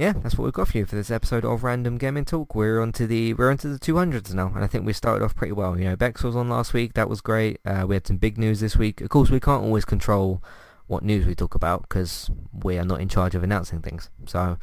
yeah, 0.00 0.14
that's 0.14 0.38
what 0.38 0.44
we've 0.44 0.54
got 0.54 0.68
for 0.68 0.78
you 0.78 0.86
for 0.86 0.96
this 0.96 1.10
episode 1.10 1.44
of 1.44 1.62
Random 1.62 1.98
Gaming 1.98 2.24
Talk. 2.24 2.54
We're 2.54 2.80
onto 2.80 3.06
the 3.06 3.34
we're 3.34 3.50
onto 3.50 3.70
the 3.70 3.78
200s 3.78 4.32
now, 4.32 4.50
and 4.54 4.64
I 4.64 4.66
think 4.66 4.86
we 4.86 4.94
started 4.94 5.22
off 5.22 5.34
pretty 5.34 5.52
well. 5.52 5.78
You 5.78 5.90
know, 5.90 5.96
Bex 5.96 6.22
was 6.22 6.34
on 6.34 6.48
last 6.48 6.72
week, 6.72 6.94
that 6.94 7.06
was 7.06 7.20
great. 7.20 7.60
Uh, 7.66 7.84
we 7.86 7.96
had 7.96 8.06
some 8.06 8.16
big 8.16 8.38
news 8.38 8.60
this 8.60 8.76
week. 8.76 9.02
Of 9.02 9.10
course, 9.10 9.28
we 9.28 9.40
can't 9.40 9.62
always 9.62 9.84
control 9.84 10.42
what 10.86 11.04
news 11.04 11.26
we 11.26 11.34
talk 11.34 11.54
about 11.54 11.82
because 11.82 12.30
we 12.50 12.78
are 12.78 12.84
not 12.84 13.02
in 13.02 13.10
charge 13.10 13.34
of 13.34 13.42
announcing 13.42 13.82
things. 13.82 14.08
So, 14.24 14.56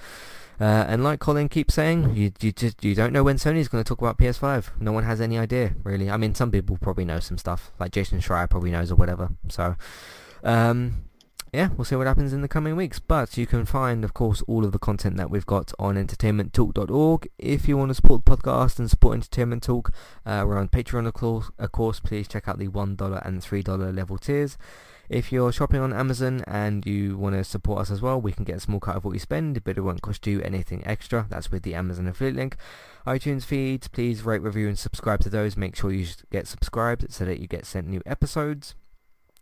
uh, 0.59 0.63
and 0.63 1.03
like 1.03 1.19
Colin 1.19 1.49
keeps 1.49 1.75
saying, 1.75 2.15
you 2.15 2.31
you 2.41 2.51
just 2.51 2.83
you 2.83 2.95
don't 2.95 3.13
know 3.13 3.23
when 3.23 3.37
Sony's 3.37 3.67
going 3.67 3.83
to 3.83 3.87
talk 3.87 3.99
about 4.01 4.17
PS5. 4.17 4.81
No 4.81 4.91
one 4.91 5.03
has 5.03 5.21
any 5.21 5.37
idea 5.37 5.75
really. 5.83 6.09
I 6.09 6.17
mean, 6.17 6.33
some 6.33 6.49
people 6.49 6.79
probably 6.81 7.05
know 7.05 7.19
some 7.19 7.37
stuff, 7.37 7.71
like 7.79 7.91
Jason 7.91 8.21
Schreier 8.21 8.49
probably 8.49 8.71
knows 8.71 8.91
or 8.91 8.95
whatever. 8.95 9.29
So, 9.49 9.75
um, 10.43 11.06
yeah, 11.53 11.69
we'll 11.75 11.85
see 11.85 11.95
what 11.95 12.07
happens 12.07 12.33
in 12.33 12.41
the 12.41 12.47
coming 12.47 12.75
weeks. 12.75 12.99
But 12.99 13.37
you 13.37 13.47
can 13.47 13.65
find, 13.65 14.03
of 14.03 14.13
course, 14.13 14.41
all 14.47 14.65
of 14.65 14.71
the 14.71 14.79
content 14.79 15.17
that 15.17 15.29
we've 15.29 15.45
got 15.45 15.71
on 15.79 15.95
entertainmenttalk.org. 15.95 17.29
If 17.37 17.67
you 17.67 17.77
want 17.77 17.89
to 17.89 17.95
support 17.95 18.25
the 18.25 18.35
podcast 18.35 18.79
and 18.79 18.89
support 18.89 19.15
Entertainment 19.15 19.63
Talk, 19.63 19.93
uh, 20.25 20.43
we're 20.45 20.57
on 20.57 20.67
Patreon, 20.67 21.07
of 21.07 21.13
course. 21.13 21.49
Of 21.57 21.71
course, 21.71 21.99
please 21.99 22.27
check 22.27 22.47
out 22.47 22.59
the 22.59 22.67
$1 22.67 23.25
and 23.25 23.41
$3 23.41 23.95
level 23.95 24.17
tiers. 24.17 24.57
If 25.09 25.31
you're 25.31 25.53
shopping 25.53 25.79
on 25.79 25.93
Amazon 25.93 26.43
and 26.47 26.85
you 26.85 27.17
want 27.17 27.35
to 27.35 27.43
support 27.45 27.79
us 27.79 27.91
as 27.91 28.01
well, 28.01 28.19
we 28.19 28.33
can 28.33 28.43
get 28.43 28.57
a 28.57 28.59
small 28.59 28.81
cut 28.81 28.97
of 28.97 29.05
what 29.05 29.13
you 29.13 29.19
spend, 29.19 29.63
but 29.63 29.77
it 29.77 29.81
won't 29.81 30.01
cost 30.01 30.27
you 30.27 30.41
anything 30.41 30.85
extra. 30.85 31.27
That's 31.29 31.49
with 31.49 31.63
the 31.63 31.75
Amazon 31.75 32.07
affiliate 32.07 32.35
link. 32.35 32.57
iTunes 33.05 33.45
feeds, 33.45 33.87
please 33.87 34.23
rate, 34.23 34.41
review, 34.41 34.67
and 34.67 34.77
subscribe 34.77 35.21
to 35.21 35.29
those. 35.29 35.55
Make 35.55 35.77
sure 35.77 35.93
you 35.93 36.07
get 36.29 36.45
subscribed 36.45 37.13
so 37.13 37.23
that 37.23 37.39
you 37.39 37.47
get 37.47 37.65
sent 37.65 37.87
new 37.87 38.01
episodes 38.05 38.75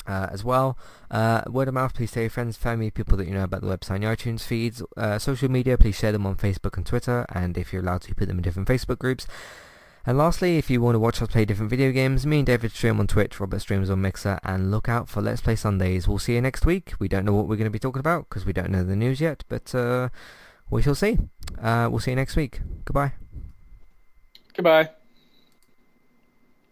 uh, 0.07 0.27
as 0.31 0.43
well. 0.43 0.77
Uh, 1.09 1.41
word 1.47 1.67
of 1.67 1.73
mouth, 1.73 1.93
please 1.93 2.11
tell 2.11 2.23
your 2.23 2.29
friends, 2.29 2.57
family, 2.57 2.91
people 2.91 3.17
that 3.17 3.27
you 3.27 3.33
know 3.33 3.43
about 3.43 3.61
the 3.61 3.67
website 3.67 3.95
and 3.95 4.03
iTunes 4.03 4.41
feeds. 4.41 4.81
Uh, 4.95 5.19
social 5.19 5.49
media, 5.49 5.77
please 5.77 5.95
share 5.95 6.11
them 6.11 6.25
on 6.25 6.35
Facebook 6.35 6.77
and 6.77 6.85
Twitter, 6.85 7.25
and 7.29 7.57
if 7.57 7.71
you're 7.71 7.81
allowed 7.81 8.01
to, 8.01 8.15
put 8.15 8.27
them 8.27 8.37
in 8.37 8.43
different 8.43 8.67
Facebook 8.67 8.99
groups. 8.99 9.27
And 10.07 10.19
lastly, 10.19 10.57
if 10.57 10.69
you 10.69 10.81
want 10.81 10.95
to 10.95 10.99
watch 10.99 11.19
us 11.21 11.29
play 11.29 11.45
different 11.45 11.71
video 11.71 11.91
games, 11.91 12.27
me 12.27 12.37
and 12.37 12.45
David 12.45 12.71
stream 12.71 12.99
on 12.99 13.07
Twitch, 13.07 13.39
Robert 13.39 13.59
streams 13.59 13.89
on 13.89 14.01
Mixer, 14.01 14.39
and 14.43 14.69
look 14.69 14.87
out 14.87 15.09
for 15.09 15.21
Let's 15.21 15.41
Play 15.41 15.55
Sundays. 15.55 16.07
We'll 16.07 16.19
see 16.19 16.35
you 16.35 16.41
next 16.41 16.65
week. 16.65 16.93
We 16.99 17.07
don't 17.07 17.25
know 17.25 17.33
what 17.33 17.47
we're 17.47 17.55
going 17.55 17.65
to 17.65 17.71
be 17.71 17.79
talking 17.79 18.01
about 18.01 18.29
because 18.29 18.45
we 18.45 18.53
don't 18.53 18.69
know 18.69 18.83
the 18.83 18.95
news 18.95 19.19
yet, 19.19 19.43
but 19.49 19.73
uh, 19.73 20.09
we 20.69 20.83
shall 20.83 20.95
see. 20.95 21.17
Uh, 21.59 21.87
we'll 21.89 21.99
see 21.99 22.11
you 22.11 22.17
next 22.17 22.35
week. 22.35 22.61
Goodbye. 22.85 23.13
Goodbye. 24.55 25.04